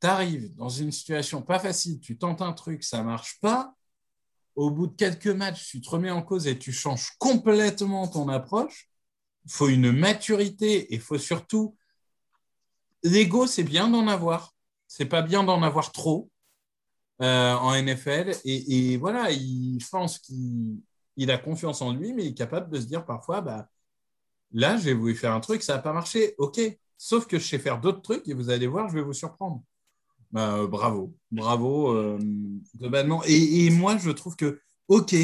Tu 0.00 0.06
arrives 0.06 0.54
dans 0.54 0.68
une 0.68 0.92
situation 0.92 1.42
pas 1.42 1.58
facile, 1.58 2.00
tu 2.00 2.16
tentes 2.16 2.42
un 2.42 2.52
truc, 2.52 2.82
ça 2.84 3.02
marche 3.02 3.38
pas 3.40 3.74
au 4.56 4.70
bout 4.70 4.88
de 4.88 4.94
quelques 4.94 5.26
matchs, 5.26 5.68
tu 5.70 5.80
te 5.80 5.88
remets 5.88 6.10
en 6.10 6.22
cause 6.22 6.46
et 6.46 6.58
tu 6.58 6.72
changes 6.72 7.12
complètement 7.18 8.06
ton 8.08 8.28
approche. 8.28 8.90
Il 9.46 9.52
faut 9.52 9.68
une 9.68 9.92
maturité 9.92 10.92
et 10.92 10.94
il 10.94 11.00
faut 11.00 11.18
surtout. 11.18 11.76
L'ego, 13.02 13.46
c'est 13.46 13.64
bien 13.64 13.88
d'en 13.88 14.06
avoir. 14.06 14.54
C'est 14.86 15.06
pas 15.06 15.22
bien 15.22 15.44
d'en 15.44 15.62
avoir 15.62 15.92
trop 15.92 16.30
euh, 17.22 17.54
en 17.54 17.74
NFL. 17.74 18.32
Et, 18.44 18.96
voilà, 18.98 19.30
il, 19.30 19.78
pense 19.90 20.18
qu'il 20.18 21.30
a 21.30 21.38
confiance 21.38 21.80
en 21.80 21.92
lui, 21.94 22.12
mais 22.12 22.24
il 22.24 22.28
est 22.32 22.34
capable 22.34 22.70
de 22.70 22.80
se 22.80 22.86
dire 22.86 23.06
parfois 23.06 23.40
bah, 23.40 23.68
là, 24.52 24.76
je 24.76 24.84
vais 24.84 24.94
vous 24.94 25.14
faire 25.14 25.32
un 25.32 25.40
truc, 25.40 25.62
ça 25.62 25.76
n'a 25.76 25.82
pas 25.82 25.92
marché. 25.92 26.34
OK. 26.38 26.60
Sauf 26.98 27.26
que 27.26 27.38
je 27.38 27.46
sais 27.46 27.58
faire 27.58 27.80
d'autres 27.80 28.02
trucs 28.02 28.28
et 28.28 28.34
vous 28.34 28.50
allez 28.50 28.66
voir, 28.66 28.90
je 28.90 28.96
vais 28.96 29.02
vous 29.02 29.14
surprendre. 29.14 29.62
Bah, 30.32 30.54
euh, 30.54 30.66
bravo, 30.68 31.16
bravo, 31.32 31.88
euh, 31.88 32.18
globalement. 32.78 33.22
Et, 33.26 33.68
moi, 33.70 33.96
je 33.98 34.10
trouve 34.10 34.36
que, 34.36 34.60
OK, 34.88 35.14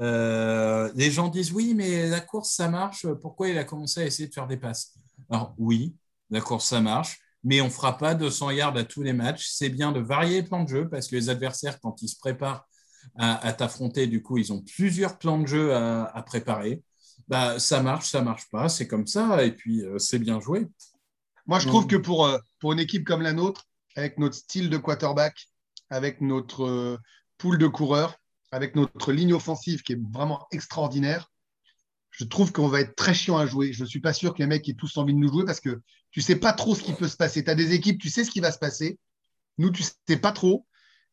euh, 0.00 0.90
les 0.94 1.10
gens 1.10 1.28
disent 1.28 1.52
oui, 1.52 1.74
mais 1.74 2.08
la 2.08 2.20
course, 2.20 2.52
ça 2.52 2.68
marche. 2.68 3.06
Pourquoi 3.20 3.48
il 3.48 3.58
a 3.58 3.64
commencé 3.64 4.00
à 4.00 4.04
essayer 4.04 4.28
de 4.28 4.34
faire 4.34 4.48
des 4.48 4.56
passes? 4.56 4.94
Alors, 5.30 5.54
oui, 5.58 5.94
la 6.30 6.40
course, 6.40 6.66
ça 6.66 6.80
marche, 6.80 7.20
mais 7.44 7.60
on 7.60 7.66
ne 7.66 7.70
fera 7.70 7.96
pas 7.96 8.14
200 8.14 8.50
yards 8.50 8.76
à 8.76 8.84
tous 8.84 9.02
les 9.02 9.12
matchs. 9.12 9.48
C'est 9.48 9.68
bien 9.68 9.92
de 9.92 10.00
varier 10.00 10.42
les 10.42 10.48
plans 10.48 10.64
de 10.64 10.68
jeu 10.68 10.88
parce 10.88 11.06
que 11.06 11.14
les 11.14 11.28
adversaires, 11.28 11.78
quand 11.80 12.02
ils 12.02 12.08
se 12.08 12.18
préparent 12.18 12.66
à, 13.16 13.52
t'affronter, 13.52 14.06
du 14.06 14.22
coup, 14.22 14.38
ils 14.38 14.52
ont 14.52 14.62
plusieurs 14.62 15.18
plans 15.18 15.38
de 15.38 15.46
jeu 15.46 15.74
à, 15.74 16.22
préparer. 16.26 16.82
Bah, 17.28 17.58
ça 17.60 17.80
marche, 17.82 18.10
ça 18.10 18.22
marche 18.22 18.48
pas, 18.50 18.68
c'est 18.68 18.88
comme 18.88 19.06
ça, 19.06 19.44
et 19.44 19.52
puis 19.52 19.82
c'est 19.98 20.18
bien 20.18 20.40
joué. 20.40 20.66
Moi, 21.46 21.58
je 21.58 21.66
trouve 21.66 21.86
que 21.86 21.96
pour, 21.96 22.30
pour 22.60 22.72
une 22.72 22.78
équipe 22.78 23.04
comme 23.04 23.22
la 23.22 23.32
nôtre, 23.32 23.66
avec 23.96 24.18
notre 24.18 24.34
style 24.34 24.70
de 24.70 24.76
quarterback, 24.76 25.48
avec 25.90 26.20
notre 26.20 26.64
euh, 26.64 26.98
pool 27.38 27.58
de 27.58 27.66
coureurs, 27.66 28.16
avec 28.50 28.76
notre 28.76 29.12
ligne 29.12 29.34
offensive 29.34 29.82
qui 29.82 29.94
est 29.94 30.00
vraiment 30.12 30.46
extraordinaire, 30.50 31.30
je 32.10 32.24
trouve 32.24 32.52
qu'on 32.52 32.68
va 32.68 32.80
être 32.80 32.94
très 32.94 33.14
chiant 33.14 33.38
à 33.38 33.46
jouer. 33.46 33.72
Je 33.72 33.82
ne 33.82 33.88
suis 33.88 34.00
pas 34.00 34.12
sûr 34.12 34.34
que 34.34 34.38
les 34.38 34.46
mecs 34.46 34.68
aient 34.68 34.74
tous 34.74 34.96
envie 34.98 35.14
de 35.14 35.18
nous 35.18 35.32
jouer 35.32 35.44
parce 35.46 35.60
que 35.60 35.80
tu 36.10 36.20
ne 36.20 36.24
sais 36.24 36.36
pas 36.36 36.52
trop 36.52 36.74
ce 36.74 36.82
qui 36.82 36.92
peut 36.92 37.08
se 37.08 37.16
passer. 37.16 37.42
Tu 37.42 37.50
as 37.50 37.54
des 37.54 37.72
équipes, 37.72 37.98
tu 37.98 38.10
sais 38.10 38.24
ce 38.24 38.30
qui 38.30 38.40
va 38.40 38.52
se 38.52 38.58
passer. 38.58 38.98
Nous, 39.56 39.70
tu 39.70 39.82
ne 39.82 39.86
sais 40.06 40.18
pas 40.18 40.32
trop. 40.32 40.66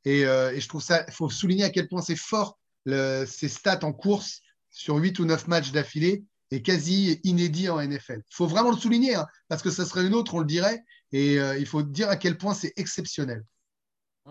Euh, 0.08 0.52
et, 0.52 0.60
je 0.60 0.68
trouve 0.68 0.82
ça, 0.84 1.06
il 1.08 1.14
faut 1.14 1.30
souligner 1.30 1.64
à 1.64 1.70
quel 1.70 1.88
point 1.88 2.02
c'est 2.02 2.18
fort 2.18 2.60
ces 2.86 3.50
stats 3.50 3.84
en 3.84 3.94
course 3.94 4.42
sur 4.72 4.96
8 4.96 5.20
ou 5.20 5.26
9 5.26 5.48
matchs 5.48 5.72
d'affilée 5.72 6.24
est 6.52 6.62
quasi 6.62 7.20
inédit 7.24 7.70
en 7.70 7.80
NFL. 7.80 8.24
Il 8.26 8.36
faut 8.36 8.48
vraiment 8.48 8.72
le 8.72 8.78
souligner, 8.78 9.16
hein, 9.16 9.28
parce 9.48 9.62
que 9.62 9.70
ça 9.70 9.86
serait 9.86 10.06
une 10.06 10.16
autre, 10.16 10.34
on 10.34 10.40
le 10.40 10.46
dirait, 10.46 10.84
et 11.12 11.40
euh, 11.40 11.58
il 11.58 11.66
faut 11.66 11.82
dire 11.82 12.10
à 12.10 12.18
quel 12.18 12.38
point 12.38 12.54
c'est 12.54 12.74
exceptionnel. 12.76 13.44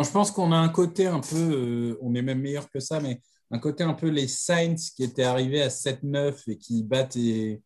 je 0.00 0.10
pense 0.10 0.30
qu'on 0.30 0.52
a 0.52 0.56
un 0.56 0.68
côté 0.68 1.06
un 1.06 1.20
peu, 1.20 1.36
euh, 1.36 1.98
on 2.02 2.14
est 2.14 2.22
même 2.22 2.40
meilleur 2.40 2.70
que 2.70 2.80
ça, 2.80 3.00
mais 3.00 3.20
un 3.50 3.58
côté 3.58 3.82
un 3.82 3.94
peu 3.94 4.08
les 4.08 4.28
Saints 4.28 4.76
qui 4.94 5.02
étaient 5.02 5.24
arrivés 5.24 5.62
à 5.62 5.68
7-9 5.68 6.42
et 6.48 6.58
qui 6.58 6.82
battent 6.82 7.14
les, 7.14 7.62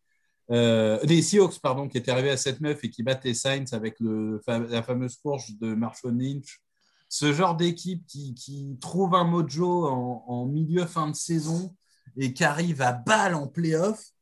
euh, 0.50 0.98
les 1.02 1.22
Seahawks, 1.22 1.60
pardon, 1.60 1.88
qui 1.88 1.98
étaient 1.98 2.10
arrivés 2.10 2.30
à 2.30 2.36
7-9 2.36 2.78
et 2.82 2.90
qui 2.90 3.02
battent 3.02 3.24
les 3.24 3.34
Saints 3.34 3.64
avec 3.72 3.96
la 4.00 4.82
fameuse 4.82 5.16
course 5.16 5.50
de 5.58 5.74
Marshall 5.74 6.16
Lynch. 6.16 6.60
Ce 7.08 7.32
genre 7.32 7.56
d'équipe 7.56 8.06
qui, 8.06 8.32
qui, 8.34 8.78
trouve 8.80 9.14
un 9.14 9.24
mojo 9.24 9.86
en, 9.86 10.24
en 10.26 10.46
milieu 10.46 10.86
fin 10.86 11.10
de 11.10 11.16
saison 11.16 11.74
et 12.16 12.32
qui 12.32 12.44
arrive 12.44 12.80
à 12.80 12.92
balle 12.92 13.34
en 13.34 13.48
playoff 13.48 14.12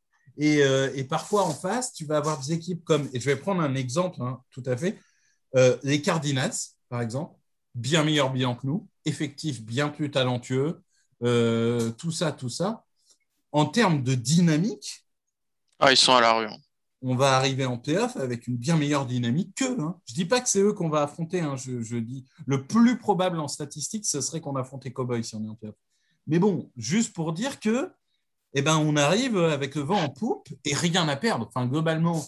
euh, 0.40 0.90
et, 0.94 1.04
parfois 1.04 1.44
en 1.44 1.52
face, 1.52 1.92
tu 1.92 2.04
vas 2.04 2.16
avoir 2.16 2.38
des 2.38 2.52
équipes 2.52 2.84
comme, 2.84 3.08
et 3.12 3.20
je 3.20 3.26
vais 3.26 3.36
prendre 3.36 3.60
un 3.60 3.74
exemple 3.74 4.22
hein, 4.22 4.40
tout 4.50 4.62
à 4.66 4.76
fait, 4.76 4.98
euh, 5.56 5.76
les 5.82 6.00
Cardinals, 6.00 6.54
par 6.88 7.02
exemple, 7.02 7.36
bien 7.74 8.04
meilleur 8.04 8.32
bilan 8.32 8.54
que 8.54 8.66
nous, 8.66 8.88
effectif 9.04 9.62
bien 9.62 9.88
plus 9.88 10.10
talentueux, 10.10 10.82
euh, 11.22 11.90
tout 11.90 12.10
ça, 12.10 12.32
tout 12.32 12.48
ça. 12.48 12.84
En 13.52 13.66
termes 13.66 14.02
de 14.02 14.14
dynamique, 14.14 15.04
ah, 15.78 15.92
ils 15.92 15.96
sont 15.96 16.14
à 16.14 16.20
la 16.20 16.32
rue. 16.34 16.46
Hein. 16.46 16.58
On 17.02 17.16
va 17.16 17.36
arriver 17.36 17.64
en 17.64 17.78
playoff 17.78 18.16
avec 18.16 18.46
une 18.46 18.58
bien 18.58 18.76
meilleure 18.76 19.06
dynamique 19.06 19.54
qu'eux. 19.56 19.80
Hein. 19.80 19.98
Je 20.06 20.12
ne 20.12 20.16
dis 20.16 20.24
pas 20.26 20.42
que 20.42 20.48
c'est 20.48 20.60
eux 20.60 20.74
qu'on 20.74 20.90
va 20.90 21.02
affronter. 21.02 21.42
Je, 21.56 21.80
je, 21.82 21.96
dis 21.96 22.26
le 22.46 22.66
plus 22.66 22.98
probable 22.98 23.40
en 23.40 23.48
statistique, 23.48 24.04
ce 24.04 24.20
serait 24.20 24.42
qu'on 24.42 24.56
affronte 24.56 24.84
les 24.84 24.92
Cowboys 24.92 25.24
si 25.24 25.34
on 25.34 25.44
est 25.44 25.48
en 25.48 25.54
playoff. 25.54 25.76
Mais 26.26 26.38
bon, 26.38 26.70
juste 26.76 27.14
pour 27.14 27.32
dire 27.32 27.58
que 27.60 27.90
eh 28.54 28.62
ben, 28.62 28.78
on 28.78 28.96
arrive 28.96 29.36
avec 29.36 29.74
le 29.74 29.82
vent 29.82 30.02
en 30.02 30.08
poupe 30.08 30.48
et 30.64 30.74
rien 30.74 31.08
à 31.08 31.16
perdre. 31.16 31.46
Enfin, 31.48 31.66
globalement, 31.66 32.26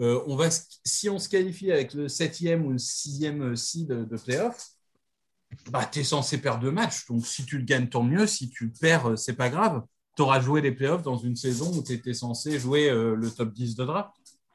euh, 0.00 0.22
on 0.26 0.36
va, 0.36 0.48
si 0.84 1.10
on 1.10 1.18
se 1.18 1.28
qualifie 1.28 1.72
avec 1.72 1.94
le 1.94 2.08
septième 2.08 2.64
ou 2.64 2.70
le 2.70 2.78
sixième 2.78 3.56
seed 3.56 3.88
de, 3.88 4.04
de 4.04 4.16
playoff, 4.16 4.68
bah, 5.70 5.88
tu 5.90 6.00
es 6.00 6.04
censé 6.04 6.38
perdre 6.38 6.60
deux 6.60 6.70
matchs. 6.70 7.06
Donc, 7.08 7.26
si 7.26 7.44
tu 7.44 7.58
le 7.58 7.64
gagnes, 7.64 7.88
tant 7.88 8.02
mieux. 8.04 8.26
Si 8.26 8.50
tu 8.50 8.66
le 8.66 8.72
perds, 8.72 9.10
euh, 9.10 9.16
c'est 9.16 9.34
pas 9.34 9.48
grave. 9.48 9.82
Tu 10.16 10.22
auras 10.22 10.40
joué 10.40 10.60
les 10.60 10.72
playoffs 10.72 11.02
dans 11.02 11.16
une 11.16 11.36
saison 11.36 11.72
où 11.76 11.82
tu 11.82 11.92
étais 11.92 12.14
censé 12.14 12.58
jouer 12.58 12.88
euh, 12.90 13.16
le 13.16 13.30
top 13.30 13.52
10 13.52 13.74
de 13.74 13.84
draft. 13.84 14.10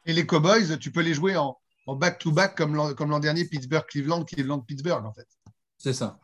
Et 0.05 0.13
les 0.13 0.25
Cowboys, 0.25 0.77
tu 0.79 0.91
peux 0.91 1.01
les 1.01 1.13
jouer 1.13 1.35
en 1.35 1.57
back-to-back 1.87 2.55
comme 2.55 2.75
l'an 2.75 3.19
dernier, 3.19 3.45
Pittsburgh-Cleveland, 3.45 4.25
Cleveland-Pittsburgh, 4.25 5.05
en 5.05 5.13
fait. 5.13 5.27
C'est 5.77 5.93
ça. 5.93 6.19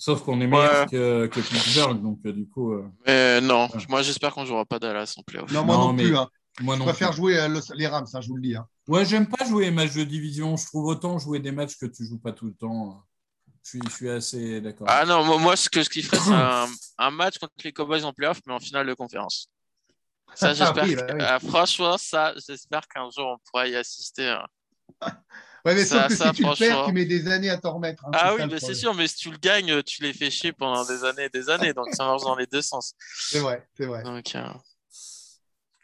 Sauf 0.00 0.22
qu'on 0.22 0.40
est 0.40 0.46
meilleur 0.46 0.86
que, 0.86 1.26
que, 1.26 1.40
Pittsburgh, 1.40 2.00
donc 2.00 2.20
euh, 2.24 2.32
du 2.32 2.48
coup. 2.48 2.72
Euh, 2.72 2.88
mais 3.06 3.42
non, 3.42 3.68
moi 3.90 4.00
j'espère 4.00 4.32
qu'on 4.32 4.46
jouera 4.46 4.64
pas 4.64 4.78
Dallas 4.78 5.14
en 5.18 5.22
playoff. 5.22 5.52
Non, 5.52 5.62
moi 5.62 5.76
non, 5.76 5.94
plus. 5.94 6.16
Hein. 6.16 6.26
Moi 6.62 6.76
je 6.78 6.82
préfère 6.84 7.12
jouer 7.12 7.38
euh, 7.38 7.60
les 7.74 7.86
Rams, 7.86 8.06
hein, 8.10 8.20
je 8.22 8.28
vous 8.28 8.36
le 8.36 8.42
dis. 8.42 8.56
Hein. 8.56 8.66
Ouais, 8.88 9.04
j'aime 9.04 9.28
pas 9.28 9.44
jouer 9.44 9.66
les 9.66 9.70
matchs 9.70 9.92
de 9.92 10.04
division. 10.04 10.56
Je 10.56 10.64
trouve 10.64 10.86
autant 10.86 11.18
jouer 11.18 11.38
des 11.38 11.52
matchs 11.52 11.76
que 11.76 11.84
tu 11.84 12.06
joues 12.06 12.18
pas 12.18 12.32
tout 12.32 12.46
le 12.46 12.54
temps. 12.54 13.04
Je 13.62 13.68
suis, 13.68 13.80
je 13.84 13.94
suis 13.94 14.08
assez 14.08 14.60
d'accord. 14.62 14.86
Ah 14.88 15.04
non, 15.04 15.38
moi 15.38 15.54
ce 15.54 15.68
que 15.68 15.82
ce 15.82 15.90
qui 15.90 16.02
ferait, 16.02 16.16
c'est 16.16 16.32
un, 16.32 16.66
un, 16.96 17.10
match 17.10 17.36
contre 17.36 17.52
les 17.62 17.72
Cowboys 17.72 18.02
en 18.02 18.14
playoff, 18.14 18.40
mais 18.46 18.54
en 18.54 18.58
finale 18.58 18.86
de 18.86 18.94
conférence. 18.94 19.50
Ça, 20.34 20.48
ah 20.48 20.54
j'espère. 20.54 21.16
Bah 21.18 21.38
franchement, 21.40 21.98
ça, 21.98 22.32
j'espère 22.48 22.88
qu'un 22.88 23.10
jour 23.10 23.26
on 23.26 23.38
pourra 23.50 23.68
y 23.68 23.76
assister. 23.76 24.34
Ouais, 25.64 25.74
mais 25.74 25.84
sauf 25.84 26.08
que 26.08 26.14
si 26.14 26.32
tu 26.32 26.42
le 26.42 26.56
perds, 26.56 26.86
tu 26.86 26.92
mets 26.92 27.04
des 27.04 27.28
années 27.28 27.50
à 27.50 27.58
t'en 27.58 27.74
remettre. 27.74 28.06
Hein, 28.06 28.10
ah 28.14 28.34
oui, 28.34 28.42
mais 28.50 28.58
c'est 28.58 28.74
sûr, 28.74 28.94
mais 28.94 29.06
si 29.06 29.16
tu 29.16 29.30
le 29.30 29.36
gagnes, 29.36 29.82
tu 29.82 30.02
les 30.02 30.12
fais 30.12 30.30
chier 30.30 30.52
pendant 30.52 30.84
des 30.84 31.04
années 31.04 31.24
et 31.24 31.28
des 31.28 31.50
années, 31.50 31.74
donc 31.74 31.88
ça 31.92 32.04
marche 32.04 32.22
dans 32.22 32.36
les 32.36 32.46
deux 32.46 32.62
sens. 32.62 32.94
C'est 33.14 33.40
vrai, 33.40 33.66
c'est 33.76 33.84
vrai. 33.84 34.02
Euh, 34.06 34.42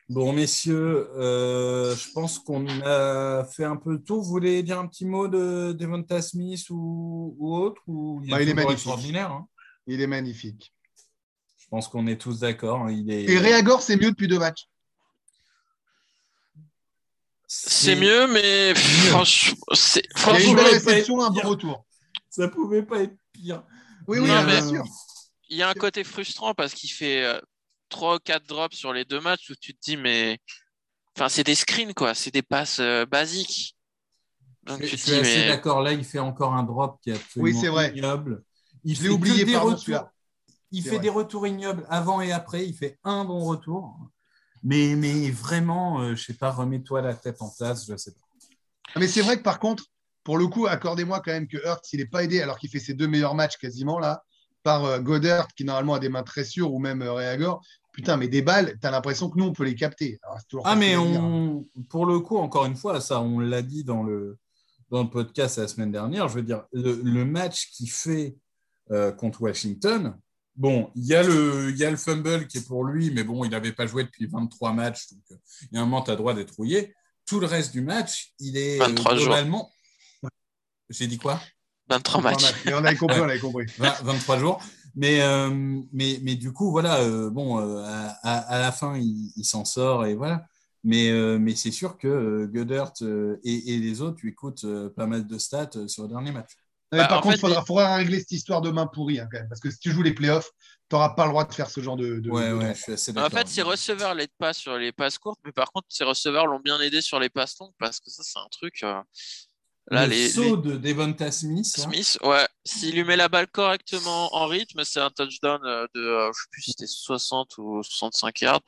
bon, 0.09 0.33
messieurs, 0.33 1.11
euh, 1.19 1.95
je 1.95 2.11
pense 2.13 2.39
qu'on 2.39 2.67
a 2.85 3.45
fait 3.45 3.65
un 3.65 3.77
peu 3.77 3.93
le 3.93 4.03
tour. 4.03 4.23
Vous 4.23 4.31
voulez 4.31 4.63
dire 4.63 4.79
un 4.79 4.87
petit 4.87 5.05
mot 5.05 5.29
de 5.29 5.73
Devonta 5.73 6.23
Smith 6.23 6.65
ou, 6.71 7.37
autre 7.39 7.83
ou 7.87 8.23
il, 8.25 8.31
bah, 8.31 8.41
est 8.41 8.55
magnifique. 8.55 9.15
Hein? 9.17 9.47
Il 9.87 10.01
est 10.01 10.07
magnifique. 10.07 10.73
Je 11.59 11.67
pense 11.69 11.89
qu'on 11.89 12.07
est 12.07 12.19
tous 12.19 12.41
d'accord. 12.41 12.83
Hein. 12.83 12.93
Il 12.93 13.11
est... 13.11 13.25
Et 13.25 13.39
Réagor, 13.39 13.83
c'est 13.83 13.97
mieux 13.97 14.11
depuis 14.11 14.29
deux 14.29 14.39
matchs. 14.39 14.69
C'est 17.47 17.95
mieux, 17.95 18.27
mais 18.27 18.75
franchement, 18.75 19.57
c'est 19.73 20.03
franchement, 20.17 21.27
un 21.27 21.31
bon 21.31 21.49
retour. 21.49 21.87
Ça 22.29 22.49
pouvait 22.49 22.83
pas 22.83 23.03
être 23.03 23.17
pire. 23.33 23.63
Oui, 24.09 24.19
oui, 24.19 24.27
bien 24.27 24.69
sûr. 24.69 24.85
Il 25.49 25.57
y 25.57 25.63
a 25.63 25.69
un 25.69 25.75
côté 25.75 26.03
frustrant 26.03 26.55
parce 26.55 26.75
qu'il 26.75 26.91
fait 26.91 27.25
3 27.89 28.13
euh, 28.13 28.17
ou 28.17 28.19
4 28.19 28.47
drops 28.47 28.77
sur 28.77 28.93
les 28.93 29.05
deux 29.05 29.21
matchs 29.21 29.51
où 29.51 29.55
tu 29.55 29.75
te 29.75 29.81
dis, 29.81 29.97
mais 29.97 30.39
enfin, 31.17 31.29
c'est 31.29 31.45
des 31.45 31.55
screens, 31.55 31.95
quoi, 31.95 32.15
c'est 32.15 32.33
des 32.33 32.43
passes 32.43 32.81
euh, 32.81 33.07
basiques. 33.07 33.77
Donc, 34.65 34.83
je, 34.85 34.97
suis 34.97 35.15
assez 35.15 35.47
d'accord. 35.47 35.81
Là, 35.81 35.93
il 35.93 36.05
fait 36.05 36.19
encore 36.19 36.53
un 36.55 36.65
drop 36.65 36.99
qui 37.01 37.11
est 37.11 37.15
absolument 37.15 37.61
oui, 37.61 37.69
vrai. 37.69 37.93
ignoble. 37.95 38.43
Il 38.83 38.97
fait 38.97 39.09
oublié 39.09 39.45
des 39.45 39.57
retours. 39.57 40.11
Il 40.73 40.83
fait 40.83 40.99
des 40.99 41.09
retours 41.09 41.47
ignobles 41.47 41.87
avant 41.89 42.21
et 42.21 42.33
après. 42.33 42.67
Il 42.67 42.75
fait 42.75 42.99
un 43.05 43.25
bon 43.25 43.45
retour. 43.45 43.97
Mais, 44.67 44.97
mais 44.97 45.31
vraiment, 45.31 46.01
je 46.01 46.05
euh, 46.11 46.17
je 46.17 46.25
sais 46.25 46.35
pas, 46.35 46.51
remets-toi 46.51 47.01
la 47.01 47.15
tête 47.15 47.41
en 47.41 47.49
place, 47.57 47.87
je 47.89 47.97
sais 47.97 48.11
pas. 48.11 48.21
Ah, 48.97 48.99
mais 48.99 49.07
c'est 49.07 49.21
vrai 49.21 49.37
que 49.37 49.45
par 49.45 49.61
contre, 49.61 49.85
pour 50.25 50.39
le 50.39 50.49
coup, 50.49 50.67
accordez-moi 50.67 51.23
quand 51.25 51.31
même 51.31 51.47
que 51.47 51.57
Hurts, 51.57 51.83
il 51.93 52.01
n'est 52.01 52.07
pas 52.07 52.25
aidé 52.25 52.41
alors 52.41 52.59
qu'il 52.59 52.69
fait 52.69 52.81
ses 52.81 52.93
deux 52.93 53.07
meilleurs 53.07 53.37
matchs 53.37 53.59
quasiment 53.59 54.01
là, 54.01 54.25
par 54.65 54.85
euh, 54.85 54.99
Goddard 54.99 55.47
qui 55.55 55.63
normalement 55.63 55.95
a 55.95 56.01
des 56.01 56.09
mains 56.09 56.25
très 56.25 56.43
sûres 56.43 56.75
ou 56.75 56.81
même 56.81 57.01
euh, 57.03 57.13
Reagor. 57.13 57.63
Putain, 57.93 58.17
mais 58.17 58.27
des 58.27 58.43
balles, 58.43 58.77
tu 58.81 58.89
as 58.89 58.91
l'impression 58.91 59.31
que 59.31 59.39
nous, 59.39 59.45
on 59.45 59.53
peut 59.53 59.63
les 59.63 59.77
capter. 59.77 60.19
ah, 60.65 60.75
mais 60.75 60.97
on, 60.97 61.65
pour 61.89 62.05
le 62.05 62.19
coup, 62.19 62.37
encore 62.37 62.67
une 62.67 62.77
fois, 62.77 63.01
ça, 63.01 63.21
on 63.21 63.39
l'a 63.39 63.63
dit 63.63 63.85
dans 63.85 64.03
le, 64.03 64.37
dans 64.91 65.05
le 65.05 65.09
podcast 65.09 65.59
la 65.59 65.69
semaine 65.69 65.93
dernière, 65.93 66.29
je 66.29 66.35
veux 66.35 66.43
dire, 66.43 66.65
le, 66.73 67.25
match 67.25 67.71
qu'il 67.71 67.89
fait 67.91 68.37
contre 69.17 69.41
Washington, 69.41 70.15
Bon, 70.57 70.91
il 70.95 71.05
y, 71.05 71.15
a 71.15 71.23
le, 71.23 71.71
il 71.71 71.77
y 71.77 71.85
a 71.85 71.91
le 71.91 71.97
fumble 71.97 72.47
qui 72.47 72.59
est 72.59 72.67
pour 72.67 72.85
lui, 72.85 73.11
mais 73.11 73.25
bon, 73.25 73.45
il 73.45 73.51
n'avait 73.51 73.73
pas 73.73 73.87
joué 73.87 74.05
depuis 74.05 74.27
23 74.27 74.73
matchs, 74.73 75.13
donc 75.13 75.23
euh, 75.33 75.37
il 75.71 75.77
y 75.77 75.79
a 75.79 75.83
un 75.83 75.85
moment, 75.85 76.03
tu 76.03 76.11
as 76.11 76.17
droit 76.17 76.35
d'être 76.35 76.55
rouillé. 76.57 76.95
Tout 77.27 77.41
le 77.41 77.47
reste 77.47 77.73
du 77.73 77.83
match, 77.83 78.33
il 78.39 78.57
est 78.57 78.79
23 78.79 79.15
jours. 79.17 79.25
globalement. 79.25 79.73
J'ai 80.89 81.07
dit 81.07 81.19
quoi? 81.19 81.41
23 81.89 82.21
matchs. 82.23 82.55
Et 82.67 82.75
on 82.75 82.79
avait 82.79 82.97
compris, 82.97 83.21
on 83.21 83.25
avait 83.25 83.39
compris. 83.39 83.67
20 83.79 84.03
23 84.03 84.39
jours. 84.39 84.63
Mais, 84.97 85.21
euh, 85.21 85.51
mais, 85.93 86.19
mais 86.23 86.37
du 86.37 86.53
coup, 86.53 86.71
voilà, 86.71 87.01
euh, 87.01 87.29
bon, 87.29 87.61
euh, 87.61 87.85
à, 88.23 88.59
la 88.59 88.73
fin, 88.73 88.97
il, 88.97 89.31
il 89.37 89.45
s'en 89.45 89.65
sort 89.67 90.07
et 90.07 90.15
voilà. 90.15 90.47
Mais, 90.85 91.11
mais 91.39 91.57
c'est 91.57 91.73
sûr 91.73 91.99
que 91.99 92.47
Goddard 92.47 92.93
et, 93.43 93.75
et 93.75 93.79
les 93.79 94.03
autres 94.03 94.21
coûtent 94.37 94.65
euh, 94.65 94.89
pas 94.89 95.07
mal 95.07 95.27
de 95.27 95.37
stats 95.37 95.89
sur 95.89 96.05
le 96.05 96.09
dernier 96.09 96.31
match. 96.31 96.53
Mais 96.93 96.99
Bah, 96.99 97.09
par 97.09 97.21
contre, 97.21 97.37
il 97.37 97.41
faudra, 97.41 97.65
faudra 97.65 97.97
régler 97.97 98.21
cette 98.21 98.33
histoire 98.33 98.61
de 98.61 98.71
main 98.71 98.87
pourrie 98.87 99.19
hein, 99.19 99.29
quand 99.31 99.39
même. 99.39 99.49
Parce 99.49 99.61
que 99.61 99.71
si 99.71 99.79
tu 99.79 99.91
joues 99.91 100.03
les 100.03 100.15
playoffs, 100.15 100.51
tu 100.89 100.95
n'auras 100.95 101.11
pas 101.11 101.25
le 101.25 101.31
droit 101.31 101.45
de 101.45 101.53
faire 101.53 101.69
ce 101.69 101.81
genre 101.81 101.97
de. 101.97 102.21
de- 102.21 102.31
Ouais, 102.31 102.53
ouais, 102.53 102.75
je 102.75 102.83
suis 102.83 102.93
assez 102.93 103.19
En 103.19 103.29
fait, 103.29 103.49
ses 103.49 103.63
receveurs 103.63 104.15
l'aident 104.15 104.31
pas 104.39 104.53
sur 104.53 104.77
les 104.77 104.93
passes 104.93 105.19
courtes, 105.19 105.41
mais 105.45 105.53
par 105.53 105.73
contre, 105.73 105.87
ses 105.91 106.05
receveurs 106.05 106.47
l'ont 106.47 106.61
bien 106.61 106.81
aidé 106.81 107.01
sur 107.01 107.19
les 107.19 107.29
passes 107.29 107.59
longues 107.59 107.75
parce 107.79 107.99
que 108.01 108.11
ça, 108.11 108.23
c'est 108.25 108.39
un 108.39 108.49
truc. 108.51 108.83
euh, 108.85 109.01
Là, 109.89 110.05
le 110.05 110.11
les, 110.11 110.29
saut 110.31 110.57
les- 110.57 110.63
de 110.63 110.77
Devonta 110.77 111.31
Smith, 111.31 111.67
hein. 111.79 111.83
Smith, 111.83 112.19
ouais, 112.25 112.47
s'il 112.65 112.95
lui 112.97 113.05
met 113.05 113.15
la 113.17 113.29
balle 113.29 113.47
correctement 113.47 114.35
en 114.35 114.47
rythme, 114.47 114.83
c'est 114.85 114.99
un 115.01 115.11
touchdown 115.11 115.61
euh, 115.65 115.87
de, 115.95 116.01
euh, 116.01 116.33
je 116.33 116.41
sais 116.43 116.49
plus 116.51 116.63
si 116.63 116.71
c'était 116.73 116.87
60 116.89 117.57
ou 117.59 117.83
65 117.85 118.41
yards. 118.41 118.61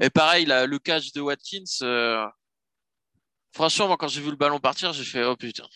Et 0.00 0.08
pareil, 0.08 0.46
là, 0.46 0.66
le 0.66 0.78
catch 0.78 1.12
de 1.12 1.20
Watkins, 1.20 1.64
euh, 1.82 2.24
franchement, 3.52 3.88
moi, 3.88 3.96
quand 3.96 4.08
j'ai 4.08 4.20
vu 4.20 4.30
le 4.30 4.36
ballon 4.36 4.58
partir, 4.58 4.92
j'ai 4.92 5.04
fait, 5.04 5.24
oh 5.24 5.36
putain. 5.36 5.66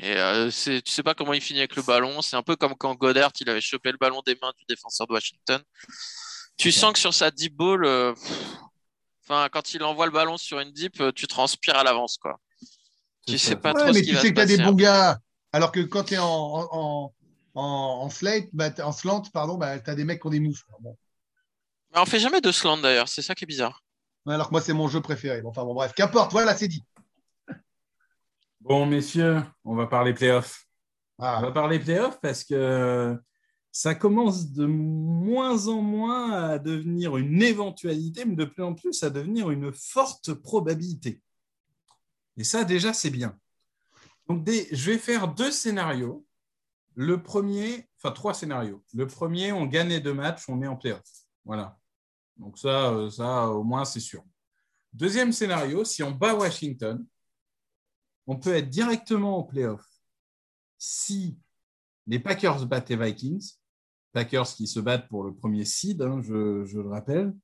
Et 0.00 0.16
euh, 0.16 0.50
c'est, 0.50 0.80
tu 0.82 0.92
sais 0.92 1.02
pas 1.02 1.14
comment 1.14 1.32
il 1.32 1.40
finit 1.40 1.58
avec 1.60 1.74
le 1.76 1.82
ballon. 1.82 2.22
C'est 2.22 2.36
un 2.36 2.42
peu 2.42 2.54
comme 2.56 2.74
quand 2.76 2.94
Goddard, 2.94 3.32
il 3.40 3.50
avait 3.50 3.60
chopé 3.60 3.90
le 3.90 3.98
ballon 3.98 4.22
des 4.24 4.36
mains 4.40 4.52
du 4.56 4.64
défenseur 4.68 5.06
de 5.06 5.12
Washington. 5.12 5.60
Tu 6.56 6.70
sens 6.72 6.92
que 6.92 6.98
sur 6.98 7.12
sa 7.14 7.30
deep 7.30 7.54
ball, 7.56 7.84
euh, 7.84 8.12
pff, 8.14 8.32
enfin, 9.24 9.48
quand 9.52 9.74
il 9.74 9.82
envoie 9.82 10.06
le 10.06 10.12
ballon 10.12 10.36
sur 10.36 10.60
une 10.60 10.72
deep, 10.72 11.00
euh, 11.00 11.12
tu 11.12 11.26
transpires 11.26 11.76
à 11.76 11.84
l'avance, 11.84 12.16
quoi. 12.18 12.38
C'est 13.26 13.32
Tu 13.32 13.38
ça. 13.38 13.48
sais 13.50 13.56
pas 13.56 13.72
Ouais, 13.72 13.80
trop 13.82 13.92
mais 13.92 13.94
ce 13.94 13.98
qui 14.00 14.08
tu 14.10 14.14
va 14.14 14.20
sais 14.22 14.28
se 14.28 14.32
que 14.32 14.34
tu 14.36 14.40
as 14.40 14.46
des 14.46 14.56
passer. 14.56 14.62
hein. 14.68 14.70
bons 14.70 14.76
gars. 14.76 15.18
Alors 15.52 15.72
que 15.72 15.80
quand 15.80 16.04
tu 16.04 16.14
es 16.14 16.18
en, 16.18 16.26
en, 16.26 17.12
en, 17.54 17.62
en 17.62 18.10
slate, 18.10 18.48
bah, 18.52 18.70
t'as- 18.70 18.86
en 18.86 18.92
slant, 18.92 19.22
pardon, 19.32 19.56
bah, 19.56 19.78
tu 19.80 19.90
as 19.90 19.94
des 19.94 20.04
mecs 20.04 20.20
qui 20.20 20.26
ont 20.26 20.30
des 20.30 20.40
moves. 20.40 20.62
Bon. 20.80 20.96
Mais 21.92 22.00
on 22.00 22.06
fait 22.06 22.20
jamais 22.20 22.40
de 22.40 22.52
slant 22.52 22.78
d'ailleurs, 22.78 23.08
c'est 23.08 23.22
ça 23.22 23.34
qui 23.34 23.44
est 23.44 23.46
bizarre. 23.46 23.82
Ouais, 24.26 24.34
Alors 24.34 24.48
que 24.48 24.52
moi, 24.52 24.60
c'est 24.60 24.72
mon 24.74 24.88
jeu 24.88 25.00
préféré. 25.00 25.40
Bon, 25.42 25.48
Enfin 25.50 25.64
bon, 25.64 25.74
bref, 25.74 25.92
qu'importe, 25.94 26.32
voilà, 26.32 26.54
c'est 26.56 26.68
dit. 26.68 26.84
Bon, 28.68 28.84
messieurs, 28.84 29.42
on 29.64 29.74
va 29.74 29.86
parler 29.86 30.12
playoffs. 30.12 30.66
On 31.18 31.24
Ah, 31.24 31.40
va 31.40 31.50
parler 31.52 31.78
playoffs 31.78 32.20
parce 32.20 32.44
que 32.44 33.18
ça 33.72 33.94
commence 33.94 34.52
de 34.52 34.66
moins 34.66 35.68
en 35.68 35.80
moins 35.80 36.32
à 36.32 36.58
devenir 36.58 37.16
une 37.16 37.42
éventualité, 37.42 38.26
mais 38.26 38.36
de 38.36 38.44
plus 38.44 38.62
en 38.62 38.74
plus 38.74 39.02
à 39.02 39.08
devenir 39.08 39.50
une 39.50 39.72
forte 39.72 40.34
probabilité. 40.34 41.22
Et 42.36 42.44
ça, 42.44 42.62
déjà, 42.64 42.92
c'est 42.92 43.08
bien. 43.08 43.38
Donc, 44.28 44.44
des- 44.44 44.68
je 44.70 44.90
vais 44.90 44.98
faire 44.98 45.28
deux 45.28 45.50
scénarios. 45.50 46.26
Le 46.94 47.22
premier, 47.22 47.88
enfin 47.96 48.12
trois 48.12 48.34
scénarios. 48.34 48.84
Le 48.92 49.06
premier, 49.06 49.50
on 49.50 49.64
gagne 49.64 49.88
les 49.88 50.00
deux 50.00 50.12
matchs, 50.12 50.46
on 50.46 50.60
est 50.60 50.66
en 50.66 50.76
playoff. 50.76 51.08
Voilà. 51.46 51.78
Donc 52.36 52.58
ça, 52.58 52.90
euh, 52.92 53.08
ça 53.08 53.48
au 53.48 53.64
moins, 53.64 53.86
c'est 53.86 53.98
sûr. 54.00 54.22
Deuxième 54.92 55.32
scénario, 55.32 55.84
si 55.86 56.02
on 56.02 56.10
bat 56.10 56.34
Washington, 56.34 57.02
on 58.28 58.36
peut 58.36 58.54
être 58.54 58.68
directement 58.68 59.38
en 59.38 59.42
playoff 59.42 59.84
si 60.78 61.36
les 62.06 62.20
Packers 62.20 62.64
battent 62.66 62.90
les 62.90 62.96
Vikings, 62.96 63.54
Packers 64.12 64.48
qui 64.54 64.66
se 64.66 64.78
battent 64.78 65.08
pour 65.08 65.24
le 65.24 65.34
premier 65.34 65.64
seed, 65.64 66.00
hein, 66.02 66.20
je, 66.22 66.78
le 66.78 66.88
rappelle, 66.88 67.34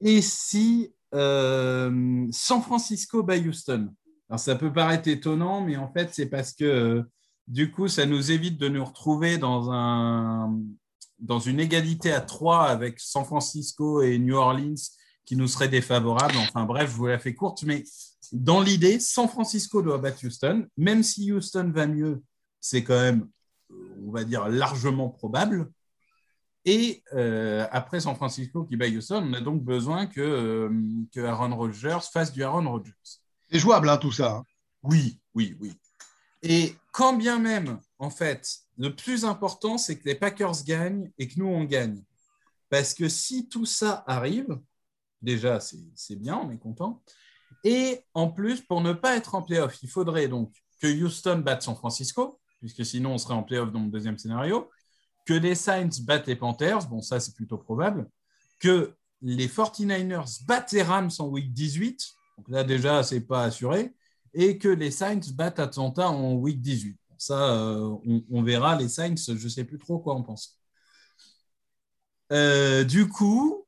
et 0.00 0.20
si 0.20 0.92
euh, 1.14 2.26
San 2.30 2.60
Francisco 2.60 3.22
bat 3.22 3.38
Houston. 3.38 3.94
Alors 4.28 4.40
ça 4.40 4.56
peut 4.56 4.72
paraître 4.72 5.08
étonnant, 5.08 5.62
mais 5.62 5.76
en 5.76 5.90
fait 5.92 6.12
c'est 6.12 6.26
parce 6.26 6.52
que 6.52 6.64
euh, 6.64 7.02
du 7.46 7.70
coup 7.70 7.88
ça 7.88 8.04
nous 8.04 8.32
évite 8.32 8.58
de 8.58 8.68
nous 8.68 8.84
retrouver 8.84 9.38
dans, 9.38 9.70
un, 9.70 10.58
dans 11.18 11.38
une 11.38 11.60
égalité 11.60 12.12
à 12.12 12.20
trois 12.20 12.64
avec 12.64 12.98
San 12.98 13.24
Francisco 13.24 14.02
et 14.02 14.18
New 14.18 14.34
Orleans 14.34 14.74
qui 15.24 15.36
nous 15.36 15.48
serait 15.48 15.68
défavorable. 15.68 16.34
Enfin 16.38 16.64
bref, 16.64 16.90
je 16.90 16.96
vous 16.96 17.06
la 17.06 17.18
fais 17.18 17.34
courte, 17.34 17.62
mais 17.62 17.84
dans 18.32 18.60
l'idée, 18.60 19.00
San 19.00 19.28
Francisco 19.28 19.82
doit 19.82 19.98
battre 19.98 20.24
Houston, 20.24 20.66
même 20.76 21.02
si 21.02 21.32
Houston 21.32 21.70
va 21.74 21.86
mieux, 21.86 22.22
c'est 22.60 22.84
quand 22.84 23.00
même, 23.00 23.28
on 23.70 24.10
va 24.10 24.24
dire, 24.24 24.48
largement 24.48 25.08
probable. 25.08 25.70
Et 26.64 27.02
euh, 27.12 27.66
après 27.70 28.00
San 28.00 28.14
Francisco 28.16 28.64
qui 28.64 28.76
bat 28.76 28.88
Houston, 28.88 29.22
on 29.28 29.32
a 29.34 29.40
donc 29.40 29.62
besoin 29.62 30.06
que, 30.06 30.20
euh, 30.20 30.70
que 31.12 31.20
Aaron 31.20 31.54
Rodgers 31.54 31.98
fasse 32.10 32.32
du 32.32 32.42
Aaron 32.42 32.70
Rodgers. 32.70 32.92
c'est 33.50 33.58
jouable, 33.58 33.88
hein, 33.88 33.98
tout 33.98 34.12
ça. 34.12 34.36
hein. 34.36 34.44
Oui, 34.82 35.20
oui, 35.34 35.56
oui. 35.60 35.72
Et 36.42 36.74
quand 36.92 37.14
bien 37.16 37.38
même, 37.38 37.78
en 37.98 38.10
fait, 38.10 38.60
le 38.78 38.94
plus 38.94 39.24
important, 39.24 39.78
c'est 39.78 39.98
que 39.98 40.08
les 40.08 40.14
Packers 40.14 40.64
gagnent 40.64 41.10
et 41.18 41.28
que 41.28 41.38
nous, 41.38 41.46
on 41.46 41.64
gagne. 41.64 42.02
Parce 42.70 42.94
que 42.94 43.08
si 43.08 43.48
tout 43.48 43.66
ça 43.66 44.02
arrive, 44.06 44.58
déjà, 45.22 45.60
c'est 45.60 45.78
c'est 45.94 46.16
bien, 46.16 46.36
on 46.36 46.50
est 46.50 46.58
content. 46.58 47.02
Et 47.64 48.04
en 48.12 48.28
plus, 48.28 48.60
pour 48.60 48.80
ne 48.82 48.92
pas 48.92 49.16
être 49.16 49.34
en 49.34 49.42
playoff, 49.42 49.82
il 49.82 49.88
faudrait 49.88 50.28
donc 50.28 50.52
que 50.80 50.86
Houston 50.86 51.38
batte 51.38 51.62
San 51.62 51.74
Francisco, 51.74 52.38
puisque 52.60 52.84
sinon 52.84 53.14
on 53.14 53.18
serait 53.18 53.34
en 53.34 53.42
playoff 53.42 53.72
dans 53.72 53.82
le 53.82 53.90
deuxième 53.90 54.18
scénario, 54.18 54.70
que 55.24 55.32
les 55.32 55.54
Saints 55.54 56.02
battent 56.02 56.26
les 56.26 56.36
Panthers, 56.36 56.86
bon 56.88 57.00
ça 57.00 57.20
c'est 57.20 57.34
plutôt 57.34 57.56
probable, 57.56 58.08
que 58.60 58.94
les 59.22 59.48
49ers 59.48 60.44
battent 60.46 60.72
les 60.72 60.82
Rams 60.82 61.10
en 61.18 61.26
week 61.28 61.52
18, 61.52 62.06
donc 62.36 62.48
là 62.50 62.64
déjà 62.64 63.02
c'est 63.02 63.22
pas 63.22 63.44
assuré, 63.44 63.94
et 64.34 64.58
que 64.58 64.68
les 64.68 64.90
Saints 64.90 65.32
battent 65.34 65.60
Atlanta 65.60 66.10
en 66.10 66.34
week 66.34 66.60
18. 66.60 66.98
Bon, 67.08 67.16
ça, 67.18 67.54
euh, 67.54 67.96
on, 68.30 68.42
verra, 68.42 68.76
les 68.76 68.88
Saints, 68.88 69.14
je 69.16 69.48
sais 69.48 69.64
plus 69.64 69.78
trop 69.78 69.98
quoi 69.98 70.14
on 70.16 70.22
pense. 70.22 70.58
Euh, 72.32 72.84
du 72.84 73.08
coup, 73.08 73.66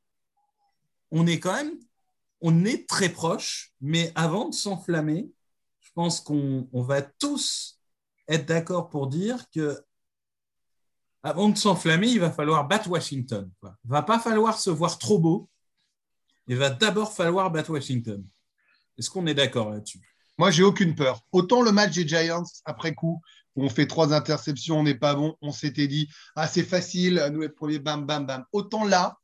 on 1.11 1.26
est 1.26 1.38
quand 1.38 1.54
même, 1.54 1.72
on 2.40 2.64
est 2.64 2.88
très 2.88 3.09
proche, 3.09 3.72
mais 3.81 4.12
avant 4.14 4.49
de 4.49 4.55
s'enflammer, 4.55 5.31
je 5.81 5.90
pense 5.94 6.20
qu'on 6.20 6.68
on 6.72 6.83
va 6.83 7.03
tous 7.03 7.81
être 8.29 8.46
d'accord 8.46 8.88
pour 8.88 9.07
dire 9.07 9.49
que 9.51 9.81
avant 11.22 11.49
de 11.49 11.59
s'enflammer, 11.59 12.09
il 12.09 12.20
va 12.20 12.31
falloir 12.31 12.68
battre 12.68 12.88
Washington. 12.88 13.51
Il 13.62 13.66
ne 13.66 13.90
va 13.90 14.03
pas 14.03 14.20
falloir 14.20 14.59
se 14.59 14.70
voir 14.70 14.96
trop 14.99 15.18
beau. 15.18 15.51
Il 16.46 16.57
va 16.57 16.70
d'abord 16.70 17.12
falloir 17.12 17.51
battre 17.51 17.70
Washington. 17.70 18.25
Est-ce 18.96 19.11
qu'on 19.11 19.27
est 19.27 19.35
d'accord 19.35 19.70
là-dessus? 19.70 20.01
Moi, 20.38 20.51
j'ai 20.51 20.62
aucune 20.62 20.94
peur. 20.94 21.22
Autant 21.33 21.62
le 21.62 21.72
match 21.72 21.94
des 21.94 22.07
Giants, 22.07 22.44
après 22.64 22.94
coup, 22.94 23.20
où 23.57 23.64
on 23.64 23.70
fait 23.70 23.87
trois 23.87 24.12
interceptions, 24.12 24.79
on 24.79 24.83
n'est 24.83 24.94
pas 24.94 25.14
bon, 25.14 25.37
on 25.40 25.51
s'était 25.51 25.88
dit, 25.88 26.09
ah, 26.37 26.46
c'est 26.46 26.62
facile, 26.62 27.20
nous 27.33 27.40
les 27.40 27.49
premiers, 27.49 27.79
bam, 27.79 28.07
bam, 28.07 28.27
bam. 28.27 28.44
Autant 28.53 28.85
là, 28.85 29.18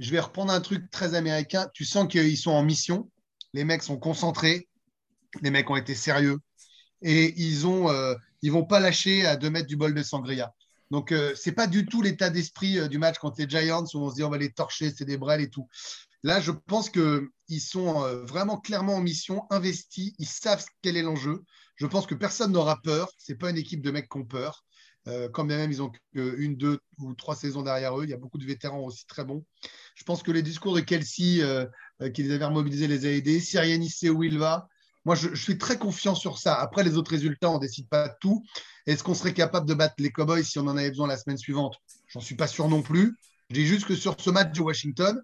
je 0.00 0.10
vais 0.10 0.18
reprendre 0.18 0.52
un 0.52 0.60
truc 0.60 0.90
très 0.90 1.14
américain. 1.14 1.68
Tu 1.74 1.84
sens 1.84 2.08
qu'ils 2.08 2.38
sont 2.38 2.50
en 2.50 2.64
mission. 2.64 3.10
Les 3.52 3.64
mecs 3.64 3.82
sont 3.82 3.98
concentrés. 3.98 4.68
Les 5.42 5.50
mecs 5.50 5.70
ont 5.70 5.76
été 5.76 5.94
sérieux. 5.94 6.38
Et 7.02 7.34
ils 7.40 7.66
ont, 7.66 7.90
euh, 7.90 8.14
vont 8.44 8.64
pas 8.64 8.80
lâcher 8.80 9.26
à 9.26 9.36
deux 9.36 9.50
mètres 9.50 9.68
du 9.68 9.76
bol 9.76 9.94
de 9.94 10.02
sangria. 10.02 10.52
Donc, 10.90 11.12
euh, 11.12 11.34
c'est 11.36 11.52
pas 11.52 11.66
du 11.66 11.86
tout 11.86 12.02
l'état 12.02 12.30
d'esprit 12.30 12.78
euh, 12.78 12.88
du 12.88 12.98
match 12.98 13.18
contre 13.18 13.36
les 13.38 13.48
Giants 13.48 13.84
où 13.94 13.98
on 13.98 14.10
se 14.10 14.16
dit 14.16 14.24
on 14.24 14.30
va 14.30 14.38
les 14.38 14.52
torcher, 14.52 14.90
c'est 14.90 15.04
des 15.04 15.18
brels 15.18 15.40
et 15.40 15.50
tout. 15.50 15.68
Là, 16.22 16.40
je 16.40 16.50
pense 16.50 16.90
qu'ils 16.90 17.60
sont 17.60 18.04
euh, 18.04 18.24
vraiment 18.24 18.58
clairement 18.58 18.96
en 18.96 19.00
mission, 19.00 19.44
investis, 19.50 20.12
ils 20.18 20.26
savent 20.26 20.64
quel 20.82 20.96
est 20.96 21.02
l'enjeu. 21.02 21.44
Je 21.76 21.86
pense 21.86 22.06
que 22.06 22.14
personne 22.14 22.52
n'aura 22.52 22.80
peur. 22.82 23.10
C'est 23.18 23.36
pas 23.36 23.50
une 23.50 23.56
équipe 23.56 23.82
de 23.82 23.90
mecs 23.90 24.10
qui 24.10 24.18
ont 24.18 24.24
peur. 24.24 24.64
Euh, 25.08 25.28
quand 25.30 25.44
même 25.44 25.70
ils 25.70 25.82
ont 25.82 25.90
une, 26.14 26.56
deux 26.56 26.78
ou 26.98 27.14
trois 27.14 27.34
saisons 27.34 27.62
derrière 27.62 27.98
eux. 27.98 28.04
Il 28.04 28.10
y 28.10 28.14
a 28.14 28.18
beaucoup 28.18 28.38
de 28.38 28.44
vétérans 28.44 28.80
aussi 28.80 29.06
très 29.06 29.24
bons. 29.24 29.44
Je 29.94 30.04
pense 30.04 30.22
que 30.22 30.30
les 30.30 30.42
discours 30.42 30.74
de 30.74 30.80
Kelsey, 30.80 31.40
euh, 31.40 31.66
euh, 32.02 32.10
qui 32.10 32.22
les 32.22 32.32
avait 32.32 32.44
remobilisés, 32.44 32.86
les 32.86 33.06
a 33.06 33.10
aidés. 33.10 33.40
Sirianni 33.40 33.88
sait 33.88 34.10
où 34.10 34.22
il 34.22 34.38
va. 34.38 34.68
Moi, 35.06 35.14
je, 35.14 35.34
suis 35.34 35.56
très 35.56 35.78
confiant 35.78 36.14
sur 36.14 36.38
ça. 36.38 36.54
Après, 36.54 36.84
les 36.84 36.98
autres 36.98 37.10
résultats, 37.10 37.50
on 37.50 37.54
ne 37.54 37.60
décide 37.60 37.88
pas 37.88 38.10
tout. 38.20 38.44
Est-ce 38.86 39.02
qu'on 39.02 39.14
serait 39.14 39.32
capable 39.32 39.66
de 39.66 39.72
battre 39.72 39.94
les 39.98 40.10
Cowboys 40.10 40.44
si 40.44 40.58
on 40.58 40.66
en 40.66 40.76
avait 40.76 40.90
besoin 40.90 41.06
la 41.08 41.16
semaine 41.16 41.38
suivante? 41.38 41.76
J'en 42.08 42.20
suis 42.20 42.34
pas 42.34 42.46
sûr 42.46 42.68
non 42.68 42.82
plus. 42.82 43.16
Je 43.48 43.54
dis 43.54 43.66
juste 43.66 43.86
que 43.86 43.96
sur 43.96 44.20
ce 44.20 44.28
match 44.28 44.52
de 44.52 44.60
Washington, 44.60 45.20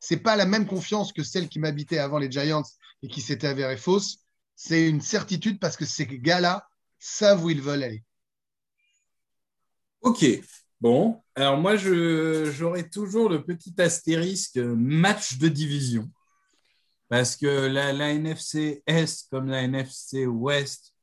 c'est 0.00 0.18
pas 0.18 0.36
la 0.36 0.46
même 0.46 0.66
confiance 0.66 1.12
que 1.12 1.22
celle 1.22 1.48
qui 1.48 1.58
m'habitait 1.58 1.98
avant 1.98 2.18
les 2.18 2.30
Giants 2.30 2.62
et 3.02 3.08
qui 3.08 3.20
s'était 3.20 3.48
avérée 3.48 3.76
fausse. 3.76 4.20
C'est 4.56 4.88
une 4.88 5.00
certitude 5.00 5.60
parce 5.60 5.76
que 5.76 5.84
ces 5.84 6.06
gars-là 6.06 6.66
savent 6.98 7.44
où 7.44 7.50
ils 7.50 7.60
veulent 7.60 7.82
aller. 7.82 8.04
Ok. 10.02 10.24
Bon, 10.80 11.20
alors 11.34 11.56
moi, 11.56 11.76
j'aurais 11.76 12.88
toujours 12.88 13.28
le 13.28 13.42
petit 13.44 13.74
astérisque 13.80 14.58
match 14.58 15.38
de 15.38 15.48
division. 15.48 16.08
Parce 17.08 17.36
que 17.36 17.66
la, 17.66 18.12
NFC 18.12 18.82
Est 18.86 19.28
comme 19.30 19.48
la 19.48 19.62
NFC 19.62 20.26
Ouest 20.26 20.94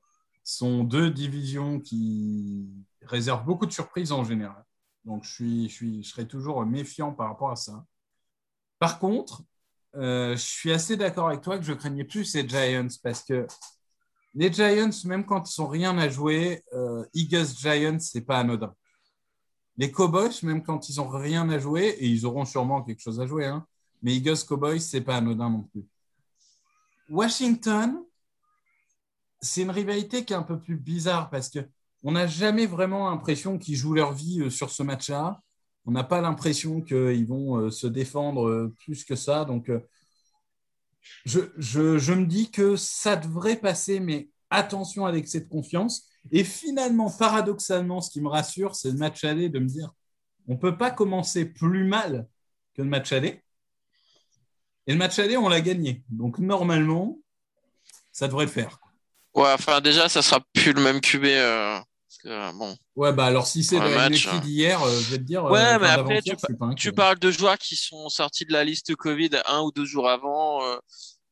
sont 0.44 0.84
deux 0.84 1.10
divisions 1.10 1.80
qui 1.80 2.70
réservent 3.02 3.44
beaucoup 3.44 3.66
de 3.66 3.72
surprises 3.72 4.12
en 4.12 4.24
général. 4.24 4.64
Donc, 5.04 5.24
je, 5.24 5.68
suis, 5.68 6.04
serai 6.04 6.28
toujours 6.28 6.64
méfiant 6.66 7.12
par 7.12 7.30
rapport 7.30 7.52
à 7.52 7.56
ça. 7.56 7.84
Par 8.80 9.00
contre, 9.00 9.44
euh, 9.96 10.38
je 10.38 10.42
suis 10.42 10.72
assez 10.72 10.96
d'accord 10.96 11.28
avec 11.30 11.42
toi 11.42 11.58
que 11.58 11.64
je 11.64 11.74
craignais 11.74 12.04
plus 12.04 12.34
les 12.36 12.48
Giants 12.48 12.88
parce 13.04 13.24
que 13.24 13.48
les 14.36 14.52
Giants, 14.52 14.90
même 15.06 15.26
quand 15.26 15.50
ils 15.50 15.62
n'ont 15.62 15.68
rien 15.68 15.98
à 15.98 16.10
jouer, 16.10 16.64
euh, 16.74 17.06
Eagles 17.14 17.48
Giants, 17.58 18.00
c'est 18.00 18.22
pas 18.22 18.40
anodin. 18.40 18.74
Les 19.78 19.92
Cowboys, 19.92 20.32
même 20.44 20.64
quand 20.64 20.90
ils 20.90 20.98
n'ont 20.98 21.10
rien 21.10 21.50
à 21.50 21.60
jouer, 21.60 21.96
et 22.00 22.08
ils 22.08 22.26
auront 22.26 22.46
sûrement 22.46 22.82
quelque 22.82 23.02
chose 23.02 23.20
à 23.20 23.28
jouer, 23.28 23.46
hein, 23.46 23.66
mais 24.02 24.16
Eagles 24.16 24.46
Cowboys, 24.48 24.80
c'est 24.80 25.02
pas 25.02 25.18
anodin 25.18 25.50
non 25.50 25.64
plus. 25.64 25.86
Washington, 27.10 28.02
c'est 29.42 29.62
une 29.62 29.72
rivalité 29.72 30.26
qui 30.26 30.34
est 30.34 30.38
un 30.38 30.44
peu 30.44 30.60
plus 30.60 30.76
bizarre 30.76 31.30
parce 31.30 31.50
que 31.50 31.60
on 32.04 32.12
n'a 32.12 32.28
jamais 32.28 32.68
vraiment 32.68 33.10
l'impression 33.10 33.58
qu'ils 33.58 33.76
jouent 33.76 33.96
leur 33.96 34.14
vie 34.14 34.42
euh, 34.42 34.50
sur 34.52 34.70
ce 34.70 34.84
match-là. 34.84 35.42
On 35.86 35.92
n'a 35.92 36.04
pas 36.04 36.22
l'impression 36.22 36.82
qu'ils 36.82 37.26
vont 37.26 37.58
euh, 37.58 37.72
se 37.72 37.88
défendre 37.88 38.48
euh, 38.48 38.74
plus 38.78 39.04
que 39.04 39.16
ça. 39.16 39.44
Donc, 39.44 39.72
je, 41.26 41.40
je, 41.58 42.14
me 42.14 42.26
dis 42.26 42.52
que 42.52 42.76
ça 42.76 43.16
devrait 43.16 43.56
passer, 43.56 44.00
mais 44.00 44.30
attention 44.52 45.08
avec 45.08 45.28
cette 45.28 45.50
confiance. 45.50 46.08
Et 46.32 46.44
finalement, 46.44 47.10
paradoxalement, 47.12 48.02
ce 48.02 48.10
qui 48.10 48.22
me 48.22 48.30
rassure, 48.30 48.76
c'est 48.76 48.92
le 48.92 48.98
match 48.98 49.24
aller 49.24 49.50
de 49.50 49.60
me 49.60 49.68
dire 49.68 49.94
on 50.48 50.54
ne 50.54 50.58
peut 50.58 50.78
pas 50.78 50.92
commencer 50.92 51.46
plus 51.46 51.86
mal 51.86 52.28
que 52.76 52.82
le 52.82 52.90
match 52.90 53.12
aller. 53.12 53.42
Et 54.88 54.92
le 54.92 54.98
match 54.98 55.18
aller, 55.18 55.38
on 55.38 55.50
l'a 55.50 55.62
gagné. 55.62 56.04
Donc, 56.10 56.38
normalement, 56.38 57.18
ça 58.12 58.28
devrait 58.28 58.46
le 58.46 58.52
faire. 58.52 58.80
Ouais, 59.34 59.52
enfin, 59.52 59.82
déjà, 59.82 60.08
ça 60.08 60.22
sera 60.22 60.40
plus 60.54 60.74
le 60.74 60.82
même 60.82 61.02
QB. 61.02 61.26
Euh, 61.26 62.52
bon. 62.54 62.76
Ouais, 62.96 63.14
bah 63.14 63.26
alors 63.26 63.46
si 63.46 63.64
c'est 63.64 63.80
le 63.80 63.94
match 63.94 64.28
hein. 64.28 64.40
d'hier, 64.40 64.82
euh, 64.82 65.00
je 65.00 65.12
vais 65.12 65.18
te 65.18 65.24
dire. 65.24 65.44
Ouais, 65.44 65.60
euh, 65.60 65.80
mais 65.80 65.90
après, 65.90 66.22
tu, 66.76 66.92
parles 66.92 67.20
de 67.20 67.30
joueurs 67.30 67.58
qui 67.58 67.76
sont 67.76 68.10
sortis 68.10 68.46
de 68.46 68.54
la 68.54 68.64
liste 68.64 68.96
Covid 68.96 69.30
un 69.46 69.62
ou 69.62 69.72
deux 69.72 69.86
jours 69.86 70.10
avant, 70.10 70.62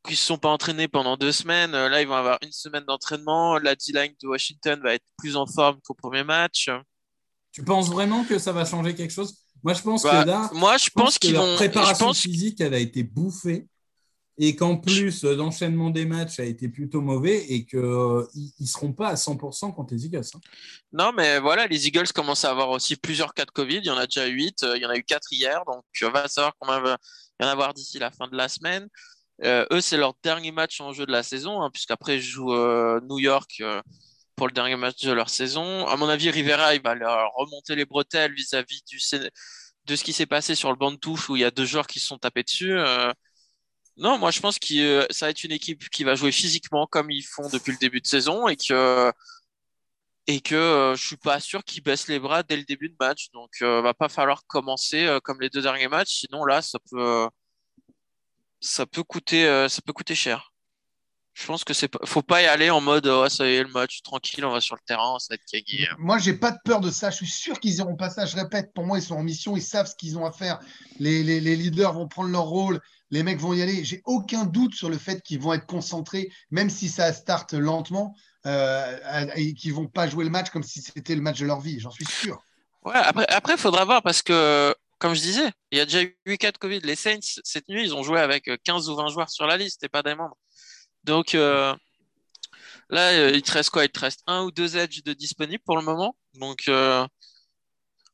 qui 0.04 0.12
ne 0.12 0.18
se 0.18 0.26
sont 0.26 0.38
pas 0.38 0.49
entraînés 0.49 0.88
pendant 0.88 1.18
deux 1.18 1.32
semaines. 1.32 1.72
là, 1.72 2.01
ils 2.01 2.08
vont 2.08 2.16
avoir 2.16 2.38
une 2.41 2.51
semaine 2.51 2.84
d'entraînement. 2.86 3.58
La 3.58 3.76
D-line 3.76 4.14
de 4.22 4.28
Washington 4.28 4.80
va 4.84 4.93
être 4.93 5.06
plus 5.18 5.36
en 5.36 5.45
forme 5.45 5.80
qu'au 5.86 5.93
premier 5.93 6.24
match. 6.24 6.70
Tu 7.51 7.64
penses 7.64 7.89
vraiment 7.89 8.24
que 8.26 8.39
ça 8.39 8.51
va 8.51 8.66
changer 8.66 8.95
quelque 8.95 9.14
chose? 9.14 9.36
Moi, 9.64 9.74
je 9.74 9.82
pense 9.82 10.04
bah, 10.04 10.24
que 10.24 10.28
là. 10.28 10.49
Moi, 10.54 10.78
je, 10.78 10.89
pense, 10.89 11.18
qu'ils 11.18 11.36
vont. 11.36 11.56
préparation 11.56 12.14
physique, 12.14 12.60
elle 12.60 12.74
a 12.74 12.80
été 12.80 13.04
bouffée 13.04 13.68
et 14.38 14.56
qu'en 14.56 14.78
plus 14.78 15.24
l'enchaînement 15.24 15.91
des 15.91 16.06
matchs 16.06 16.39
a 16.39 16.43
été 16.43 16.68
plutôt 16.68 17.01
mauvais 17.01 17.45
et 17.49 17.66
qu'ils 17.66 17.80
ne 17.80 18.66
seront 18.66 18.93
pas 18.93 19.10
à 19.10 19.14
100% 19.14 19.74
contre 19.74 19.93
les 19.93 20.06
Eagles. 20.06 20.26
Hein. 20.34 20.39
Non, 20.91 21.12
mais 21.16 21.39
voilà, 21.39 21.68
les 21.68 21.88
Eagles 21.88 22.12
commencent 22.14 22.45
à 22.45 22.49
avoir 22.49 22.70
aussi 22.72 22.95
plusieurs 22.95 23.34
cas 23.34 23.45
de 23.45 23.51
Covid. 23.51 23.78
Il 23.78 23.86
y 23.86 23.91
en 23.91 23.97
a 23.97 24.06
déjà 24.06 24.26
8, 24.26 24.64
euh, 24.64 24.78
il 24.78 24.82
y 24.82 24.86
en 24.86 24.89
a 24.89 24.97
eu 24.97 25.04
4 25.04 25.32
hier, 25.32 25.64
donc 25.66 25.84
on 26.01 26.10
va 26.10 26.28
savoir 26.28 26.54
combien 26.58 26.78
il 26.78 26.84
va 26.84 26.97
y 27.39 27.45
en 27.45 27.47
avoir 27.47 27.74
d'ici 27.74 27.99
la 27.99 28.12
fin 28.12 28.28
de 28.28 28.36
la 28.36 28.49
semaine. 28.49 28.88
Euh, 29.44 29.66
eux, 29.72 29.82
c'est 29.82 29.98
leur 29.98 30.14
dernier 30.24 30.52
match 30.52 30.80
en 30.82 30.94
jeu 30.94 31.06
de 31.06 31.12
la 31.12 31.24
saison, 31.24 31.62
hein, 31.62 31.70
puisqu'après, 31.72 32.18
ils 32.18 32.22
jouent 32.22 32.54
euh, 32.54 33.00
New 33.10 33.20
York 33.20 33.62
pour 34.36 34.48
le 34.48 34.54
dernier 34.54 34.76
match 34.76 35.02
de 35.04 35.12
leur 35.12 35.30
saison. 35.30 35.88
À 35.88 35.96
mon 35.96 36.10
avis, 36.10 36.30
Rivera, 36.30 36.76
il 36.76 36.82
va 36.82 36.96
leur 36.96 37.32
remonter 37.34 37.76
les 37.76 37.86
bretelles 37.86 38.34
vis-à-vis 38.34 38.84
de 39.86 39.96
ce 39.96 40.04
qui 40.04 40.14
s'est 40.14 40.26
passé 40.26 40.56
sur 40.56 40.70
le 40.70 40.76
banc 40.76 40.92
de 40.92 40.98
touche 40.98 41.30
où 41.30 41.36
il 41.36 41.42
y 41.42 41.46
a 41.46 41.52
deux 41.52 41.66
joueurs 41.66 41.88
qui 41.88 42.00
se 42.00 42.08
sont 42.08 42.18
tapés 42.18 42.44
dessus. 42.44 42.78
Non, 43.98 44.18
moi 44.18 44.32
je 44.32 44.40
pense 44.40 44.58
que 44.58 44.74
euh, 45.04 45.06
ça 45.12 45.28
va 45.28 45.30
être 45.30 45.44
une 45.44 45.52
équipe 45.52 45.88
qui 45.90 46.04
va 46.04 46.16
jouer 46.16 46.32
physiquement 46.32 46.88
comme 46.88 47.12
ils 47.12 47.22
font 47.24 47.48
depuis 47.50 47.72
le 47.72 47.78
début 47.78 48.02
de 48.02 48.08
saison 48.08 48.48
et 48.48 48.56
que 48.56 49.12
et 50.28 50.40
que 50.42 50.56
euh, 50.56 50.96
je 50.96 51.06
suis 51.06 51.18
pas 51.18 51.40
sûr 51.40 51.64
qu'ils 51.64 51.84
baissent 51.84 52.08
les 52.08 52.20
bras 52.20 52.44
dès 52.44 52.56
le 52.58 52.64
début 52.64 52.90
de 52.90 52.96
match. 53.00 53.30
Donc 53.34 53.52
euh, 53.62 53.82
va 53.82 53.94
pas 53.94 54.10
falloir 54.10 54.46
commencer 54.48 55.20
comme 55.24 55.42
les 55.42 55.50
deux 55.50 55.62
derniers 55.62 55.88
matchs, 55.88 56.22
sinon 56.22 56.46
là 56.46 56.62
ça 56.62 56.80
peut 56.92 57.28
ça 58.64 58.86
peut 58.86 59.03
coûter 59.03 59.68
ça 59.70 59.82
peut 59.86 59.93
coûter 59.93 60.16
cher. 60.16 60.51
Je 61.34 61.47
pense 61.47 61.64
que 61.64 61.74
c'est 61.74 61.91
faut 62.05 62.22
pas 62.22 62.43
y 62.43 62.45
aller 62.45 62.70
en 62.70 62.80
mode 62.80 63.07
oh, 63.07 63.28
ça 63.28 63.47
y 63.49 63.55
est 63.55 63.64
le 63.64 63.70
match 63.70 64.03
tranquille, 64.03 64.45
on 64.45 64.51
va 64.51 64.61
sur 64.61 64.76
le 64.76 64.82
terrain, 64.86 65.18
ça 65.20 65.28
va 65.32 65.36
être 65.36 65.51
gagné. 65.51 65.88
Moi 65.97 66.20
j'ai 66.20 66.34
pas 66.34 66.51
de 66.51 66.59
peur 66.64 66.80
de 66.80 66.91
ça, 66.91 67.09
je 67.09 67.18
suis 67.18 67.28
sûr 67.28 67.59
qu'ils 67.59 67.76
iront 67.78 67.95
pas 67.95 68.09
ça. 68.09 68.26
Je 68.26 68.36
répète, 68.36 68.72
pour 68.74 68.86
moi 68.86 68.99
ils 68.99 69.03
sont 69.03 69.16
en 69.16 69.24
mission, 69.24 69.57
ils 69.57 69.64
savent 69.64 69.88
ce 69.88 69.95
qu'ils 69.95 70.18
ont 70.18 70.26
à 70.26 70.32
faire. 70.32 70.59
Les, 70.99 71.24
les, 71.24 71.39
les 71.39 71.55
leaders 71.55 71.93
vont 71.93 72.07
prendre 72.07 72.30
leur 72.30 72.45
rôle 72.45 72.80
les 73.14 73.22
mecs 73.22 73.39
vont 73.39 73.53
y 73.53 73.61
aller. 73.61 73.86
J'ai 73.86 74.01
aucun 74.05 74.43
doute 74.43 74.74
sur 74.74 74.89
le 74.89 74.97
fait 74.97 75.22
qu'ils 75.22 75.39
vont 75.39 75.53
être 75.53 75.68
concentrés, 75.68 76.32
même 76.49 76.72
si 76.72 76.89
ça 76.89 77.14
starte 77.14 77.53
lentement, 77.53 78.16
euh, 78.47 79.28
et 79.36 79.53
qu'ils 79.53 79.74
vont 79.74 79.86
pas 79.86 80.07
jouer 80.07 80.24
le 80.26 80.32
match 80.32 80.49
comme 80.49 80.64
si 80.64 80.82
c'était 80.82 81.14
le 81.14 81.22
match 81.22 81.39
de 81.39 81.45
leur 81.45 81.61
vie. 81.61 81.80
J'en 81.80 81.91
suis 81.91 82.05
sûr. 82.05 82.41
Ouais, 82.84 82.95
après, 82.95 83.53
il 83.53 83.59
faudra 83.59 83.86
voir 83.86 84.01
parce 84.01 84.24
que, 84.24 84.76
comme 85.04 85.14
je 85.14 85.22
disais, 85.22 85.51
il 85.72 85.78
y 85.78 85.82
a 85.82 85.86
déjà 85.86 86.01
eu 86.26 86.38
4 86.38 86.58
Covid. 86.58 86.80
Les 86.80 86.95
Saints, 86.95 87.20
cette 87.43 87.68
nuit, 87.68 87.84
ils 87.84 87.93
ont 87.93 88.04
joué 88.04 88.20
avec 88.20 88.49
15 88.64 88.89
ou 88.89 88.95
20 88.95 89.10
joueurs 89.10 89.30
sur 89.30 89.45
la 89.45 89.58
liste 89.58 89.84
et 89.84 89.89
pas 89.89 90.01
des 90.01 90.16
membres. 90.16 90.38
Donc 91.04 91.36
euh, 91.36 91.76
là, 92.89 93.12
euh, 93.12 93.32
il 93.34 93.41
te 93.41 93.51
reste 93.51 93.70
quoi? 93.70 93.84
Il 93.84 93.89
te 93.89 93.99
reste 93.99 94.24
un 94.28 94.43
ou 94.43 94.51
deux 94.51 94.78
edges 94.78 95.04
de 95.04 95.14
disponibles 95.14 95.64
pour 95.66 95.78
le 95.78 95.84
moment. 95.84 96.16
Donc 96.36 96.70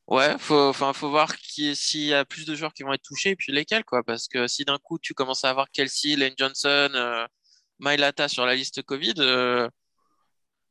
Ouais, 0.09 0.35
faut, 0.39 0.69
enfin, 0.69 0.91
faut 0.91 1.11
voir 1.11 1.31
s'il 1.43 2.05
y 2.05 2.15
a 2.15 2.25
plus 2.25 2.47
de 2.47 2.55
joueurs 2.55 2.73
qui 2.73 2.81
vont 2.81 2.93
être 2.93 3.03
touchés 3.03 3.29
et 3.29 3.35
puis 3.35 3.51
lesquels, 3.51 3.85
quoi. 3.85 4.01
Parce 4.03 4.27
que 4.27 4.47
si 4.47 4.65
d'un 4.65 4.79
coup 4.79 4.97
tu 4.97 5.13
commences 5.13 5.45
à 5.45 5.51
avoir 5.51 5.69
Kelsey, 5.69 6.15
Lane 6.15 6.33
Johnson, 6.35 6.89
euh, 6.95 7.27
Mailata 7.77 8.27
sur 8.27 8.43
la 8.47 8.55
liste 8.55 8.81
Covid. 8.81 9.13
Euh, 9.19 9.69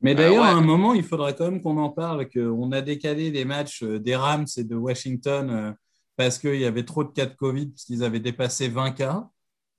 Mais 0.00 0.16
bah 0.16 0.24
d'ailleurs, 0.24 0.42
à 0.42 0.50
un 0.50 0.60
moment, 0.60 0.92
il 0.92 1.04
faudrait 1.04 1.36
quand 1.36 1.44
même 1.44 1.62
qu'on 1.62 1.76
en 1.76 1.90
parle, 1.90 2.28
qu'on 2.28 2.72
a 2.72 2.80
décalé 2.80 3.30
les 3.30 3.44
matchs 3.44 3.84
euh, 3.84 4.00
des 4.00 4.16
Rams 4.16 4.46
et 4.56 4.64
de 4.64 4.74
Washington 4.74 5.76
parce 6.18 6.40
qu'il 6.40 6.56
y 6.56 6.64
avait 6.64 6.84
trop 6.84 7.04
de 7.04 7.10
cas 7.10 7.26
de 7.26 7.34
Covid, 7.34 7.68
parce 7.68 7.84
qu'ils 7.84 8.02
avaient 8.02 8.18
dépassé 8.18 8.68
20 8.68 8.90
cas. 8.90 9.30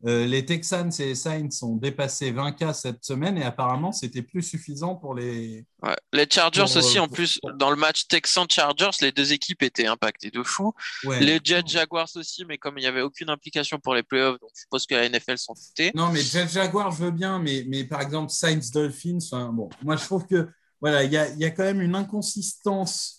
Euh, 0.05 0.25
les 0.25 0.45
Texans 0.45 0.89
et 0.97 1.07
les 1.07 1.15
Saints 1.15 1.49
ont 1.63 1.75
dépassé 1.75 2.31
20 2.31 2.53
cas 2.53 2.71
cette 2.71 3.03
semaine 3.03 3.37
et 3.37 3.43
apparemment 3.43 3.91
c'était 3.91 4.21
plus 4.21 4.41
suffisant 4.41 4.95
pour 4.95 5.13
les. 5.13 5.65
Les 6.13 6.25
Chargers 6.31 6.77
aussi, 6.77 6.97
en 6.97 7.09
plus, 7.09 7.41
dans 7.55 7.69
le 7.69 7.75
match 7.75 8.07
Texans-Chargers, 8.07 8.91
les 9.01 9.11
deux 9.11 9.33
équipes 9.33 9.61
étaient 9.63 9.87
impactées 9.87 10.31
de 10.31 10.41
fou. 10.41 10.73
Les 11.19 11.41
Jets 11.43 11.67
Jaguars 11.67 12.07
aussi, 12.15 12.45
mais 12.45 12.57
comme 12.57 12.77
il 12.77 12.81
n'y 12.81 12.87
avait 12.87 13.01
aucune 13.01 13.29
implication 13.29 13.77
pour 13.77 13.93
les 13.93 14.03
playoffs, 14.03 14.39
donc 14.39 14.51
je 14.55 14.61
suppose 14.61 14.85
que 14.85 14.95
la 14.95 15.09
NFL 15.09 15.37
s'en 15.37 15.55
foutait. 15.55 15.91
Non, 15.93 16.09
mais 16.09 16.21
Jets 16.21 16.47
Jaguars, 16.47 16.91
je 16.91 17.03
veux 17.03 17.11
bien, 17.11 17.37
mais, 17.39 17.65
mais 17.67 17.83
par 17.83 17.99
exemple 17.99 18.31
Saints 18.31 18.71
Dolphins, 18.73 19.19
bon, 19.51 19.67
moi 19.83 19.97
je 19.97 20.05
trouve 20.05 20.25
que 20.25 20.47
voilà, 20.79 21.03
il 21.03 21.11
y 21.11 21.17
a, 21.17 21.27
y 21.35 21.43
a 21.43 21.51
quand 21.51 21.63
même 21.63 21.81
une 21.81 21.95
inconsistance 21.95 23.18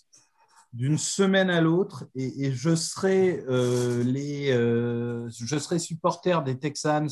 d'une 0.73 0.97
semaine 0.97 1.49
à 1.49 1.61
l'autre 1.61 2.05
et, 2.15 2.51
je, 2.53 2.75
serai, 2.75 3.43
euh, 3.49 4.03
les, 4.03 4.51
euh, 4.51 5.29
je 5.29 5.57
serai 5.57 5.79
supporter 5.79 6.43
des 6.43 6.57
Texans 6.57 7.09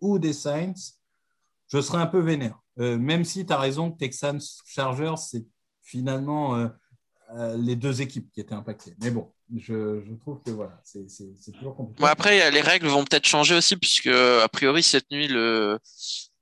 ou 0.00 0.18
des 0.18 0.32
Saints, 0.32 0.94
je 1.68 1.80
serai 1.80 1.98
un 1.98 2.06
peu 2.06 2.20
vénère. 2.20 2.58
Euh, 2.78 2.98
même 2.98 3.24
si 3.24 3.44
tu 3.44 3.52
as 3.52 3.58
raison 3.58 3.90
que 3.90 3.98
Texans 3.98 4.40
Chargers, 4.64 5.16
c'est 5.18 5.44
finalement 5.82 6.68
les 7.56 7.76
deux 7.76 8.02
équipes 8.02 8.30
qui 8.32 8.40
étaient 8.40 8.54
impactées. 8.54 8.94
Mais 9.00 9.10
bon, 9.10 9.32
je, 9.54 10.00
je 10.00 10.14
trouve 10.14 10.42
que 10.42 10.50
voilà, 10.50 10.80
c'est 10.82 11.06
toujours 11.52 11.76
compliqué. 11.76 12.00
Bon, 12.00 12.06
après, 12.08 12.50
les 12.50 12.60
règles 12.60 12.88
vont 12.88 13.04
peut-être 13.04 13.26
changer 13.26 13.54
aussi, 13.54 13.76
puisque 13.76 14.08
a 14.08 14.48
priori, 14.48 14.82
cette 14.82 15.10
nuit, 15.12 15.28
le, 15.28 15.78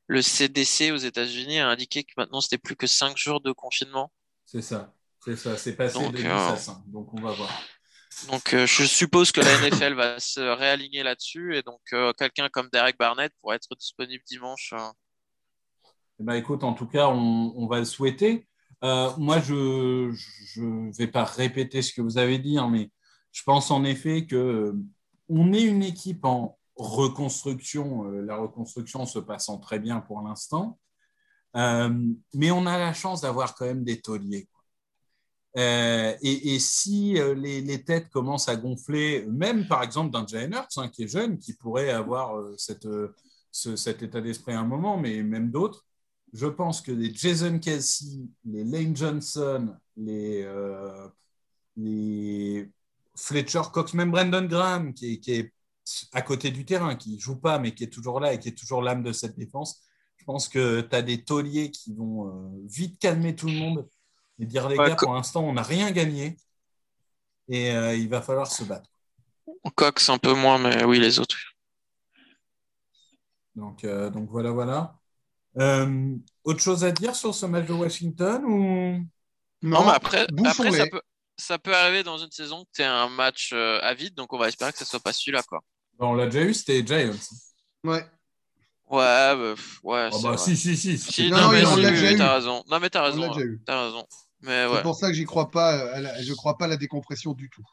le 0.06 0.22
CDC 0.22 0.92
aux 0.92 0.96
États-Unis 0.96 1.60
a 1.60 1.68
indiqué 1.68 2.04
que 2.04 2.12
maintenant, 2.16 2.40
c'était 2.40 2.58
plus 2.58 2.76
que 2.76 2.86
cinq 2.86 3.16
jours 3.18 3.40
de 3.40 3.52
confinement. 3.52 4.10
C'est 4.46 4.62
ça. 4.62 4.94
C'est 5.24 5.36
ça, 5.36 5.56
c'est 5.56 5.74
passé 5.74 5.98
donc, 5.98 6.12
de 6.12 6.18
10 6.18 6.26
à 6.26 6.56
5, 6.56 6.76
donc 6.86 7.12
on 7.14 7.20
va 7.20 7.32
voir. 7.32 7.50
Donc 8.30 8.54
euh, 8.54 8.66
je 8.66 8.84
suppose 8.84 9.32
que 9.32 9.40
la 9.40 9.58
NFL 9.58 9.94
va 9.94 10.20
se 10.20 10.40
réaligner 10.40 11.02
là-dessus 11.02 11.56
et 11.56 11.62
donc 11.62 11.80
euh, 11.92 12.12
quelqu'un 12.12 12.48
comme 12.48 12.68
Derek 12.72 12.98
Barnett 12.98 13.32
pourrait 13.40 13.56
être 13.56 13.74
disponible 13.76 14.22
dimanche. 14.26 14.72
Euh. 14.74 14.88
Eh 16.20 16.24
ben, 16.24 16.34
écoute, 16.34 16.62
en 16.62 16.74
tout 16.74 16.86
cas, 16.86 17.08
on, 17.08 17.52
on 17.56 17.66
va 17.66 17.78
le 17.78 17.84
souhaiter. 17.84 18.46
moi, 18.82 19.40
je 19.40 20.10
ne 20.60 20.96
vais 20.96 21.08
pas 21.08 21.24
répéter 21.24 21.82
ce 21.82 21.92
que 21.92 22.02
vous 22.02 22.18
avez 22.18 22.38
dit, 22.38 22.58
hein, 22.58 22.68
mais 22.70 22.90
je 23.32 23.42
pense 23.42 23.70
en 23.70 23.82
effet 23.84 24.26
que 24.26 24.74
on 25.28 25.52
est 25.52 25.62
une 25.62 25.82
équipe 25.82 26.24
en 26.24 26.58
reconstruction. 26.76 28.04
la 28.04 28.36
reconstruction 28.36 29.06
se 29.06 29.18
passant 29.18 29.58
très 29.58 29.78
bien 29.78 30.00
pour 30.00 30.20
l'instant. 30.20 30.78
mais 31.54 32.50
on 32.50 32.66
a 32.66 32.78
la 32.78 32.92
chance 32.92 33.22
d'avoir 33.22 33.54
quand 33.54 33.66
même 33.66 33.84
des 33.84 34.00
tauliers. 34.00 34.48
Euh, 35.56 36.16
et, 36.20 36.58
si 36.58 37.16
euh, 37.18 37.34
les, 37.34 37.84
têtes 37.84 38.10
commencent 38.10 38.48
à 38.48 38.56
gonfler, 38.56 39.24
même 39.26 39.68
par 39.68 39.84
exemple 39.84 40.10
d'un 40.10 40.26
Jalen 40.26 40.52
Hurts 40.52 40.78
hein, 40.78 40.88
qui 40.88 41.04
est 41.04 41.08
jeune, 41.08 41.38
qui 41.38 41.52
pourrait 41.54 41.90
avoir 41.90 42.36
euh, 42.36 42.56
cet 42.58 44.02
état 44.02 44.20
d'esprit 44.20 44.52
à 44.52 44.60
un 44.60 44.64
moment, 44.66 44.98
mais 44.98 45.22
même 45.22 45.50
d'autres, 45.52 45.86
je 46.32 46.48
pense 46.48 46.80
que 46.80 46.90
les 46.90 47.14
Jason 47.14 47.60
Kelsey, 47.60 48.26
les 48.44 48.64
Lane 48.64 48.96
Johnson, 48.96 49.76
les, 49.96 50.44
les 51.76 52.68
Fletcher 53.16 53.62
Cox, 53.72 53.94
même 53.94 54.10
Brandon 54.10 54.44
Graham, 54.46 54.92
qui 54.92 55.20
est, 55.28 55.52
à 56.12 56.22
côté 56.22 56.50
du 56.50 56.64
terrain, 56.64 56.96
qui 56.96 57.14
ne 57.14 57.20
joue 57.20 57.36
pas, 57.36 57.60
mais 57.60 57.72
qui 57.72 57.84
est 57.84 57.92
toujours 57.92 58.18
là 58.18 58.32
et 58.32 58.40
qui 58.40 58.48
est 58.48 58.58
toujours 58.58 58.82
l'âme 58.82 59.04
de 59.04 59.12
cette 59.12 59.38
défense, 59.38 59.82
je 60.16 60.24
pense 60.24 60.48
que 60.48 60.80
tu 60.80 60.96
as 60.96 61.02
des 61.02 61.22
tauliers 61.22 61.70
qui 61.70 61.94
vont 61.94 62.50
vite 62.64 62.98
calmer 62.98 63.36
tout 63.36 63.46
le 63.46 63.52
monde 63.52 63.88
et 64.38 64.46
dire 64.46 64.68
les 64.68 64.76
gars, 64.76 64.96
pour 64.96 65.14
l'instant, 65.14 65.44
on 65.44 65.52
n'a 65.54 65.62
rien 65.62 65.90
gagné. 65.90 66.36
et 67.48 67.72
euh, 67.72 67.94
il 67.94 68.08
va 68.08 68.22
falloir 68.22 68.46
se 68.50 68.64
battre. 68.64 68.90
Cox 69.76 70.08
un 70.08 70.18
peu 70.18 70.32
moins, 70.34 70.58
mais 70.58 70.84
oui, 70.84 70.98
les 70.98 71.18
autres. 71.18 71.36
Donc, 73.54 73.84
euh, 73.84 74.10
donc 74.10 74.28
voilà, 74.30 74.50
voilà. 74.50 74.96
Euh, 75.58 76.16
autre 76.42 76.60
chose 76.60 76.84
à 76.84 76.90
dire 76.90 77.14
sur 77.14 77.34
ce 77.34 77.46
match 77.46 77.66
de 77.66 77.72
Washington 77.72 78.44
ou? 78.44 79.06
Non, 79.62 79.84
mais 79.84 79.92
après, 79.92 80.26
ça, 80.72 80.86
peut, 80.86 81.00
ça 81.38 81.58
peut 81.58 81.74
arriver 81.74 82.02
dans 82.02 82.18
une 82.18 82.30
saison 82.30 82.64
que 82.64 82.70
tu 82.74 82.82
un 82.82 83.08
match 83.08 83.52
euh, 83.54 83.78
à 83.82 83.94
vide, 83.94 84.14
donc 84.14 84.32
on 84.32 84.38
va 84.38 84.48
espérer 84.48 84.72
que 84.72 84.78
ce 84.78 84.84
soit 84.84 85.00
pas 85.00 85.12
celui-là. 85.12 85.42
Quoi. 85.44 85.60
Bon, 85.98 86.08
On 86.10 86.14
l'a 86.14 86.26
déjà 86.26 86.42
eu, 86.42 86.52
c'était 86.54 86.84
Giants. 86.86 87.14
Ouais. 87.84 88.04
Ouais, 88.86 89.34
bah, 89.36 89.54
ouais. 89.84 90.10
Ah 90.12 90.18
c'est 90.20 90.22
bah, 90.22 90.32
vrai. 90.32 90.38
si, 90.38 90.56
si, 90.56 90.76
si. 90.76 90.98
Si, 90.98 91.30
Non, 91.30 91.40
non, 91.42 91.48
mais 91.50 91.64
on 91.64 91.76
l'a 91.76 91.90
déjà 91.90 92.12
eu. 92.12 92.16
t'as 92.16 92.34
raison. 92.34 92.62
Non, 92.68 92.80
mais 92.80 92.90
t'as 92.90 93.02
On 93.02 93.04
raison. 93.06 93.20
l'a 93.22 93.28
déjà 93.28 93.40
hein. 93.40 93.44
eu. 93.44 93.62
T'as 93.64 93.84
raison. 93.86 94.06
C'est 94.44 94.66
ouais. 94.68 94.82
pour 94.82 94.94
ça 94.96 95.08
que 95.08 95.14
j'y 95.14 95.24
crois 95.24 95.50
pas. 95.50 95.70
à 95.92 96.00
la- 96.00 96.22
Je 96.22 96.32
crois 96.34 96.56
pas 96.58 96.66
à 96.66 96.68
la 96.68 96.76
décompression 96.76 97.32
du 97.32 97.48
tout. 97.50 97.64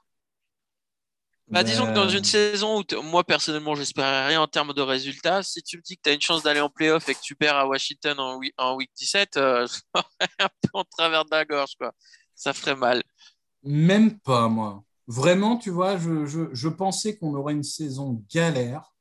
Bah, 1.50 1.64
disons 1.64 1.86
que 1.86 1.94
dans 1.94 2.08
une 2.08 2.24
saison 2.24 2.80
où 2.82 3.02
moi 3.02 3.26
personnellement 3.26 3.76
j'espérais 3.76 4.28
rien 4.28 4.40
en 4.42 4.48
termes 4.48 4.74
de 4.74 4.82
résultats, 4.82 5.44
si 5.44 5.62
tu 5.62 5.76
me 5.78 5.82
dis 5.82 5.98
que 5.98 6.02
tu 6.04 6.10
as 6.10 6.14
une 6.14 6.22
chance 6.22 6.44
d'aller 6.44 6.62
en 6.62 6.70
playoff 6.70 7.10
et 7.10 7.14
que 7.14 7.20
tu 7.20 7.36
perds 7.36 7.58
à 7.58 7.68
Washington 7.68 8.18
en, 8.22 8.38
week- 8.38 8.54
en 8.58 8.76
week 8.76 8.90
17, 8.96 9.36
euh, 9.36 9.68
je 9.96 10.02
un 10.40 10.48
peu 10.62 10.70
en 10.74 10.86
travers 10.86 11.26
de 11.26 11.32
la 11.32 11.44
gorge 11.44 11.76
quoi. 11.78 11.92
Ça 12.36 12.54
ferait 12.54 12.76
mal. 12.78 13.04
Même 13.64 14.18
pas, 14.20 14.48
moi. 14.48 14.84
Vraiment, 15.08 15.58
tu 15.58 15.72
vois, 15.72 15.98
je, 15.98 16.26
je, 16.26 16.42
je 16.54 16.70
pensais 16.70 17.18
qu'on 17.18 17.36
aurait 17.36 17.54
une 17.54 17.64
saison 17.64 18.24
galère. 18.34 18.94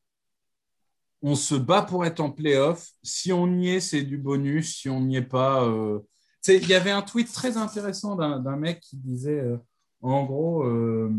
On 1.22 1.34
se 1.36 1.54
bat 1.54 1.82
pour 1.82 2.04
être 2.04 2.20
en 2.20 2.30
playoff. 2.30 2.88
Si 3.02 3.32
on 3.32 3.46
y 3.60 3.68
est, 3.70 3.80
c'est 3.80 4.02
du 4.02 4.18
bonus. 4.18 4.76
Si 4.80 4.88
on 4.88 5.00
n'y 5.00 5.16
est 5.16 5.22
pas. 5.22 5.62
euh, 5.64 6.00
Il 6.48 6.66
y 6.68 6.74
avait 6.74 6.90
un 6.90 7.02
tweet 7.02 7.30
très 7.32 7.56
intéressant 7.56 8.16
d'un 8.16 8.56
mec 8.56 8.80
qui 8.80 8.96
disait 8.96 9.40
euh, 9.40 9.56
en 10.00 10.24
gros, 10.24 10.64
euh, 10.64 11.12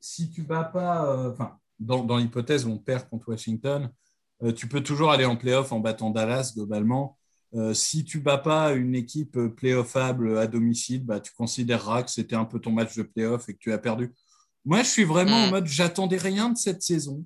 si 0.00 0.30
tu 0.30 0.42
bats 0.42 0.64
pas. 0.64 1.06
euh, 1.06 1.30
Enfin, 1.32 1.58
dans, 1.78 2.04
dans 2.04 2.16
l'hypothèse 2.18 2.64
où 2.66 2.70
on 2.70 2.78
perd 2.78 3.08
contre 3.08 3.28
Washington, 3.30 3.90
tu 4.56 4.66
peux 4.68 4.82
toujours 4.82 5.10
aller 5.12 5.24
en 5.24 5.36
playoff 5.36 5.70
en 5.72 5.78
battant 5.80 6.10
Dallas 6.10 6.52
globalement. 6.54 7.16
Si 7.74 8.04
tu 8.04 8.18
bats 8.20 8.38
pas 8.38 8.72
une 8.72 8.94
équipe 8.94 9.38
playoffable 9.56 10.38
à 10.38 10.46
domicile, 10.46 11.04
bah, 11.04 11.20
tu 11.20 11.32
considéreras 11.32 12.02
que 12.02 12.10
c'était 12.10 12.34
un 12.36 12.44
peu 12.44 12.58
ton 12.58 12.70
match 12.72 12.96
de 12.96 13.02
playoff 13.02 13.48
et 13.48 13.54
que 13.54 13.58
tu 13.58 13.72
as 13.72 13.78
perdu. 13.78 14.12
Moi, 14.64 14.82
je 14.82 14.88
suis 14.88 15.04
vraiment 15.04 15.38
Mm. 15.40 15.48
en 15.48 15.50
mode 15.50 15.66
j'attendais 15.66 16.16
rien 16.18 16.48
de 16.50 16.56
cette 16.56 16.82
saison. 16.82 17.24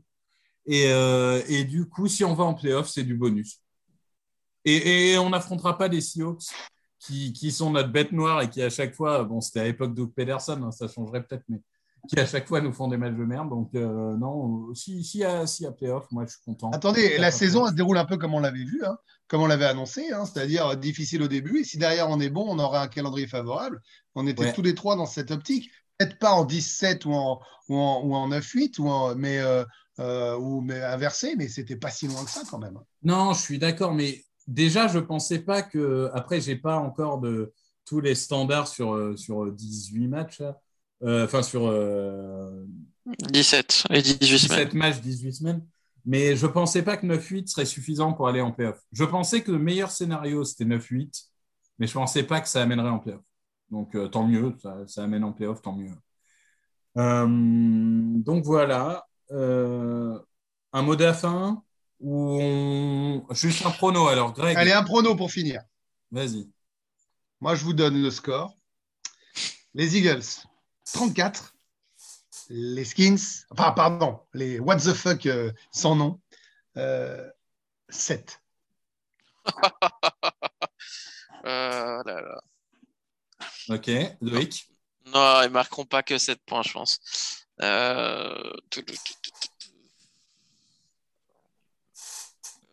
Et, 0.66 0.86
euh, 0.90 1.42
et 1.48 1.64
du 1.64 1.86
coup, 1.88 2.08
si 2.08 2.24
on 2.24 2.34
va 2.34 2.44
en 2.44 2.54
playoff, 2.54 2.88
c'est 2.88 3.04
du 3.04 3.14
bonus. 3.14 3.60
Et, 4.64 5.12
et 5.12 5.18
on 5.18 5.30
n'affrontera 5.30 5.78
pas 5.78 5.88
les 5.88 6.00
Seahawks 6.00 6.48
qui, 6.99 7.32
qui 7.32 7.53
sont 7.53 7.70
notre 7.70 7.90
bête 7.90 8.12
noire 8.12 8.42
et 8.42 8.51
qui 8.51 8.62
à 8.62 8.70
chaque 8.70 8.94
fois, 8.94 9.24
bon, 9.24 9.40
c'était 9.40 9.61
à 9.61 9.64
l'époque 9.64 9.94
de 9.94 10.05
Pederson, 10.05 10.62
hein, 10.62 10.70
ça 10.70 10.88
changerait 10.88 11.22
peut-être, 11.24 11.44
mais 11.49 11.61
qui 12.09 12.18
à 12.20 12.26
chaque 12.26 12.47
fois 12.47 12.61
nous 12.61 12.72
font 12.72 12.86
des 12.88 12.97
matchs 12.97 13.16
de 13.16 13.24
merde. 13.24 13.49
Donc, 13.49 13.74
euh, 13.74 14.16
non, 14.16 14.72
si, 14.74 15.03
si, 15.03 15.24
à, 15.24 15.47
si 15.47 15.66
à 15.66 15.72
playoff, 15.72 16.07
moi, 16.12 16.24
je 16.24 16.32
suis 16.32 16.40
content. 16.44 16.70
Attendez, 16.70 17.18
la 17.18 17.30
saison 17.32 17.64
elle 17.66 17.72
se 17.72 17.76
déroule 17.76 17.99
un 17.99 18.05
peu 18.05 18.16
comme 18.16 18.32
on 18.32 18.38
l'avait 18.40 18.64
vu, 18.64 18.82
hein, 18.84 18.97
comme 19.26 19.42
on 19.42 19.47
l'avait 19.47 19.64
annoncé, 19.64 20.12
hein, 20.12 20.24
c'est-à-dire 20.24 20.68
euh, 20.68 20.74
difficile 20.76 21.22
au 21.22 21.28
début. 21.28 21.61
Et 21.61 21.64
si 21.64 21.78
derrière 21.78 22.09
on 22.09 22.20
est 22.20 22.30
bon, 22.30 22.47
on 22.49 22.59
aura 22.61 22.82
un 22.82 22.86
calendrier 22.88 23.26
favorable. 23.26 23.82
On 24.14 24.26
était 24.26 24.44
Ouais. 24.44 24.53
tous 24.53 24.62
les 24.62 24.74
trois 24.74 24.94
dans 24.97 25.07
cette 25.07 25.30
optique. 25.32 25.70
Peut-être 25.99 26.18
pas 26.18 26.32
en 26.32 26.44
17 26.44 27.07
ou 27.07 27.12
en, 27.12 27.40
ou 27.68 27.76
en, 27.76 28.03
ou 28.05 28.14
en 28.14 28.28
9-8, 28.28 28.78
ou 28.78 28.88
en, 28.88 29.16
mais, 29.16 29.38
euh, 29.38 29.64
euh, 29.99 30.36
ou, 30.36 30.61
mais 30.61 30.80
inversé, 30.82 31.34
mais 31.36 31.49
c'était 31.49 31.76
pas 31.76 31.90
si 31.90 32.07
loin 32.07 32.24
que 32.24 32.30
ça 32.30 32.42
quand 32.49 32.59
même. 32.59 32.78
Non, 33.03 33.32
je 33.32 33.40
suis 33.40 33.59
d'accord, 33.59 33.94
mais 33.94 34.22
déjà, 34.47 34.88
je 34.88 34.99
pensais 34.99 35.40
pas 35.40 35.62
que. 35.62 36.11
Après, 36.14 36.40
j'ai 36.40 36.57
pas 36.57 36.76
encore 36.76 37.20
de 37.20 37.53
tous 37.84 38.01
les 38.01 38.14
standards 38.14 38.68
sur, 38.68 38.94
euh, 38.94 39.16
sur 39.16 39.51
18 39.53 40.09
matchs. 40.09 40.42
Euh, 41.03 41.24
Enfin, 41.26 41.42
sur 41.42 41.66
euh, 41.66 42.64
17 43.30 43.84
et 43.90 44.03
18 44.03 44.38
semaines. 44.38 44.59
17 44.59 44.74
matchs, 44.74 45.01
18 45.01 45.32
semaines. 45.32 45.66
Mais 46.07 46.36
je 46.36 46.47
pensais 46.47 46.82
pas 46.82 46.97
que 46.97 47.05
9-8 47.05 47.49
serait 47.49 47.66
suffisant 47.66 48.12
pour 48.12 48.28
aller 48.28 48.40
en 48.40 48.53
playoff. 48.53 48.80
Je 48.92 49.05
pensais 49.05 49.42
que 49.42 49.51
le 49.51 49.59
meilleur 49.59 49.90
scénario, 49.90 50.44
c'était 50.44 50.64
9-8, 50.64 51.30
mais 51.78 51.86
je 51.86 51.92
pensais 51.92 52.22
pas 52.22 52.40
que 52.40 52.49
ça 52.49 52.62
amènerait 52.62 52.90
en 52.90 53.01
playoff. 53.01 53.22
Donc, 53.70 53.94
euh, 53.97 54.09
tant 54.09 54.26
mieux, 54.26 54.55
ça, 54.62 54.86
ça 54.86 55.03
amène 55.03 55.24
en 55.24 55.32
playoff, 55.32 55.61
tant 55.61 55.74
mieux. 55.74 55.90
Euh, 56.97 57.26
donc, 57.28 58.44
voilà. 58.44 59.05
Euh, 59.32 60.18
un 60.72 60.82
mot 60.82 60.94
de 60.94 61.05
la 61.05 61.14
fin? 61.14 61.62
Ou 62.01 62.38
on... 62.40 63.26
juste 63.34 63.64
un 63.64 63.70
prono 63.70 64.09
alors, 64.09 64.32
Greg 64.32 64.57
Allez, 64.57 64.72
un 64.72 64.84
prono 64.84 65.16
pour 65.16 65.30
finir. 65.30 65.62
Vas-y. 66.11 66.49
Moi, 67.40 67.55
je 67.55 67.64
vous 67.64 67.72
donne 67.72 68.01
le 68.01 68.11
score. 68.11 68.55
Les 69.74 69.97
Eagles, 69.97 70.24
34. 70.92 71.55
Les 72.49 72.84
Skins, 72.84 73.44
enfin, 73.51 73.72
pardon, 73.72 74.20
les 74.32 74.61
What 74.61 74.76
the 74.76 74.94
fuck 74.94 75.26
euh, 75.26 75.53
sans 75.72 75.97
nom, 75.97 76.20
euh, 76.76 77.28
7. 77.88 78.40
Euh, 79.49 79.62
là, 81.44 82.03
là. 82.05 82.40
Ok, 83.68 83.90
Loïc. 84.20 84.68
Non, 85.07 85.42
ils 85.42 85.51
marqueront 85.51 85.84
pas 85.84 86.03
que 86.03 86.18
7 86.18 86.40
points, 86.47 86.62
je 86.62 86.72
pense. 86.72 87.47
Euh... 87.62 88.53
tout, 88.70 88.82
tout, 88.82 88.94
tout, 88.94 89.14
tout, 89.22 89.30
tout. 89.30 89.47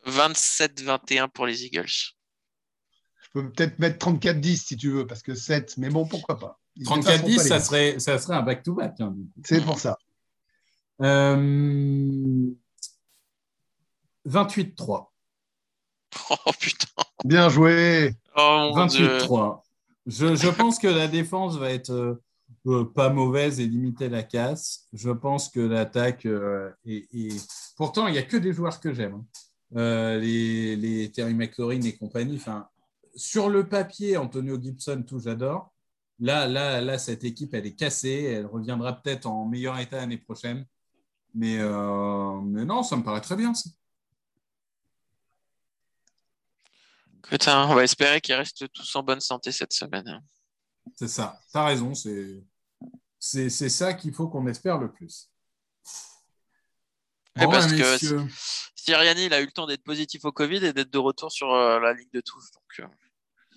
27-21 0.05 1.29
pour 1.29 1.45
les 1.45 1.65
Eagles. 1.65 1.87
Je 1.87 3.29
peux 3.33 3.51
peut-être 3.51 3.79
mettre 3.79 3.97
34-10 4.09 4.57
si 4.57 4.77
tu 4.77 4.91
veux, 4.91 5.07
parce 5.07 5.21
que 5.23 5.33
7, 5.35 5.77
mais 5.77 5.89
bon, 5.89 6.05
pourquoi 6.05 6.37
pas. 6.37 6.59
Ils 6.75 6.83
dépasseront 6.87 7.03
pas 7.05 7.17
34-10, 7.27 7.27
les 7.29 7.37
ça 7.49 7.59
serait, 7.59 7.99
ça 7.99 8.17
serait 8.19 8.35
un 8.35 8.41
back-to-back. 8.41 8.99
hein. 9.01 9.15
C'est 9.45 9.63
pour 9.63 9.79
ça. 9.79 9.97
Euh, 11.01 12.45
28-3. 14.27 15.09
Oh 16.29 16.51
putain. 16.59 16.87
Bien 17.25 17.49
joué. 17.49 18.13
Oh 18.35 18.71
mon 18.75 18.85
dieu. 18.85 19.17
28-3. 19.17 19.63
Je, 20.05 20.35
je 20.35 20.49
pense 20.49 20.77
que 20.77 20.87
la 20.87 21.07
défense 21.07 21.57
va 21.57 21.71
être 21.71 21.89
euh, 21.91 22.21
euh, 22.67 22.85
pas 22.85 23.09
mauvaise 23.09 23.59
et 23.59 23.65
limiter 23.65 24.09
la 24.09 24.21
casse. 24.21 24.85
Je 24.93 25.09
pense 25.09 25.49
que 25.49 25.59
l'attaque 25.59 26.25
euh, 26.27 26.69
est, 26.85 27.07
est- 27.13 27.73
Pourtant, 27.77 28.07
il 28.07 28.11
n'y 28.11 28.19
a 28.19 28.23
que 28.23 28.37
des 28.37 28.53
joueurs 28.53 28.79
que 28.79 28.93
j'aime. 28.93 29.15
hein. 29.15 29.25
Euh, 29.75 30.19
les, 30.19 30.75
les 30.75 31.11
Terry 31.11 31.33
McLaurin 31.33 31.81
et 31.81 31.95
compagnie. 31.97 32.35
Enfin, 32.35 32.67
sur 33.15 33.49
le 33.49 33.67
papier, 33.67 34.17
Antonio 34.17 34.61
Gibson, 34.61 35.03
tout, 35.07 35.19
j'adore. 35.19 35.73
Là, 36.19 36.47
là, 36.47 36.79
là, 36.79 36.97
cette 36.97 37.23
équipe, 37.23 37.53
elle 37.53 37.65
est 37.65 37.75
cassée. 37.75 38.23
Elle 38.23 38.45
reviendra 38.45 39.01
peut-être 39.01 39.25
en 39.25 39.45
meilleur 39.45 39.77
état 39.79 39.97
l'année 39.97 40.17
prochaine. 40.17 40.65
Mais, 41.33 41.57
euh, 41.59 42.39
mais 42.41 42.65
non, 42.65 42.83
ça 42.83 42.95
me 42.95 43.03
paraît 43.03 43.21
très 43.21 43.35
bien. 43.35 43.53
ça. 43.53 43.69
Putain, 47.23 47.67
on 47.67 47.73
va 47.73 47.83
espérer 47.83 48.21
qu'ils 48.21 48.35
restent 48.35 48.71
tous 48.71 48.95
en 48.95 49.01
bonne 49.01 49.21
santé 49.21 49.51
cette 49.51 49.73
semaine. 49.73 50.21
C'est 50.95 51.07
ça. 51.07 51.39
Tu 51.51 51.57
as 51.57 51.65
raison. 51.65 51.93
C'est 53.19 53.49
ça 53.49 53.93
qu'il 53.93 54.13
faut 54.13 54.27
qu'on 54.27 54.45
espère 54.45 54.77
le 54.77 54.91
plus. 54.91 55.29
Parce 57.35 57.71
ouais, 57.71 57.77
que. 57.79 58.25
Siriani, 58.75 59.25
il 59.25 59.33
a 59.33 59.41
eu 59.41 59.45
le 59.45 59.51
temps 59.51 59.65
d'être 59.65 59.83
positif 59.83 60.25
au 60.25 60.31
Covid 60.31 60.65
et 60.65 60.73
d'être 60.73 60.91
de 60.91 60.97
retour 60.97 61.31
sur 61.31 61.53
euh, 61.53 61.79
la 61.79 61.93
ligne 61.93 62.09
de 62.13 62.21
touche. 62.21 62.43
Donc, 62.53 62.79
euh, 62.79 62.87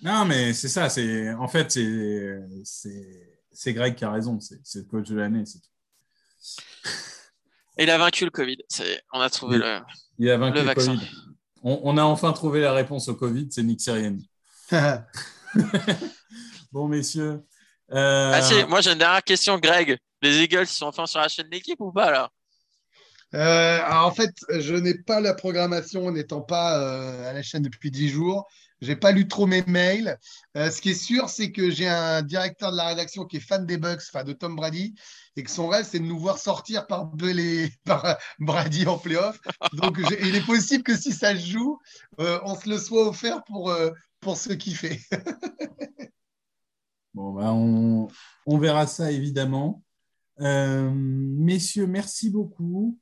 Non, 0.01 0.25
mais 0.25 0.53
c'est 0.53 0.69
ça. 0.69 0.89
C'est, 0.89 1.33
en 1.33 1.47
fait, 1.47 1.71
c'est, 1.71 3.73
Greg 3.73 3.95
qui 3.95 4.05
a 4.05 4.11
raison. 4.11 4.39
C'est, 4.39 4.79
le 4.79 4.83
coach 4.85 5.07
de 5.09 5.15
l'année. 5.17 5.45
C'est 5.45 5.59
tout. 5.59 6.61
Et 7.77 7.83
il 7.83 7.89
a 7.89 7.97
vaincu 7.97 8.25
le 8.25 8.31
Covid. 8.31 8.57
C'est- 8.69 9.03
On 9.13 9.19
a 9.19 9.29
trouvé 9.29 9.57
le. 9.57 9.79
Il 10.17 10.29
a 10.29 10.37
vaincu 10.37 10.55
Le 10.55 10.61
le, 10.61 10.65
vaccin. 10.67 10.95
Covid. 10.95 11.11
On, 11.63 11.79
on 11.83 11.97
a 11.97 12.03
enfin 12.03 12.31
trouvé 12.33 12.61
la 12.61 12.73
réponse 12.73 13.07
au 13.09 13.15
Covid. 13.15 13.47
C'est 13.51 13.63
Nick 13.63 13.81
Sirianni. 13.81 14.29
Bon, 16.71 16.87
messieurs. 16.87 17.41
euh, 17.91 18.31
Ah 18.35 18.41
si, 18.41 18.63
moi 18.65 18.81
j'ai 18.81 18.91
une 18.91 18.97
dernière 18.99 19.23
question, 19.23 19.57
Greg. 19.57 19.97
Les 20.21 20.41
Eagles, 20.43 20.63
ils 20.63 20.67
sont 20.67 20.87
enfin 20.87 21.05
sur 21.05 21.19
la 21.19 21.27
chaîne 21.27 21.49
d'équipe 21.49 21.79
ou 21.79 21.91
pas 21.91 22.11
là? 22.11 22.29
Euh, 23.37 23.79
en 23.87 24.11
fait, 24.11 24.33
je 24.49 24.73
n'ai 24.73 24.95
pas 24.95 25.21
la 25.21 25.35
programmation 25.35 26.09
n'étant 26.09 26.41
pas 26.41 26.79
euh, 26.79 27.29
à 27.29 27.33
la 27.33 27.43
chaîne 27.43 27.61
depuis 27.61 27.91
10 27.91 28.09
jours. 28.09 28.47
J'ai 28.81 28.95
pas 28.95 29.11
lu 29.11 29.27
trop 29.27 29.45
mes 29.45 29.63
mails. 29.63 30.17
Euh, 30.55 30.71
ce 30.71 30.81
qui 30.81 30.91
est 30.91 30.95
sûr, 30.95 31.29
c'est 31.29 31.51
que 31.51 31.69
j'ai 31.69 31.87
un 31.87 32.23
directeur 32.23 32.71
de 32.71 32.77
la 32.77 32.87
rédaction 32.87 33.25
qui 33.25 33.37
est 33.37 33.41
fan 33.41 33.65
des 33.65 33.77
Bucks, 33.77 34.01
de 34.25 34.33
Tom 34.33 34.55
Brady, 34.55 34.95
et 35.35 35.43
que 35.43 35.51
son 35.51 35.67
rêve, 35.67 35.85
c'est 35.87 35.99
de 35.99 36.05
nous 36.05 36.19
voir 36.19 36.39
sortir 36.39 36.87
par, 36.87 37.11
Brady 38.39 38.87
en 38.87 38.97
playoff. 38.97 39.39
Donc, 39.73 39.99
il 40.21 40.35
est 40.35 40.45
possible 40.45 40.83
que 40.83 40.97
si 40.97 41.11
ça 41.11 41.35
se 41.35 41.45
joue, 41.45 41.79
on 42.17 42.55
se 42.55 42.69
le 42.69 42.79
soit 42.79 43.07
offert 43.07 43.43
pour, 43.43 43.75
pour 44.19 44.37
se 44.37 44.53
kiffer. 44.53 44.99
Bon, 47.13 47.33
bah, 47.33 47.51
on, 47.51 48.59
verra 48.59 48.85
ça 48.85 49.11
évidemment. 49.11 49.81
Messieurs, 50.37 51.87
merci 51.87 52.29
beaucoup. 52.29 52.95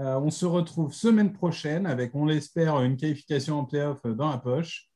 Euh, 0.00 0.14
on 0.20 0.30
se 0.30 0.46
retrouve 0.46 0.92
semaine 0.92 1.32
prochaine 1.32 1.86
avec, 1.86 2.14
on 2.14 2.24
l'espère, 2.24 2.80
une 2.82 2.96
qualification 2.96 3.58
en 3.58 3.64
playoff 3.64 4.00
dans 4.06 4.30
la 4.30 4.38
poche. 4.38 4.88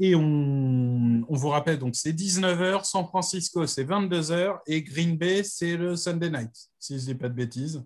Et 0.00 0.14
on, 0.16 1.22
on 1.28 1.36
vous 1.36 1.48
rappelle, 1.50 1.78
donc 1.78 1.94
c'est 1.94 2.12
19h, 2.12 2.84
San 2.84 3.06
Francisco 3.06 3.64
c'est 3.66 3.84
22h 3.84 4.58
et 4.66 4.82
Green 4.82 5.16
Bay 5.16 5.44
c'est 5.44 5.76
le 5.76 5.94
Sunday 5.94 6.30
night, 6.30 6.50
si 6.80 6.98
je 6.98 7.04
dis 7.04 7.14
pas 7.14 7.28
de 7.28 7.34
bêtises. 7.34 7.84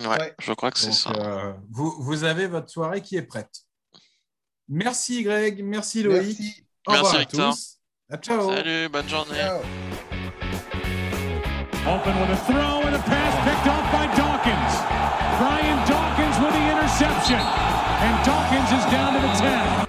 Ouais, 0.00 0.08
Ouais. 0.08 0.34
je 0.40 0.52
crois 0.52 0.70
que 0.70 0.78
c'est 0.78 0.92
ça. 0.92 1.10
euh, 1.12 1.52
vous, 1.70 1.94
vous 2.00 2.24
avez 2.24 2.46
votre 2.48 2.68
soirée 2.68 3.00
qui 3.00 3.16
est 3.16 3.22
prête. 3.22 3.62
Merci 4.68 5.22
Greg, 5.22 5.64
merci 5.64 6.02
Loïc. 6.02 6.38
Merci. 6.38 6.66
Au 6.86 6.92
Merci, 6.92 7.02
revoir 7.04 7.14
à 7.14 7.18
Victor. 7.20 7.54
tous. 7.54 7.78
À 8.10 8.16
ciao. 8.18 8.50
Salut, 8.50 8.88
bonne 8.90 9.08
journée. 9.08 9.38
Ciao. 9.38 9.60
Open 11.88 12.20
with 12.20 12.30
a 12.30 12.36
throw 12.46 12.82
and 12.88 12.94
a 12.94 12.98
pass 12.98 13.44
picked 13.48 13.72
off 13.72 13.90
interception. 16.96 17.36
And 17.36 18.24
Dawkins 18.24 18.72
is 18.72 18.90
down 18.90 19.12
to 19.14 19.20
the 19.20 19.28
10. 19.28 19.85